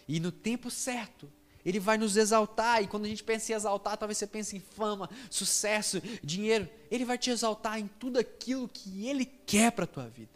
E 0.08 0.18
no 0.18 0.32
tempo 0.32 0.70
certo, 0.70 1.30
ele 1.64 1.78
vai 1.78 1.98
nos 1.98 2.16
exaltar, 2.16 2.82
e 2.82 2.86
quando 2.86 3.04
a 3.04 3.08
gente 3.08 3.22
pensa 3.22 3.52
em 3.52 3.54
exaltar, 3.54 3.96
talvez 3.96 4.18
você 4.18 4.26
pense 4.26 4.56
em 4.56 4.60
fama, 4.60 5.08
sucesso, 5.28 6.00
dinheiro. 6.22 6.68
Ele 6.90 7.04
vai 7.04 7.18
te 7.18 7.30
exaltar 7.30 7.78
em 7.78 7.86
tudo 7.86 8.18
aquilo 8.18 8.68
que 8.68 9.06
ele 9.06 9.24
quer 9.24 9.70
para 9.72 9.84
a 9.84 9.88
tua 9.88 10.08
vida. 10.08 10.30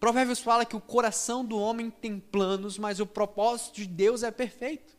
Provérbios 0.00 0.40
fala 0.40 0.64
que 0.64 0.74
o 0.74 0.80
coração 0.80 1.44
do 1.44 1.58
homem 1.58 1.90
tem 1.90 2.18
planos, 2.18 2.78
mas 2.78 3.00
o 3.00 3.06
propósito 3.06 3.76
de 3.76 3.86
Deus 3.86 4.22
é 4.22 4.30
perfeito. 4.30 4.98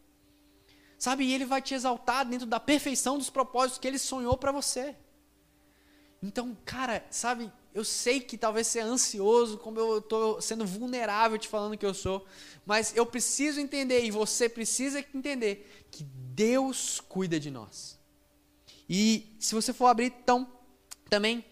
Sabe, 1.00 1.24
e 1.24 1.34
ele 1.34 1.46
vai 1.46 1.60
te 1.64 1.74
exaltar 1.74 2.24
dentro 2.24 2.46
da 2.46 2.60
perfeição 2.60 3.18
dos 3.18 3.32
propósitos 3.32 3.80
que 3.80 3.88
ele 3.88 3.98
sonhou 3.98 4.38
para 4.38 4.52
você. 4.52 4.96
Então, 6.22 6.56
cara, 6.64 7.04
sabe, 7.10 7.52
eu 7.74 7.84
sei 7.86 8.20
que 8.20 8.38
talvez 8.38 8.68
seja 8.68 8.86
ansioso, 8.86 9.58
como 9.58 9.80
eu 9.80 10.00
estou 10.00 10.42
sendo 10.42 10.66
vulnerável 10.66 11.38
te 11.38 11.48
falando 11.48 11.78
que 11.78 11.86
eu 11.86 11.94
sou, 11.94 12.26
mas 12.66 12.96
eu 12.96 13.06
preciso 13.06 13.60
entender, 13.60 14.04
e 14.04 14.12
você 14.12 14.50
precisa 14.50 15.00
entender, 15.14 15.86
que 15.90 16.04
Deus 16.04 17.00
cuida 17.00 17.40
de 17.40 17.50
nós. 17.50 17.98
E 18.90 19.36
se 19.40 19.56
você 19.56 19.72
for 19.72 19.88
abrir, 19.88 20.14
então, 20.22 20.48
também, 21.10 21.46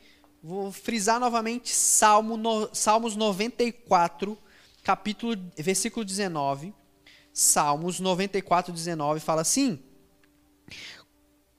vou 0.43 0.71
frisar 0.71 1.19
novamente 1.19 1.69
Salmo 1.73 2.35
no, 2.35 2.73
Salmos 2.73 3.15
94, 3.15 4.37
capítulo, 4.83 5.37
versículo 5.57 6.03
19. 6.03 6.73
Salmos 7.31 7.99
94, 7.99 8.73
19 8.73 9.21
fala 9.21 9.41
assim: 9.41 9.79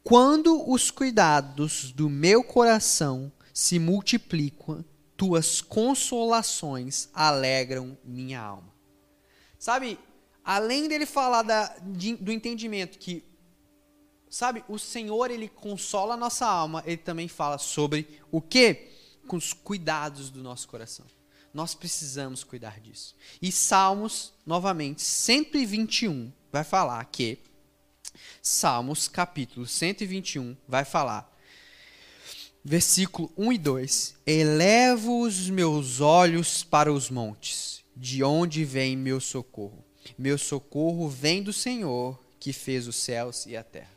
Quando 0.05 0.71
os 0.71 0.91
cuidados 0.91 1.93
do 1.93 2.11
meu 2.11 2.45
coração 2.45 3.33
se 3.53 3.79
multiplicam, 3.79 4.85
tuas 5.17 5.61
consolações 5.61 7.09
alegram 7.13 7.97
minha 8.05 8.41
alma. 8.41 8.73
Sabe, 9.59 9.99
além 10.43 10.89
dele 10.89 11.05
falar 11.05 11.43
da, 11.43 11.77
de, 11.79 12.17
do 12.17 12.33
entendimento 12.33 12.99
que, 12.99 13.23
sabe, 14.31 14.65
o 14.67 14.79
Senhor 14.79 15.31
ele 15.31 15.49
consola 15.49 16.15
a 16.15 16.17
nossa 16.17 16.47
alma, 16.47 16.83
ele 16.87 16.97
também 16.97 17.29
fala 17.29 17.59
sobre 17.59 18.21
o 18.31 18.41
que? 18.41 18.89
Com 19.29 19.37
os 19.37 19.53
cuidados 19.53 20.31
do 20.31 20.43
nosso 20.43 20.67
coração. 20.67 21.05
Nós 21.53 21.75
precisamos 21.75 22.43
cuidar 22.43 22.81
disso. 22.81 23.15
E 23.43 23.53
Salmos, 23.53 24.33
novamente, 24.47 25.03
121, 25.03 26.33
vai 26.51 26.65
falar 26.65 27.05
que 27.05 27.39
Salmos 28.41 29.07
capítulo 29.07 29.67
121 29.67 30.57
vai 30.67 30.85
falar 30.85 31.30
versículo 32.65 33.33
1 33.37 33.53
e 33.53 33.59
2: 33.59 34.15
Elevo 34.27 35.23
os 35.23 35.49
meus 35.49 36.01
olhos 36.01 36.63
para 36.63 36.93
os 36.93 37.11
montes, 37.11 37.83
de 37.97 38.23
onde 38.23 38.65
vem 38.65 38.97
meu 38.97 39.21
socorro? 39.21 39.85
Meu 40.19 40.39
socorro 40.39 41.09
vem 41.09 41.43
do 41.43 41.53
Senhor, 41.53 42.19
que 42.39 42.53
fez 42.53 42.87
os 42.89 42.97
céus 42.97 43.47
e 43.47 43.57
a 43.57 43.63
terra. 43.63 43.91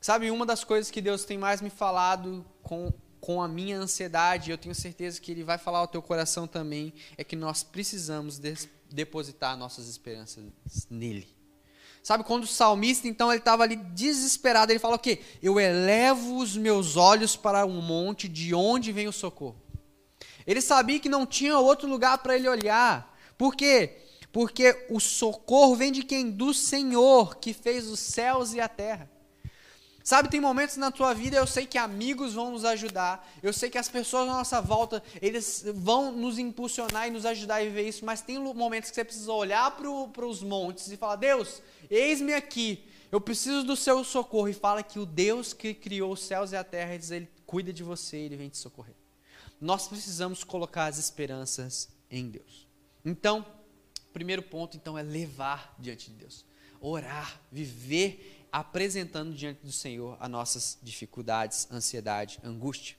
Sabe, 0.00 0.30
uma 0.30 0.46
das 0.46 0.62
coisas 0.62 0.90
que 0.90 1.00
Deus 1.00 1.24
tem 1.24 1.36
mais 1.36 1.60
me 1.60 1.70
falado 1.70 2.44
com, 2.62 2.92
com 3.20 3.42
a 3.42 3.48
minha 3.48 3.78
ansiedade, 3.78 4.50
eu 4.50 4.58
tenho 4.58 4.74
certeza 4.74 5.20
que 5.20 5.32
Ele 5.32 5.42
vai 5.42 5.58
falar 5.58 5.78
ao 5.80 5.88
teu 5.88 6.00
coração 6.00 6.46
também, 6.46 6.92
é 7.16 7.24
que 7.24 7.34
nós 7.34 7.62
precisamos 7.62 8.40
depositar 8.90 9.56
nossas 9.56 9.88
esperanças 9.88 10.44
nele. 10.88 11.35
Sabe, 12.06 12.22
quando 12.22 12.44
o 12.44 12.46
salmista, 12.46 13.08
então, 13.08 13.32
ele 13.32 13.40
estava 13.40 13.64
ali 13.64 13.74
desesperado, 13.74 14.70
ele 14.70 14.78
fala 14.78 14.94
o 14.94 14.98
quê? 14.98 15.18
Eu 15.42 15.58
elevo 15.58 16.36
os 16.36 16.56
meus 16.56 16.96
olhos 16.96 17.34
para 17.34 17.66
um 17.66 17.82
monte 17.82 18.28
de 18.28 18.54
onde 18.54 18.92
vem 18.92 19.08
o 19.08 19.12
socorro. 19.12 19.60
Ele 20.46 20.60
sabia 20.60 21.00
que 21.00 21.08
não 21.08 21.26
tinha 21.26 21.58
outro 21.58 21.88
lugar 21.88 22.18
para 22.18 22.36
ele 22.36 22.48
olhar. 22.48 23.12
Por 23.36 23.56
quê? 23.56 24.04
Porque 24.30 24.86
o 24.88 25.00
socorro 25.00 25.74
vem 25.74 25.90
de 25.90 26.04
quem? 26.04 26.30
Do 26.30 26.54
Senhor, 26.54 27.38
que 27.38 27.52
fez 27.52 27.88
os 27.88 27.98
céus 27.98 28.54
e 28.54 28.60
a 28.60 28.68
terra. 28.68 29.10
Sabe, 30.06 30.28
tem 30.28 30.40
momentos 30.40 30.76
na 30.76 30.92
tua 30.92 31.12
vida, 31.12 31.36
eu 31.36 31.48
sei 31.48 31.66
que 31.66 31.76
amigos 31.76 32.34
vão 32.34 32.52
nos 32.52 32.64
ajudar, 32.64 33.28
eu 33.42 33.52
sei 33.52 33.68
que 33.68 33.76
as 33.76 33.88
pessoas 33.88 34.28
à 34.28 34.34
nossa 34.34 34.60
volta, 34.60 35.02
eles 35.20 35.64
vão 35.74 36.12
nos 36.12 36.38
impulsionar 36.38 37.08
e 37.08 37.10
nos 37.10 37.26
ajudar 37.26 37.56
a 37.56 37.64
viver 37.64 37.88
isso, 37.88 38.04
mas 38.04 38.22
tem 38.22 38.38
momentos 38.38 38.88
que 38.88 38.94
você 38.94 39.04
precisa 39.04 39.32
olhar 39.32 39.68
para 39.72 40.24
os 40.24 40.44
montes 40.44 40.92
e 40.92 40.96
falar, 40.96 41.16
Deus, 41.16 41.60
eis-me 41.90 42.34
aqui, 42.34 42.84
eu 43.10 43.20
preciso 43.20 43.64
do 43.64 43.74
seu 43.74 44.04
socorro. 44.04 44.48
E 44.48 44.52
fala 44.52 44.80
que 44.80 45.00
o 45.00 45.04
Deus 45.04 45.52
que 45.52 45.74
criou 45.74 46.12
os 46.12 46.22
céus 46.22 46.52
e 46.52 46.56
a 46.56 46.62
terra, 46.62 46.94
ele 46.94 47.28
cuida 47.44 47.72
de 47.72 47.82
você, 47.82 48.16
ele 48.16 48.36
vem 48.36 48.48
te 48.48 48.58
socorrer. 48.58 48.94
Nós 49.60 49.88
precisamos 49.88 50.44
colocar 50.44 50.84
as 50.84 50.98
esperanças 50.98 51.88
em 52.08 52.28
Deus. 52.28 52.68
Então, 53.04 53.44
primeiro 54.12 54.42
ponto, 54.42 54.76
então, 54.76 54.96
é 54.96 55.02
levar 55.02 55.74
diante 55.80 56.12
de 56.12 56.16
Deus. 56.16 56.44
Orar, 56.80 57.40
viver 57.50 58.35
apresentando 58.56 59.34
diante 59.34 59.60
do 59.62 59.70
Senhor 59.70 60.16
as 60.18 60.30
nossas 60.30 60.78
dificuldades, 60.82 61.68
ansiedade, 61.70 62.38
angústia. 62.42 62.96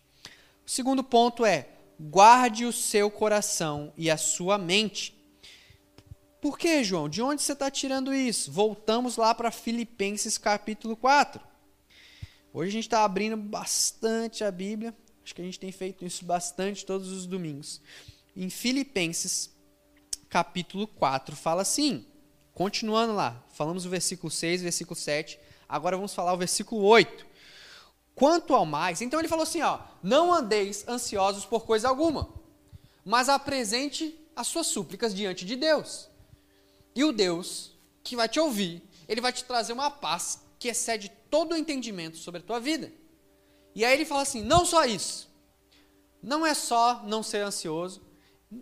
O 0.64 0.70
segundo 0.70 1.04
ponto 1.04 1.44
é: 1.44 1.68
guarde 2.00 2.64
o 2.64 2.72
seu 2.72 3.10
coração 3.10 3.92
e 3.98 4.08
a 4.12 4.18
sua 4.18 4.60
mente. 4.60 5.18
Por 6.40 6.60
que, 6.60 6.84
João? 6.84 7.10
De 7.10 7.24
onde 7.24 7.42
você 7.42 7.54
está 7.54 7.72
tirando 7.72 8.14
isso? 8.14 8.52
Voltamos 8.52 9.18
lá 9.18 9.34
para 9.34 9.50
Filipenses 9.50 10.38
capítulo 10.38 10.96
4. 10.96 11.42
Hoje 12.54 12.70
a 12.70 12.74
gente 12.74 12.84
está 12.84 13.04
abrindo 13.04 13.36
bastante 13.36 14.44
a 14.44 14.52
Bíblia. 14.52 14.96
Acho 15.24 15.34
que 15.34 15.42
a 15.42 15.46
gente 15.46 15.60
tem 15.60 15.72
feito 15.72 16.06
isso 16.06 16.24
bastante 16.24 16.86
todos 16.86 17.12
os 17.12 17.26
domingos. 17.26 17.82
Em 18.36 18.52
Filipenses 18.52 19.50
capítulo 20.30 20.86
4 20.86 21.36
fala 21.36 21.64
assim: 21.64 22.06
Continuando 22.54 23.14
lá, 23.16 23.44
falamos 23.50 23.88
o 23.88 23.90
versículo 23.90 24.30
6, 24.30 24.62
versículo 24.62 24.96
7. 24.96 25.47
Agora 25.68 25.96
vamos 25.98 26.14
falar 26.14 26.34
o 26.34 26.38
versículo 26.38 26.84
8. 26.84 27.26
Quanto 28.16 28.56
ao 28.56 28.66
mais, 28.66 29.02
então 29.02 29.20
ele 29.20 29.28
falou 29.28 29.44
assim: 29.44 29.62
ó, 29.62 29.80
não 30.02 30.34
andeis 30.34 30.88
ansiosos 30.88 31.46
por 31.46 31.66
coisa 31.66 31.88
alguma, 31.88 32.30
mas 33.06 33.30
apresente 33.30 34.18
as 34.36 34.48
suas 34.48 34.68
súplicas 34.68 35.14
diante 35.14 35.46
de 35.46 35.56
Deus. 35.56 36.10
E 36.96 37.04
o 37.04 37.12
Deus 37.12 37.78
que 38.04 38.16
vai 38.16 38.28
te 38.28 38.40
ouvir, 38.40 38.82
ele 39.08 39.22
vai 39.22 39.32
te 39.32 39.44
trazer 39.44 39.74
uma 39.74 39.92
paz 39.92 40.42
que 40.58 40.68
excede 40.68 41.12
todo 41.30 41.52
o 41.52 41.56
entendimento 41.56 42.18
sobre 42.18 42.42
a 42.42 42.44
tua 42.44 42.60
vida. 42.60 42.92
E 43.76 43.86
aí 43.86 43.94
ele 43.94 44.06
fala 44.06 44.24
assim: 44.24 44.42
não 44.42 44.66
só 44.66 44.86
isso, 44.86 45.30
não 46.24 46.46
é 46.46 46.54
só 46.54 47.04
não 47.04 47.22
ser 47.22 47.44
ansioso, 47.44 48.02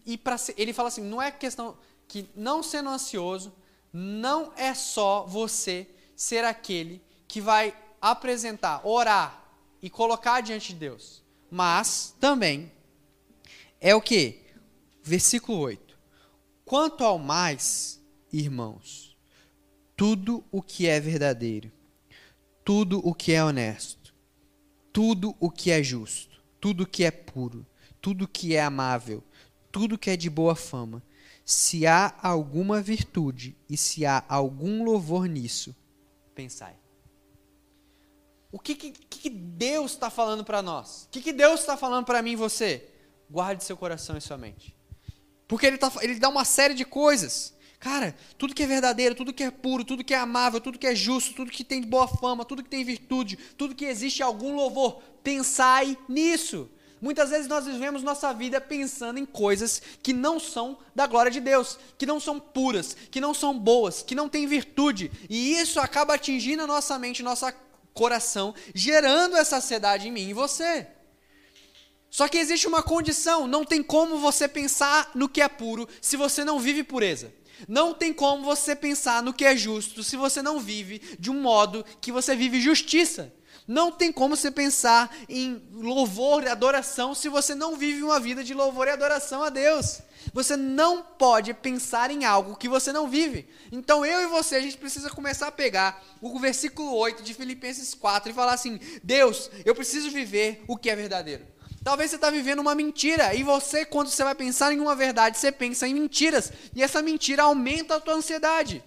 e 0.05 0.17
para 0.17 0.35
ele 0.57 0.73
fala 0.73 0.89
assim: 0.89 1.01
não 1.01 1.21
é 1.21 1.31
questão 1.31 1.77
que 2.07 2.29
não 2.35 2.61
sendo 2.61 2.89
ansioso, 2.89 3.53
não 3.93 4.51
é 4.57 4.73
só 4.73 5.25
você 5.25 5.94
ser 6.15 6.43
aquele 6.43 7.01
que 7.27 7.41
vai 7.41 7.75
apresentar, 8.01 8.85
orar 8.85 9.43
e 9.81 9.89
colocar 9.89 10.41
diante 10.41 10.73
de 10.73 10.79
Deus, 10.79 11.23
mas 11.49 12.15
também 12.19 12.71
é 13.81 13.93
o 13.93 14.01
que? 14.01 14.43
Versículo 15.03 15.59
8. 15.59 15.97
Quanto 16.63 17.03
ao 17.03 17.19
mais, 17.19 18.01
irmãos, 18.31 19.15
tudo 19.95 20.43
o 20.51 20.61
que 20.61 20.87
é 20.87 20.99
verdadeiro, 20.99 21.71
tudo 22.63 22.99
o 23.07 23.13
que 23.13 23.31
é 23.31 23.43
honesto, 23.43 24.13
tudo 24.91 25.35
o 25.39 25.51
que 25.51 25.69
é 25.69 25.83
justo, 25.83 26.41
tudo 26.59 26.83
o 26.83 26.87
que 26.87 27.03
é 27.03 27.11
puro, 27.11 27.65
tudo 28.01 28.25
o 28.25 28.27
que 28.27 28.55
é 28.55 28.63
amável, 28.63 29.23
tudo 29.71 29.97
que 29.97 30.09
é 30.09 30.17
de 30.17 30.29
boa 30.29 30.55
fama, 30.55 31.03
se 31.43 31.85
há 31.85 32.15
alguma 32.23 32.81
virtude 32.81 33.55
e 33.69 33.77
se 33.77 34.05
há 34.05 34.23
algum 34.27 34.83
louvor 34.83 35.27
nisso, 35.27 35.75
pensai. 36.35 36.75
O 38.51 38.59
que, 38.59 38.75
que, 38.75 38.91
que 38.91 39.29
Deus 39.29 39.91
está 39.91 40.09
falando 40.09 40.43
para 40.43 40.61
nós? 40.61 41.03
O 41.03 41.09
que, 41.09 41.21
que 41.21 41.33
Deus 41.33 41.61
está 41.61 41.75
falando 41.75 42.05
para 42.05 42.21
mim 42.21 42.31
e 42.31 42.35
você? 42.35 42.87
Guarde 43.29 43.63
seu 43.63 43.75
coração 43.75 44.15
e 44.17 44.21
sua 44.21 44.37
mente. 44.37 44.75
Porque 45.47 45.65
ele, 45.65 45.77
tá, 45.77 45.91
ele 46.01 46.19
dá 46.19 46.29
uma 46.29 46.45
série 46.45 46.73
de 46.73 46.85
coisas. 46.85 47.53
Cara, 47.79 48.15
tudo 48.37 48.53
que 48.53 48.63
é 48.63 48.67
verdadeiro, 48.67 49.13
tudo 49.13 49.33
que 49.33 49.43
é 49.43 49.51
puro, 49.51 49.83
tudo 49.83 50.03
que 50.03 50.13
é 50.13 50.17
amável, 50.17 50.59
tudo 50.61 50.79
que 50.79 50.87
é 50.87 50.95
justo, 50.95 51.33
tudo 51.33 51.51
que 51.51 51.63
tem 51.63 51.81
boa 51.81 52.07
fama, 52.07 52.45
tudo 52.45 52.63
que 52.63 52.69
tem 52.69 52.83
virtude, 52.83 53.37
tudo 53.57 53.75
que 53.75 53.85
existe 53.85 54.23
algum 54.23 54.55
louvor, 54.55 55.01
pensai 55.23 55.97
nisso. 56.07 56.69
Muitas 57.01 57.29
vezes 57.29 57.47
nós 57.47 57.65
vivemos 57.65 58.03
nossa 58.03 58.33
vida 58.33 58.59
pensando 58.61 59.19
em 59.19 59.25
coisas 59.25 59.81
que 60.01 60.13
não 60.13 60.39
são 60.39 60.77
da 60.95 61.05
glória 61.05 61.31
de 61.31 61.39
Deus, 61.39 61.77
que 61.97 62.05
não 62.05 62.19
são 62.19 62.39
puras, 62.39 62.95
que 63.11 63.21
não 63.21 63.33
são 63.33 63.57
boas, 63.57 64.01
que 64.01 64.15
não 64.15 64.29
têm 64.29 64.47
virtude. 64.47 65.11
E 65.29 65.59
isso 65.59 65.79
acaba 65.79 66.15
atingindo 66.15 66.63
a 66.63 66.67
nossa 66.67 66.97
mente, 66.97 67.21
nosso 67.21 67.45
coração, 67.93 68.53
gerando 68.73 69.35
essa 69.35 69.57
ansiedade 69.57 70.07
em 70.07 70.11
mim 70.11 70.29
e 70.29 70.33
você. 70.33 70.87
Só 72.09 72.29
que 72.29 72.37
existe 72.37 72.65
uma 72.65 72.81
condição: 72.81 73.45
não 73.45 73.65
tem 73.65 73.83
como 73.83 74.17
você 74.17 74.47
pensar 74.47 75.11
no 75.13 75.27
que 75.27 75.41
é 75.41 75.49
puro 75.49 75.87
se 76.01 76.15
você 76.15 76.45
não 76.45 76.59
vive 76.59 76.83
pureza. 76.83 77.33
Não 77.67 77.93
tem 77.93 78.13
como 78.13 78.43
você 78.43 78.75
pensar 78.75 79.23
no 79.23 79.33
que 79.33 79.45
é 79.45 79.55
justo 79.55 80.03
se 80.03 80.17
você 80.17 80.41
não 80.41 80.59
vive 80.59 81.01
de 81.19 81.31
um 81.31 81.41
modo 81.41 81.85
que 82.01 82.11
você 82.11 82.35
vive 82.35 82.59
justiça. 82.59 83.33
Não 83.67 83.91
tem 83.91 84.11
como 84.11 84.35
você 84.35 84.51
pensar 84.51 85.09
em 85.27 85.61
louvor 85.73 86.43
e 86.43 86.47
adoração 86.47 87.15
se 87.15 87.27
você 87.27 87.55
não 87.55 87.75
vive 87.75 88.03
uma 88.03 88.19
vida 88.19 88.43
de 88.43 88.53
louvor 88.53 88.87
e 88.87 88.91
adoração 88.91 89.43
a 89.43 89.49
Deus. 89.49 90.01
Você 90.33 90.55
não 90.55 91.01
pode 91.01 91.53
pensar 91.53 92.11
em 92.11 92.25
algo 92.25 92.55
que 92.55 92.69
você 92.69 92.91
não 92.91 93.07
vive. 93.07 93.47
Então 93.71 94.05
eu 94.05 94.21
e 94.21 94.27
você, 94.27 94.55
a 94.55 94.61
gente 94.61 94.77
precisa 94.77 95.09
começar 95.09 95.47
a 95.47 95.51
pegar 95.51 96.03
o 96.21 96.39
versículo 96.39 96.95
8 96.95 97.23
de 97.23 97.33
Filipenses 97.33 97.93
4 97.95 98.31
e 98.31 98.35
falar 98.35 98.53
assim: 98.53 98.79
Deus, 99.03 99.49
eu 99.63 99.73
preciso 99.73 100.11
viver 100.11 100.63
o 100.67 100.77
que 100.77 100.89
é 100.89 100.95
verdadeiro. 100.95 101.45
Talvez 101.83 102.09
você 102.09 102.15
está 102.15 102.31
vivendo 102.31 102.59
uma 102.59 102.73
mentira 102.73 103.35
e 103.35 103.43
você, 103.43 103.85
quando 103.85 104.09
você 104.09 104.23
vai 104.23 104.33
pensar 104.33 104.73
em 104.73 104.79
uma 104.79 104.95
verdade, 104.95 105.37
você 105.37 105.51
pensa 105.51 105.87
em 105.87 105.93
mentiras 105.93 106.51
e 106.75 106.81
essa 106.81 107.01
mentira 107.01 107.43
aumenta 107.43 107.95
a 107.95 107.99
tua 107.99 108.15
ansiedade. 108.15 108.83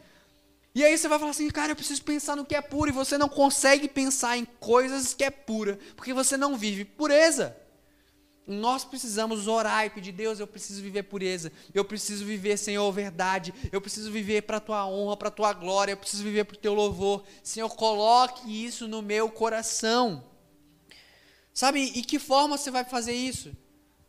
E 0.79 0.85
aí 0.85 0.97
você 0.97 1.09
vai 1.09 1.19
falar 1.19 1.33
assim, 1.33 1.51
cara, 1.51 1.73
eu 1.73 1.77
preciso 1.77 2.01
pensar 2.05 2.37
no 2.37 2.45
que 2.45 2.55
é 2.55 2.61
puro 2.61 2.89
e 2.89 2.93
você 2.93 3.19
não 3.19 3.29
consegue 3.29 3.89
pensar 3.89 4.37
em 4.37 4.45
coisas 4.45 5.13
que 5.13 5.25
é 5.25 5.31
pura 5.31 5.77
porque 5.97 6.15
você 6.15 6.37
não 6.37 6.57
vive 6.57 6.85
pureza. 6.85 7.57
Nós 8.47 8.85
precisamos 8.85 9.49
orar 9.49 9.85
e 9.87 9.91
pedir, 9.91 10.13
Deus, 10.13 10.39
eu 10.39 10.47
preciso 10.47 10.81
viver 10.81 11.03
pureza, 11.03 11.51
eu 11.75 11.85
preciso 11.85 12.25
viver, 12.25 12.57
Senhor, 12.57 12.93
verdade, 12.93 13.53
eu 13.73 13.81
preciso 13.81 14.13
viver 14.13 14.43
para 14.43 14.59
a 14.59 14.61
tua 14.61 14.87
honra, 14.87 15.17
para 15.17 15.27
a 15.27 15.33
tua 15.33 15.53
glória, 15.53 15.91
eu 15.91 15.97
preciso 15.97 16.23
viver 16.23 16.45
para 16.45 16.55
o 16.55 16.61
teu 16.61 16.75
louvor. 16.75 17.25
Senhor, 17.43 17.69
coloque 17.71 18.65
isso 18.65 18.87
no 18.87 19.03
meu 19.03 19.29
coração. 19.29 20.25
Sabe, 21.53 21.81
e 21.81 22.05
que 22.05 22.21
forma 22.21 22.57
você 22.57 22.71
vai 22.71 22.85
fazer 22.85 23.15
isso? 23.15 23.51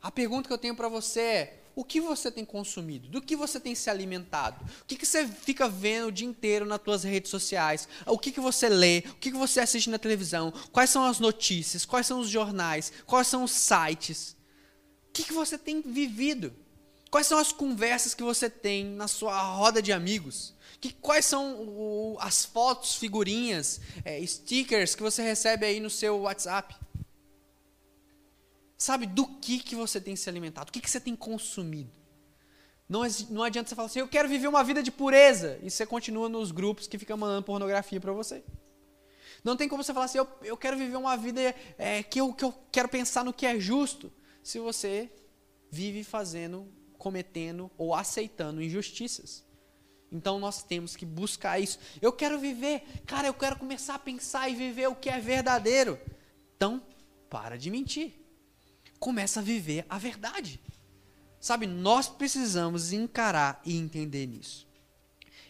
A 0.03 0.11
pergunta 0.11 0.47
que 0.47 0.53
eu 0.53 0.57
tenho 0.59 0.75
para 0.75 0.87
você 0.87 1.19
é: 1.19 1.58
o 1.75 1.83
que 1.83 2.01
você 2.01 2.31
tem 2.31 2.43
consumido? 2.43 3.07
Do 3.07 3.21
que 3.21 3.35
você 3.35 3.59
tem 3.59 3.73
se 3.75 3.89
alimentado? 3.89 4.63
O 4.81 4.85
que, 4.85 4.95
que 4.95 5.05
você 5.05 5.27
fica 5.27 5.67
vendo 5.69 6.07
o 6.07 6.11
dia 6.11 6.27
inteiro 6.27 6.65
nas 6.65 6.81
suas 6.83 7.03
redes 7.03 7.31
sociais? 7.31 7.87
O 8.05 8.17
que, 8.17 8.31
que 8.31 8.39
você 8.39 8.67
lê? 8.67 8.99
O 9.09 9.15
que, 9.15 9.31
que 9.31 9.37
você 9.37 9.59
assiste 9.59 9.89
na 9.89 9.99
televisão? 9.99 10.53
Quais 10.71 10.89
são 10.89 11.05
as 11.05 11.19
notícias? 11.19 11.85
Quais 11.85 12.05
são 12.05 12.19
os 12.19 12.29
jornais? 12.29 12.91
Quais 13.05 13.27
são 13.27 13.43
os 13.43 13.51
sites? 13.51 14.35
O 15.09 15.13
que, 15.13 15.23
que 15.23 15.33
você 15.33 15.57
tem 15.57 15.81
vivido? 15.81 16.53
Quais 17.09 17.25
são 17.25 17.37
as 17.37 17.51
conversas 17.51 18.13
que 18.13 18.23
você 18.23 18.49
tem 18.49 18.85
na 18.85 19.07
sua 19.07 19.41
roda 19.41 19.81
de 19.81 19.91
amigos? 19.91 20.53
Que, 20.79 20.93
quais 20.93 21.25
são 21.25 21.55
o, 21.55 22.17
as 22.19 22.45
fotos, 22.45 22.95
figurinhas, 22.95 23.81
é, 24.05 24.23
stickers 24.25 24.95
que 24.95 25.01
você 25.01 25.21
recebe 25.21 25.65
aí 25.65 25.79
no 25.79 25.89
seu 25.89 26.19
WhatsApp? 26.19 26.75
Sabe 28.79 29.05
do 29.05 29.27
que, 29.27 29.59
que 29.59 29.75
você 29.75 29.99
tem 29.99 30.15
se 30.15 30.29
alimentado? 30.29 30.69
O 30.69 30.71
que, 30.71 30.79
que 30.79 30.89
você 30.89 31.01
tem 31.01 31.13
consumido? 31.13 31.91
Não, 32.87 33.01
não 33.29 33.43
adianta 33.43 33.67
você 33.67 33.75
falar 33.75 33.87
assim, 33.87 33.99
eu 33.99 34.07
quero 34.07 34.29
viver 34.29 34.47
uma 34.47 34.63
vida 34.63 34.81
de 34.81 34.89
pureza. 34.89 35.59
E 35.61 35.69
você 35.69 35.85
continua 35.85 36.29
nos 36.29 36.51
grupos 36.51 36.87
que 36.87 36.97
ficam 36.97 37.17
mandando 37.17 37.43
pornografia 37.43 37.99
para 37.99 38.13
você. 38.13 38.41
Não 39.43 39.57
tem 39.57 39.67
como 39.67 39.83
você 39.83 39.93
falar 39.93 40.05
assim, 40.05 40.17
eu, 40.17 40.27
eu 40.43 40.55
quero 40.55 40.77
viver 40.77 40.95
uma 40.95 41.17
vida 41.17 41.53
é, 41.77 42.01
que, 42.01 42.21
eu, 42.21 42.33
que 42.33 42.45
eu 42.45 42.53
quero 42.71 42.87
pensar 42.87 43.25
no 43.25 43.33
que 43.33 43.45
é 43.45 43.59
justo. 43.59 44.09
Se 44.41 44.59
você 44.59 45.11
vive 45.69 46.05
fazendo, 46.05 46.65
cometendo 46.97 47.69
ou 47.77 47.93
aceitando 47.93 48.63
injustiças. 48.63 49.45
Então 50.09 50.39
nós 50.39 50.63
temos 50.63 50.95
que 50.95 51.05
buscar 51.05 51.59
isso. 51.59 51.77
Eu 52.01 52.13
quero 52.13 52.39
viver, 52.39 52.83
cara, 53.05 53.27
eu 53.27 53.33
quero 53.33 53.57
começar 53.59 53.95
a 53.95 53.99
pensar 53.99 54.47
e 54.47 54.55
viver 54.55 54.87
o 54.87 54.95
que 54.95 55.09
é 55.09 55.19
verdadeiro. 55.19 55.99
Então, 56.55 56.81
para 57.29 57.57
de 57.57 57.69
mentir 57.69 58.19
começa 58.99 59.39
a 59.39 59.43
viver 59.43 59.85
a 59.89 59.97
verdade. 59.97 60.59
Sabe, 61.39 61.65
nós 61.65 62.07
precisamos 62.07 62.91
encarar 62.91 63.61
e 63.63 63.77
entender 63.77 64.27
nisso. 64.27 64.67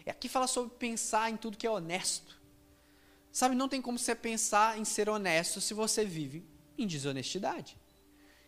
E 0.05 0.09
aqui 0.09 0.29
fala 0.29 0.47
sobre 0.47 0.75
pensar 0.77 1.29
em 1.29 1.37
tudo 1.37 1.57
que 1.57 1.65
é 1.65 1.71
honesto. 1.71 2.39
Sabe, 3.31 3.55
não 3.55 3.69
tem 3.69 3.81
como 3.81 3.97
você 3.97 4.13
pensar 4.13 4.77
em 4.77 4.85
ser 4.85 5.09
honesto 5.09 5.59
se 5.61 5.73
você 5.73 6.05
vive 6.05 6.45
em 6.77 6.87
desonestidade. 6.87 7.77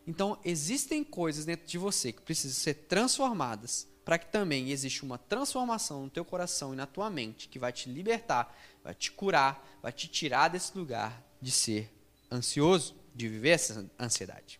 Então, 0.05 0.39
existem 0.43 1.03
coisas 1.03 1.45
dentro 1.45 1.67
de 1.67 1.77
você 1.77 2.11
que 2.11 2.21
precisam 2.21 2.63
ser 2.63 2.73
transformadas 2.73 3.87
para 4.03 4.17
que 4.17 4.31
também 4.31 4.71
exista 4.71 5.05
uma 5.05 5.17
transformação 5.17 6.03
no 6.03 6.09
teu 6.09 6.25
coração 6.25 6.73
e 6.73 6.75
na 6.75 6.87
tua 6.87 7.09
mente 7.09 7.47
que 7.47 7.59
vai 7.59 7.71
te 7.71 7.89
libertar, 7.89 8.55
vai 8.83 8.95
te 8.95 9.11
curar, 9.11 9.63
vai 9.81 9.91
te 9.91 10.07
tirar 10.07 10.47
desse 10.47 10.75
lugar 10.75 11.23
de 11.39 11.51
ser 11.51 11.91
ansioso, 12.31 12.95
de 13.13 13.27
viver 13.27 13.49
essa 13.49 13.89
ansiedade. 13.99 14.59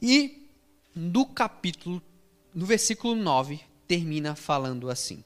E 0.00 0.48
no 0.94 1.26
capítulo, 1.26 2.02
no 2.54 2.66
versículo 2.66 3.14
9, 3.14 3.60
termina 3.86 4.34
falando 4.34 4.90
assim: 4.90 5.24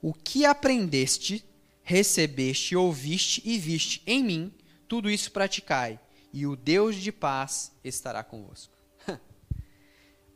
O 0.00 0.12
que 0.12 0.44
aprendeste, 0.44 1.44
recebeste, 1.82 2.76
ouviste 2.76 3.42
e 3.44 3.58
viste 3.58 4.02
em 4.06 4.22
mim, 4.22 4.52
tudo 4.86 5.10
isso 5.10 5.30
praticai, 5.32 5.98
e 6.32 6.46
o 6.46 6.56
Deus 6.56 6.96
de 6.96 7.12
paz 7.12 7.72
estará 7.82 8.22
convosco. 8.22 8.74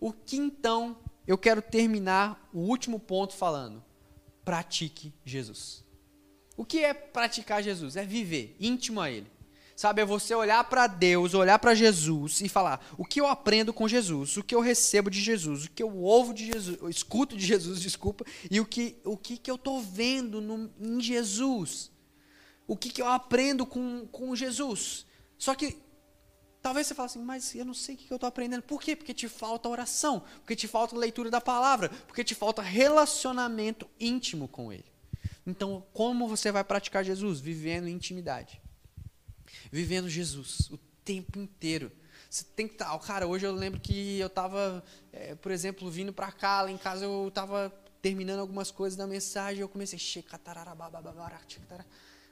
o 0.01 0.13
que 0.13 0.37
então 0.37 0.97
eu 1.27 1.39
quero 1.39 1.63
terminar 1.63 2.49
o 2.53 2.61
último 2.61 2.99
ponto 2.99 3.35
falando? 3.35 3.83
Pratique 4.45 5.13
Jesus. 5.25 5.85
O 6.57 6.65
que 6.65 6.85
é 6.85 6.93
praticar 6.93 7.63
Jesus? 7.63 7.97
É 7.97 8.05
viver 8.05 8.57
íntimo 8.61 9.01
a 9.01 9.11
Ele. 9.11 9.27
Sabe, 9.75 10.03
é 10.03 10.05
você 10.05 10.35
olhar 10.35 10.63
para 10.65 10.87
Deus, 10.87 11.35
olhar 11.35 11.59
para 11.59 11.75
Jesus 11.75 12.41
e 12.41 12.49
falar: 12.49 12.85
o 12.97 13.05
que 13.05 13.21
eu 13.21 13.27
aprendo 13.27 13.73
com 13.73 13.89
Jesus, 13.89 14.37
o 14.37 14.43
que 14.43 14.55
eu 14.55 14.61
recebo 14.61 15.11
de 15.11 15.21
Jesus, 15.21 15.65
o 15.65 15.71
que 15.71 15.83
eu 15.83 15.97
ouvo 15.97 16.35
de 16.35 16.47
Jesus, 16.47 16.79
eu 16.81 16.89
escuto 16.89 17.37
de 17.37 17.45
Jesus, 17.45 17.81
desculpa, 17.83 18.25
e 18.51 18.61
o 18.61 18.67
que, 18.67 18.97
o 19.05 19.17
que, 19.17 19.37
que 19.37 19.51
eu 19.51 19.57
estou 19.57 19.81
vendo 19.81 20.41
no, 20.41 20.71
em 20.79 21.01
Jesus. 21.01 21.91
O 22.67 22.77
que, 22.77 22.91
que 22.91 23.03
eu 23.03 23.09
aprendo 23.09 23.67
com, 23.67 24.07
com 24.07 24.37
Jesus. 24.37 25.05
Só 25.37 25.55
que 25.55 25.77
talvez 26.63 26.87
você 26.87 26.95
fale 26.95 27.07
assim, 27.07 27.19
mas 27.19 27.55
eu 27.55 27.65
não 27.65 27.75
sei 27.75 27.97
o 27.97 27.99
que 27.99 28.11
eu 28.11 28.17
estou 28.17 28.29
aprendendo. 28.29 28.63
Por 28.63 28.81
quê? 28.81 28.95
Porque 28.95 29.13
te 29.13 29.29
falta 29.29 29.69
oração, 29.69 30.23
porque 30.37 30.55
te 30.55 30.69
falta 30.69 30.97
leitura 30.97 31.29
da 31.29 31.41
palavra, 31.41 31.89
porque 32.07 32.23
te 32.23 32.35
falta 32.35 32.63
relacionamento 32.63 33.91
íntimo 33.99 34.47
com 34.47 34.73
Ele. 34.73 34.85
Então, 35.45 35.85
como 35.93 36.29
você 36.29 36.53
vai 36.53 36.63
praticar 36.63 37.05
Jesus? 37.05 37.41
Vivendo 37.41 37.89
intimidade 37.89 38.62
vivendo 39.73 40.09
Jesus 40.09 40.71
o 40.71 40.79
tempo 41.03 41.39
inteiro. 41.39 41.91
Você 42.29 42.45
tem 42.55 42.69
que 42.69 42.75
estar. 42.75 42.91
Tá, 42.91 42.99
cara, 42.99 43.27
hoje 43.27 43.47
eu 43.47 43.53
lembro 43.53 43.81
que 43.81 44.19
eu 44.19 44.27
estava, 44.27 44.85
é, 45.13 45.35
por 45.35 45.51
exemplo, 45.51 45.91
vindo 45.91 46.13
para 46.13 46.31
cá, 46.31 46.63
lá 46.63 46.71
em 46.71 46.79
casa 46.79 47.07
eu 47.07 47.29
estava 47.29 47.73
terminando 48.03 48.41
algumas 48.41 48.71
coisas 48.71 48.97
da 48.97 49.07
mensagem, 49.07 49.61
eu 49.61 49.69
comecei 49.69 49.99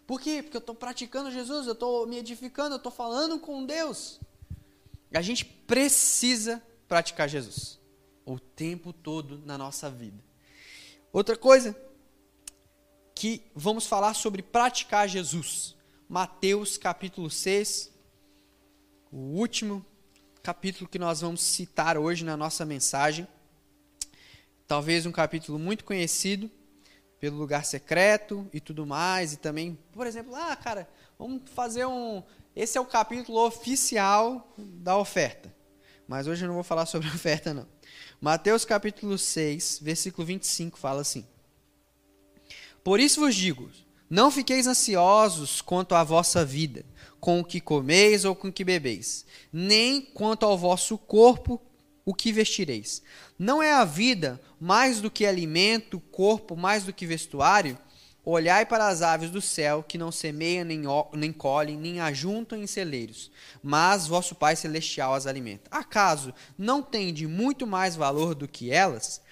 Por 0.06 0.20
quê? 0.20 0.42
Porque 0.42 0.56
eu 0.56 0.60
estou 0.60 0.74
praticando 0.74 1.30
Jesus, 1.30 1.66
eu 1.66 1.72
estou 1.72 2.06
me 2.06 2.18
edificando, 2.18 2.74
eu 2.74 2.78
estou 2.78 2.92
falando 2.92 3.38
com 3.38 3.64
Deus. 3.64 4.20
A 5.12 5.22
gente 5.22 5.44
precisa 5.44 6.62
praticar 6.86 7.28
Jesus 7.28 7.78
o 8.24 8.38
tempo 8.38 8.92
todo 8.92 9.38
na 9.44 9.56
nossa 9.56 9.88
vida. 9.88 10.22
Outra 11.12 11.36
coisa 11.36 11.76
que 13.14 13.42
vamos 13.54 13.86
falar 13.86 14.14
sobre 14.14 14.42
praticar 14.42 15.08
Jesus. 15.08 15.76
Mateus 16.10 16.76
capítulo 16.76 17.30
6, 17.30 17.88
o 19.12 19.16
último 19.16 19.86
capítulo 20.42 20.90
que 20.90 20.98
nós 20.98 21.20
vamos 21.20 21.40
citar 21.40 21.96
hoje 21.96 22.24
na 22.24 22.36
nossa 22.36 22.64
mensagem. 22.64 23.28
Talvez 24.66 25.06
um 25.06 25.12
capítulo 25.12 25.56
muito 25.56 25.84
conhecido 25.84 26.50
pelo 27.20 27.36
lugar 27.36 27.64
secreto 27.64 28.44
e 28.52 28.58
tudo 28.58 28.84
mais, 28.84 29.34
e 29.34 29.36
também, 29.36 29.78
por 29.92 30.04
exemplo, 30.04 30.34
ah, 30.34 30.56
cara, 30.56 30.90
vamos 31.16 31.48
fazer 31.54 31.86
um. 31.86 32.24
Esse 32.56 32.76
é 32.76 32.80
o 32.80 32.86
capítulo 32.86 33.46
oficial 33.46 34.52
da 34.58 34.98
oferta. 34.98 35.54
Mas 36.08 36.26
hoje 36.26 36.44
eu 36.44 36.48
não 36.48 36.56
vou 36.56 36.64
falar 36.64 36.86
sobre 36.86 37.06
oferta, 37.06 37.54
não. 37.54 37.68
Mateus 38.20 38.64
capítulo 38.64 39.16
6, 39.16 39.78
versículo 39.80 40.26
25 40.26 40.76
fala 40.76 41.02
assim: 41.02 41.24
Por 42.82 42.98
isso 42.98 43.20
vos 43.20 43.36
digo, 43.36 43.70
não 44.10 44.28
fiqueis 44.28 44.66
ansiosos 44.66 45.62
quanto 45.62 45.94
à 45.94 46.02
vossa 46.02 46.44
vida, 46.44 46.84
com 47.20 47.38
o 47.38 47.44
que 47.44 47.60
comeis 47.60 48.24
ou 48.24 48.34
com 48.34 48.48
o 48.48 48.52
que 48.52 48.64
bebeis, 48.64 49.24
nem 49.52 50.00
quanto 50.00 50.44
ao 50.44 50.58
vosso 50.58 50.98
corpo, 50.98 51.62
o 52.04 52.12
que 52.12 52.32
vestireis. 52.32 53.02
Não 53.38 53.62
é 53.62 53.72
a 53.72 53.84
vida 53.84 54.40
mais 54.60 55.00
do 55.00 55.10
que 55.10 55.24
alimento, 55.24 55.98
o 55.98 56.00
corpo 56.00 56.56
mais 56.56 56.82
do 56.82 56.92
que 56.92 57.06
vestuário? 57.06 57.78
Olhai 58.24 58.66
para 58.66 58.88
as 58.88 59.00
aves 59.00 59.30
do 59.30 59.40
céu, 59.40 59.82
que 59.82 59.96
não 59.96 60.10
semeiam, 60.10 60.64
nem, 60.64 60.82
nem 61.14 61.32
colhem, 61.32 61.76
nem 61.76 62.00
ajuntam 62.00 62.60
em 62.60 62.66
celeiros, 62.66 63.30
mas 63.62 64.06
vosso 64.06 64.34
Pai 64.34 64.56
Celestial 64.56 65.14
as 65.14 65.26
alimenta. 65.26 65.70
Acaso 65.70 66.34
não 66.58 66.82
tem 66.82 67.14
de 67.14 67.26
muito 67.26 67.66
mais 67.66 67.96
valor 67.96 68.34
do 68.34 68.48
que 68.48 68.70
elas? 68.70 69.22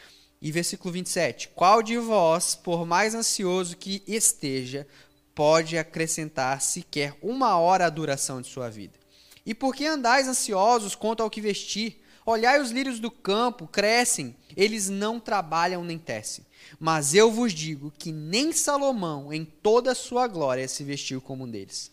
E 0.41 0.53
versículo 0.53 0.93
27. 0.93 1.49
Qual 1.49 1.83
de 1.83 1.99
vós, 1.99 2.55
por 2.55 2.87
mais 2.87 3.15
ansioso 3.15 3.77
que 3.77 4.03
esteja, 4.07 4.87
pode 5.35 5.77
acrescentar 5.77 6.61
sequer 6.61 7.17
uma 7.21 7.59
hora 7.59 7.87
à 7.87 7.91
duração 7.91 8.41
de 8.41 8.49
sua 8.49 8.69
vida? 8.69 8.99
E 9.45 9.55
por 9.55 9.75
que 9.75 9.87
andais 9.87 10.29
ansiosos 10.29 10.95
quanto 10.95 11.23
ao 11.23 11.31
que 11.31 11.41
vestir? 11.41 12.05
Olhai 12.25 12.61
os 12.61 12.71
lírios 12.71 13.01
do 13.01 13.11
campo, 13.11 13.67
crescem, 13.67 14.37
eles 14.55 14.91
não 14.91 15.19
trabalham 15.19 15.83
nem 15.83 15.99
tecem. 15.99 16.45
Mas 16.79 17.15
eu 17.15 17.33
vos 17.33 17.55
digo 17.55 17.91
que 17.99 18.13
nem 18.13 18.53
Salomão, 18.53 19.33
em 19.33 19.45
toda 19.45 19.93
a 19.93 19.95
sua 19.95 20.27
glória, 20.27 20.69
se 20.69 20.85
vestiu 20.85 21.21
como 21.21 21.45
um 21.45 21.51
deles. 21.51 21.91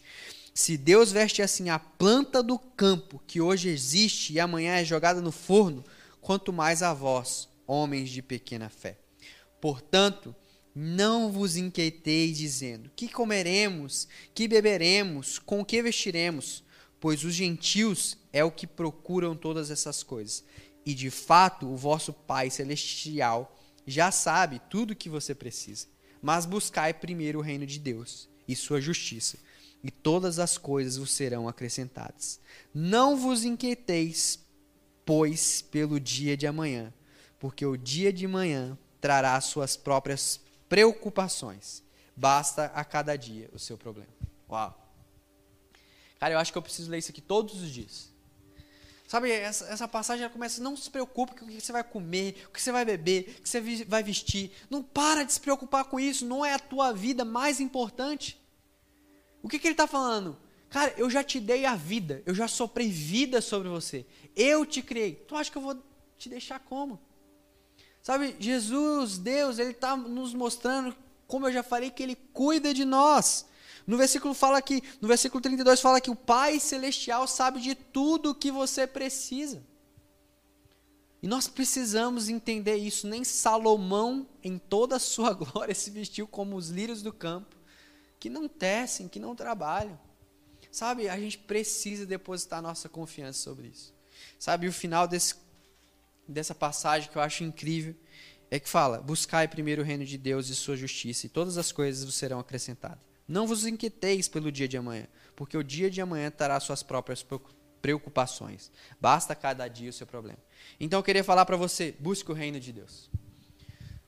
Se 0.54 0.78
Deus 0.78 1.12
veste 1.12 1.42
assim 1.42 1.70
a 1.70 1.80
planta 1.80 2.44
do 2.44 2.60
campo, 2.60 3.22
que 3.26 3.40
hoje 3.40 3.70
existe 3.70 4.34
e 4.34 4.40
amanhã 4.40 4.76
é 4.76 4.84
jogada 4.84 5.22
no 5.22 5.32
forno, 5.32 5.84
quanto 6.20 6.52
mais 6.52 6.84
a 6.84 6.94
vós, 6.94 7.48
homens 7.68 8.10
de 8.10 8.22
pequena 8.22 8.70
fé. 8.70 8.98
Portanto, 9.60 10.36
não 10.76 11.32
vos 11.32 11.56
inquieteis 11.56 12.38
dizendo: 12.38 12.92
que 12.96 13.08
comeremos, 13.08 14.08
que 14.34 14.48
beberemos, 14.48 15.40
com 15.40 15.64
que 15.64 15.82
vestiremos? 15.82 16.64
Pois 17.00 17.24
os 17.24 17.34
gentios 17.34 18.18
é 18.34 18.44
o 18.44 18.52
que 18.52 18.68
procuram 18.68 19.36
todas 19.36 19.72
essas 19.72 20.04
coisas. 20.04 20.44
E 20.86 20.94
de 20.94 21.10
fato, 21.10 21.68
o 21.68 21.76
vosso 21.78 22.14
Pai 22.14 22.50
celestial 22.50 23.58
já 23.88 24.12
sabe 24.12 24.62
tudo 24.70 24.92
o 24.92 24.96
que 24.96 25.10
você 25.10 25.34
precisa. 25.34 25.88
Mas 26.22 26.46
buscai 26.46 26.94
primeiro 26.94 27.40
o 27.40 27.42
reino 27.42 27.66
de 27.66 27.80
Deus 27.80 28.28
e 28.48 28.56
sua 28.56 28.82
justiça, 28.82 29.38
e 29.84 29.92
todas 29.92 30.40
as 30.40 30.58
coisas 30.58 30.98
vos 30.98 31.12
serão 31.12 31.48
acrescentadas. 31.48 32.40
Não 32.74 33.16
vos 33.16 33.44
inquieteis, 33.44 34.40
pois, 35.06 35.62
pelo 35.62 36.00
dia 36.00 36.36
de 36.36 36.48
amanhã, 36.48 36.94
porque 37.40 37.66
o 37.66 37.78
dia 37.78 38.12
de 38.12 38.28
manhã 38.28 38.78
trará 39.00 39.40
suas 39.42 39.78
próprias 39.78 40.40
preocupações. 40.68 41.84
Basta 42.16 42.66
a 42.74 42.84
cada 42.84 43.16
dia 43.16 43.50
o 43.54 43.60
seu 43.60 43.78
problema. 43.78 44.10
Uau! 44.50 44.82
Cara, 46.20 46.34
eu 46.34 46.40
acho 46.40 46.52
que 46.52 46.58
eu 46.58 46.62
preciso 46.62 46.90
ler 46.90 47.00
isso 47.00 47.12
aqui 47.12 47.22
todos 47.22 47.62
os 47.62 47.70
dias. 47.70 48.14
Sabe, 49.08 49.32
essa, 49.32 49.66
essa 49.66 49.88
passagem 49.88 50.24
ela 50.24 50.34
começa, 50.34 50.62
não 50.62 50.76
se 50.76 50.90
preocupe 50.90 51.36
com 51.36 51.46
o 51.46 51.48
que 51.48 51.62
você 51.62 51.72
vai 51.72 51.84
comer, 51.84 52.44
o 52.48 52.52
que 52.52 52.62
você 52.62 52.72
vai 52.72 52.84
beber, 52.84 53.36
o 53.38 53.44
que 53.44 53.50
você 53.50 53.62
vai 53.86 54.02
vestir. 54.02 54.52
Não 54.70 54.82
para 54.82 55.24
de 55.24 55.34
se 55.34 55.40
preocupar 55.40 55.86
com 55.86 56.00
isso, 56.00 56.26
não 56.26 56.44
é 56.44 56.54
a 56.54 56.60
tua 56.60 56.92
vida 56.92 57.24
mais 57.24 57.60
importante. 57.60 58.42
O 59.44 59.48
que, 59.48 59.60
que 59.60 59.68
ele 59.68 59.74
está 59.74 59.86
falando? 59.86 60.36
Cara, 60.70 60.94
eu 60.98 61.10
já 61.10 61.24
te 61.24 61.40
dei 61.40 61.66
a 61.66 61.76
vida, 61.76 62.24
eu 62.26 62.34
já 62.34 62.48
soprei 62.48 62.90
vida 62.90 63.42
sobre 63.42 63.70
você. 63.70 64.06
Eu 64.36 64.66
te 64.66 64.82
criei. 64.82 65.14
Tu 65.14 65.36
acha 65.36 65.52
que 65.52 65.58
eu 65.58 65.62
vou 65.62 65.82
te 66.18 66.28
deixar 66.28 66.60
como? 66.60 67.00
Sabe, 68.06 68.36
Jesus, 68.40 69.18
Deus, 69.18 69.58
Ele 69.58 69.72
está 69.72 69.98
nos 69.98 70.32
mostrando, 70.32 70.96
como 71.26 71.48
eu 71.48 71.52
já 71.52 71.64
falei, 71.64 71.90
que 71.90 72.04
Ele 72.04 72.16
cuida 72.16 72.72
de 72.72 72.86
nós. 72.86 73.48
No 73.88 73.98
versículo 73.98 74.36
fala 74.36 74.62
que, 74.62 74.84
no 75.02 75.08
versículo 75.08 75.42
32 75.42 75.82
fala 75.82 76.00
que 76.00 76.12
o 76.12 76.16
Pai 76.16 76.60
celestial 76.60 77.28
sabe 77.28 77.60
de 77.60 77.74
tudo 77.74 78.30
o 78.30 78.36
que 78.36 78.52
você 78.52 78.86
precisa. 78.86 79.64
E 81.20 81.28
nós 81.28 81.48
precisamos 81.48 82.30
entender 82.30 82.76
isso. 82.76 83.08
Nem 83.08 83.24
Salomão, 83.24 84.28
em 84.44 84.60
toda 84.60 84.98
a 84.98 85.00
sua 85.00 85.34
glória, 85.34 85.74
se 85.74 85.90
vestiu 85.90 86.28
como 86.28 86.58
os 86.58 86.70
lírios 86.70 87.02
do 87.02 87.12
campo, 87.12 87.56
que 88.20 88.30
não 88.30 88.48
tecem, 88.48 89.08
que 89.08 89.20
não 89.20 89.36
trabalham. 89.36 90.00
Sabe, 90.72 91.10
a 91.10 91.18
gente 91.18 91.40
precisa 91.40 92.06
depositar 92.06 92.62
nossa 92.62 92.88
confiança 92.88 93.40
sobre 93.40 93.70
isso. 93.70 93.96
Sabe, 94.38 94.68
o 94.68 94.72
final 94.72 95.08
desse, 95.08 95.34
dessa 96.28 96.56
passagem 96.56 97.10
que 97.10 97.18
eu 97.18 97.22
acho 97.22 97.44
incrível 97.44 97.96
é 98.50 98.60
que 98.60 98.70
fala: 98.70 99.02
Buscai 99.02 99.48
primeiro 99.48 99.82
o 99.82 99.86
reino 99.86 100.06
de 100.06 100.18
Deus 100.18 100.50
e 100.50 100.56
sua 100.56 100.76
justiça, 100.76 101.26
e 101.26 101.30
todas 101.30 101.58
as 101.58 101.72
coisas 101.72 102.04
vos 102.04 102.16
serão 102.16 102.40
acrescentadas. 102.40 103.00
Não 103.28 103.48
vos 103.48 103.66
inquieteis 103.66 104.28
pelo 104.28 104.52
dia 104.52 104.68
de 104.68 104.78
amanhã, 104.78 105.08
porque 105.36 105.58
o 105.58 105.64
dia 105.64 105.90
de 105.90 106.00
amanhã 106.00 106.30
terá 106.30 106.60
suas 106.60 106.84
próprias 106.84 107.26
preocupações. 107.82 108.72
Basta 109.02 109.36
cada 109.36 109.68
dia 109.68 109.90
o 109.90 109.94
seu 109.94 110.06
problema. 110.06 110.38
Então 110.80 111.00
eu 111.00 111.04
queria 111.04 111.24
falar 111.24 111.46
para 111.46 111.58
você: 111.58 111.96
busque 112.00 112.32
o 112.32 112.36
reino 112.36 112.60
de 112.60 112.72
Deus. 112.72 113.10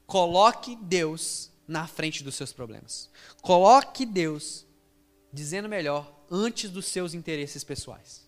Coloque 0.05 0.76
Deus 0.76 1.51
na 1.68 1.86
frente 1.86 2.24
dos 2.24 2.36
seus 2.36 2.53
problemas. 2.53 3.09
Coloque 3.41 4.05
Deus, 4.05 4.65
dizendo 5.34 5.68
melhor, 5.68 6.26
antes 6.32 6.70
dos 6.70 6.86
seus 6.86 7.13
interesses 7.13 7.63
pessoais. 7.63 8.26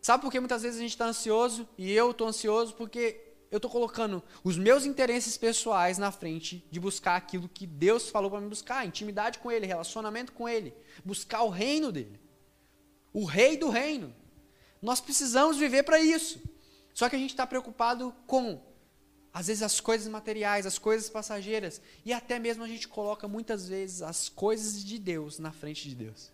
Sabe 0.00 0.22
por 0.22 0.32
que 0.32 0.40
muitas 0.40 0.62
vezes 0.62 0.78
a 0.78 0.82
gente 0.82 0.92
está 0.92 1.06
ansioso 1.06 1.68
e 1.76 1.90
eu 1.92 2.10
estou 2.10 2.26
ansioso? 2.26 2.74
Porque 2.74 3.20
eu 3.50 3.56
estou 3.56 3.70
colocando 3.70 4.22
os 4.44 4.56
meus 4.56 4.84
interesses 4.86 5.36
pessoais 5.36 5.98
na 5.98 6.12
frente 6.12 6.64
de 6.70 6.78
buscar 6.78 7.16
aquilo 7.16 7.48
que 7.48 7.66
Deus 7.66 8.08
falou 8.08 8.30
para 8.30 8.40
me 8.40 8.48
buscar, 8.48 8.86
intimidade 8.86 9.40
com 9.40 9.50
Ele, 9.50 9.66
relacionamento 9.66 10.32
com 10.32 10.48
Ele, 10.48 10.72
buscar 11.04 11.42
o 11.42 11.48
reino 11.48 11.90
dele, 11.90 12.20
o 13.12 13.24
rei 13.24 13.56
do 13.56 13.68
reino. 13.68 14.14
Nós 14.80 15.00
precisamos 15.00 15.58
viver 15.58 15.82
para 15.82 16.00
isso. 16.00 16.40
Só 16.94 17.08
que 17.08 17.16
a 17.16 17.18
gente 17.18 17.30
está 17.30 17.46
preocupado 17.46 18.14
com, 18.26 18.62
às 19.32 19.48
vezes, 19.48 19.62
as 19.62 19.80
coisas 19.80 20.08
materiais, 20.08 20.66
as 20.66 20.78
coisas 20.78 21.08
passageiras, 21.10 21.80
e 22.04 22.12
até 22.12 22.38
mesmo 22.38 22.64
a 22.64 22.68
gente 22.68 22.88
coloca 22.88 23.28
muitas 23.28 23.68
vezes 23.68 24.02
as 24.02 24.28
coisas 24.28 24.82
de 24.84 24.98
Deus 24.98 25.38
na 25.38 25.52
frente 25.52 25.88
de 25.88 25.94
Deus. 25.94 26.32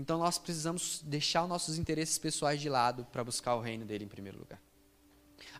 Então 0.00 0.18
nós 0.18 0.38
precisamos 0.38 1.02
deixar 1.04 1.42
os 1.42 1.48
nossos 1.50 1.76
interesses 1.76 2.16
pessoais 2.16 2.58
de 2.58 2.70
lado 2.70 3.04
para 3.12 3.22
buscar 3.22 3.54
o 3.54 3.60
reino 3.60 3.84
dele 3.84 4.02
em 4.02 4.08
primeiro 4.08 4.38
lugar. 4.38 4.58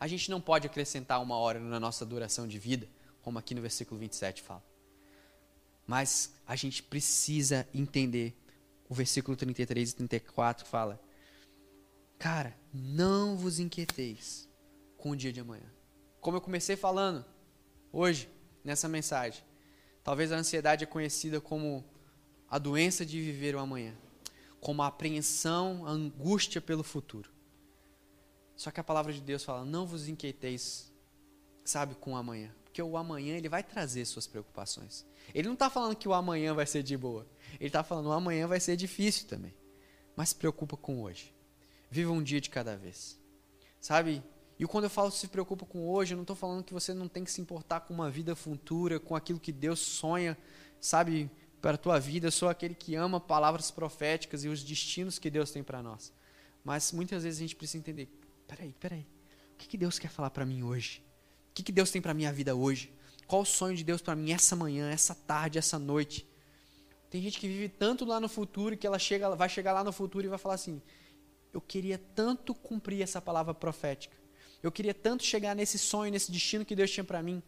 A 0.01 0.09
gente 0.09 0.31
não 0.31 0.41
pode 0.41 0.67
acrescentar 0.67 1.21
uma 1.21 1.37
hora 1.37 1.61
na 1.61 1.79
nossa 1.79 2.07
duração 2.07 2.49
de 2.49 2.59
vida, 2.59 2.89
como 3.21 3.39
aqui 3.39 3.55
no 3.55 3.61
versículo 3.61 4.01
27 4.01 4.41
fala. 4.41 4.65
Mas 5.87 6.33
a 6.47 6.57
gente 6.57 6.83
precisa 6.83 7.69
entender 7.75 8.35
o 8.89 8.95
versículo 8.95 9.37
33 9.37 9.91
e 9.91 9.97
34 9.97 10.65
fala: 10.65 10.99
Cara, 12.19 12.57
não 12.73 13.37
vos 13.37 13.59
inquieteis 13.59 14.49
com 14.97 15.11
o 15.11 15.17
dia 15.17 15.35
de 15.35 15.41
amanhã. 15.41 15.71
Como 16.19 16.39
eu 16.39 16.41
comecei 16.41 16.77
falando 16.77 17.27
hoje 17.93 18.27
nessa 18.65 18.89
mensagem, 18.89 19.45
talvez 20.03 20.33
a 20.33 20.37
ansiedade 20.37 20.85
é 20.85 20.87
conhecida 20.87 21.43
como 21.43 21.85
a 22.49 22.59
doença 22.59 23.05
de 23.05 23.21
viver 23.21 23.55
o 23.55 23.59
amanhã, 23.59 23.95
como 24.61 24.83
a 24.83 24.87
apreensão, 24.87 25.87
a 25.87 25.91
angústia 25.91 26.61
pelo 26.61 26.83
futuro. 26.83 27.31
Só 28.57 28.71
que 28.71 28.81
a 28.81 28.85
palavra 28.85 29.13
de 29.13 29.21
Deus 29.21 29.43
fala: 29.43 29.65
não 29.65 29.87
vos 29.87 30.09
inquieteis, 30.09 30.93
sabe, 31.65 31.95
com 31.95 32.13
o 32.13 32.17
amanhã. 32.17 32.55
Porque 32.65 32.83
o 32.83 32.97
amanhã 32.97 33.37
ele 33.37 33.49
vai 33.49 33.65
trazer 33.65 34.05
suas 34.05 34.27
preocupações. 34.27 35.05
Ele 35.35 35.49
não 35.49 35.55
está 35.55 35.69
falando 35.69 35.97
que 35.97 36.09
o 36.09 36.15
amanhã 36.15 36.55
vai 36.55 36.67
ser 36.67 36.83
de 36.83 36.97
boa. 36.97 37.27
Ele 37.55 37.67
está 37.67 37.83
falando 37.83 38.07
o 38.07 38.13
amanhã 38.13 38.47
vai 38.47 38.61
ser 38.61 38.77
difícil 38.77 39.27
também. 39.27 39.55
Mas 40.15 40.29
se 40.29 40.37
preocupa 40.37 40.77
com 40.77 41.03
hoje. 41.03 41.35
Viva 41.91 42.13
um 42.13 42.23
dia 42.23 42.41
de 42.41 42.49
cada 42.49 42.77
vez. 42.77 43.19
Sabe? 43.81 44.23
E 44.59 44.67
quando 44.67 44.85
eu 44.85 44.91
falo 44.91 45.11
se 45.11 45.27
preocupa 45.27 45.65
com 45.65 45.89
hoje, 45.89 46.13
eu 46.13 46.17
não 46.17 46.23
estou 46.23 46.37
falando 46.37 46.63
que 46.63 46.75
você 46.75 46.93
não 46.93 47.09
tem 47.09 47.25
que 47.25 47.33
se 47.33 47.41
importar 47.41 47.81
com 47.81 47.95
uma 47.95 48.11
vida 48.11 48.37
futura, 48.37 49.01
com 49.01 49.17
aquilo 49.17 49.41
que 49.41 49.51
Deus 49.51 49.81
sonha, 49.81 50.37
sabe, 50.79 51.31
para 51.61 51.75
a 51.75 51.79
tua 51.79 51.99
vida. 51.99 52.27
Eu 52.27 52.33
sou 52.33 52.49
aquele 52.49 52.75
que 52.75 52.95
ama 52.95 53.21
palavras 53.21 53.71
proféticas 53.71 54.45
e 54.45 54.49
os 54.49 54.63
destinos 54.63 55.19
que 55.19 55.31
Deus 55.31 55.51
tem 55.51 55.63
para 55.63 55.83
nós. 55.83 56.13
Mas 56.65 56.93
muitas 56.93 57.23
vezes 57.23 57.39
a 57.39 57.43
gente 57.43 57.57
precisa 57.57 57.79
entender 57.79 58.09
peraí, 58.51 58.75
peraí. 58.81 59.07
O 59.55 59.57
que, 59.59 59.69
que 59.69 59.79
Deus 59.79 59.99
quer 59.99 60.09
falar 60.09 60.31
para 60.31 60.45
mim 60.45 60.63
hoje? 60.63 61.03
O 61.51 61.55
que, 61.55 61.63
que 61.63 61.73
Deus 61.73 61.91
tem 61.91 62.03
para 62.03 62.13
minha 62.13 62.33
vida 62.33 62.55
hoje? 62.55 62.93
Qual 63.27 63.43
o 63.43 63.47
sonho 63.47 63.77
de 63.77 63.85
Deus 63.85 64.03
para 64.03 64.17
mim 64.17 64.33
essa 64.33 64.57
manhã, 64.57 64.91
essa 64.91 65.15
tarde, 65.15 65.59
essa 65.59 65.79
noite? 65.79 66.27
Tem 67.09 67.23
gente 67.23 67.39
que 67.39 67.47
vive 67.47 67.69
tanto 67.69 68.05
lá 68.05 68.19
no 68.19 68.29
futuro 68.29 68.77
que 68.77 68.87
ela 68.87 68.99
chega, 68.99 69.35
vai 69.37 69.49
chegar 69.49 69.73
lá 69.73 69.85
no 69.85 69.93
futuro 69.93 70.27
e 70.27 70.29
vai 70.29 70.39
falar 70.39 70.55
assim: 70.55 70.83
Eu 71.53 71.61
queria 71.61 71.99
tanto 71.99 72.55
cumprir 72.55 73.03
essa 73.03 73.21
palavra 73.21 73.55
profética. 73.55 74.17
Eu 74.63 74.73
queria 74.73 74.95
tanto 74.95 75.23
chegar 75.23 75.55
nesse 75.55 75.79
sonho, 75.79 76.13
nesse 76.13 76.31
destino 76.31 76.65
que 76.65 76.75
Deus 76.75 76.91
tinha 76.91 77.05
para 77.05 77.23
mim. 77.23 77.43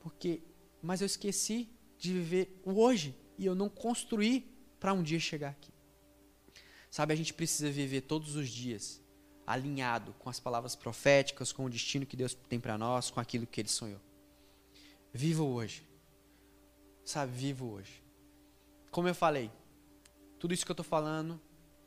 Porque, 0.00 0.42
mas 0.80 1.00
eu 1.00 1.06
esqueci 1.06 1.68
de 1.98 2.12
viver 2.12 2.60
o 2.64 2.80
hoje 2.80 3.14
e 3.40 3.46
eu 3.46 3.54
não 3.54 3.70
construí 3.70 4.46
para 4.78 4.92
um 4.92 5.02
dia 5.02 5.18
chegar 5.18 5.48
aqui. 5.48 5.72
Sabe, 6.90 7.14
a 7.14 7.16
gente 7.16 7.32
precisa 7.32 7.70
viver 7.70 8.02
todos 8.02 8.36
os 8.36 8.50
dias 8.50 9.00
alinhado 9.46 10.14
com 10.18 10.28
as 10.28 10.38
palavras 10.38 10.76
proféticas, 10.76 11.50
com 11.50 11.64
o 11.64 11.70
destino 11.70 12.04
que 12.04 12.16
Deus 12.16 12.34
tem 12.34 12.60
para 12.60 12.76
nós, 12.76 13.10
com 13.10 13.18
aquilo 13.18 13.46
que 13.46 13.58
Ele 13.58 13.68
sonhou. 13.68 14.00
Viva 15.10 15.42
hoje. 15.42 15.88
Sabe, 17.02 17.32
viva 17.32 17.64
hoje. 17.64 18.04
Como 18.90 19.08
eu 19.08 19.14
falei, 19.14 19.50
tudo 20.38 20.52
isso 20.52 20.64
que 20.64 20.70
eu 20.70 20.74
estou 20.74 20.84
falando, 20.84 21.40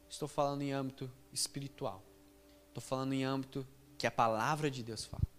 estou 0.10 0.28
falando 0.28 0.64
em 0.64 0.72
âmbito 0.72 1.10
espiritual. 1.32 2.04
Estou 2.70 2.82
falando 2.82 3.14
em 3.14 3.24
âmbito 3.24 3.66
que 3.96 4.08
a 4.08 4.12
palavra 4.12 4.72
de 4.72 4.82
Deus 4.82 5.06
fala. 5.06 5.33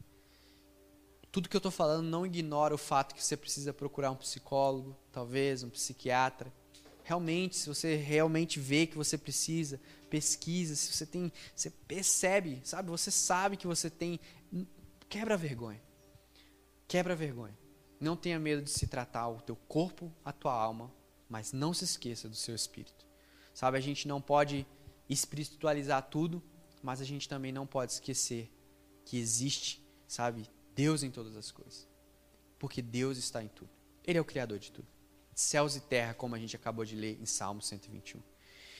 Tudo 1.35 1.49
que 1.49 1.57
eu 1.57 1.59
estou 1.59 1.72
falando 1.72 2.07
não 2.07 2.24
ignora 2.24 2.72
o 2.72 2.78
fato 2.78 3.12
que 3.12 3.20
você 3.20 3.37
precisa 3.37 3.72
procurar 3.72 4.12
um 4.12 4.14
psicólogo, 4.14 4.97
talvez, 5.11 5.64
um 5.64 5.68
psiquiatra. 5.68 6.55
Realmente, 7.03 7.57
se 7.57 7.66
você 7.66 7.97
realmente 7.97 8.61
vê 8.61 8.87
que 8.87 8.97
você 8.97 9.18
precisa, 9.18 9.80
pesquisa, 10.09 10.76
se 10.76 10.93
você 10.93 11.05
tem, 11.05 11.32
você 11.53 11.70
percebe, 11.70 12.61
sabe? 12.62 12.89
Você 12.89 13.11
sabe 13.11 13.57
que 13.57 13.66
você 13.66 13.91
tem, 13.91 14.20
quebra 15.09 15.35
a 15.35 15.37
vergonha. 15.37 15.82
Quebra 16.87 17.14
a 17.14 17.16
vergonha. 17.16 17.59
Não 17.99 18.14
tenha 18.14 18.39
medo 18.39 18.62
de 18.62 18.70
se 18.70 18.87
tratar 18.87 19.28
o 19.28 19.41
teu 19.41 19.57
corpo, 19.57 20.14
a 20.24 20.30
tua 20.30 20.55
alma, 20.55 20.89
mas 21.28 21.53
não 21.53 21.74
se 21.74 21.82
esqueça 21.82 22.28
do 22.28 22.37
seu 22.37 22.55
espírito. 22.55 23.05
Sabe, 23.53 23.76
a 23.76 23.80
gente 23.80 24.07
não 24.07 24.20
pode 24.20 24.64
espiritualizar 25.11 26.01
tudo, 26.09 26.41
mas 26.80 27.01
a 27.01 27.05
gente 27.05 27.28
também 27.28 27.51
não 27.51 27.66
pode 27.66 27.91
esquecer 27.91 28.49
que 29.05 29.18
existe, 29.18 29.85
sabe, 30.07 30.49
Deus 30.75 31.03
em 31.03 31.11
todas 31.11 31.37
as 31.37 31.51
coisas. 31.51 31.89
Porque 32.59 32.83
Deus 32.83 33.18
está 33.18 33.43
em 33.43 33.49
tudo. 33.49 33.70
Ele 34.05 34.18
é 34.18 34.20
o 34.20 34.25
criador 34.25 34.59
de 34.59 34.70
tudo. 34.70 34.89
Céus 35.35 35.77
e 35.77 35.81
terra, 35.81 36.14
como 36.14 36.35
a 36.35 36.39
gente 36.39 36.55
acabou 36.55 36.85
de 36.85 36.95
ler 36.95 37.20
em 37.20 37.27
Salmo 37.27 37.61
121. 37.61 38.20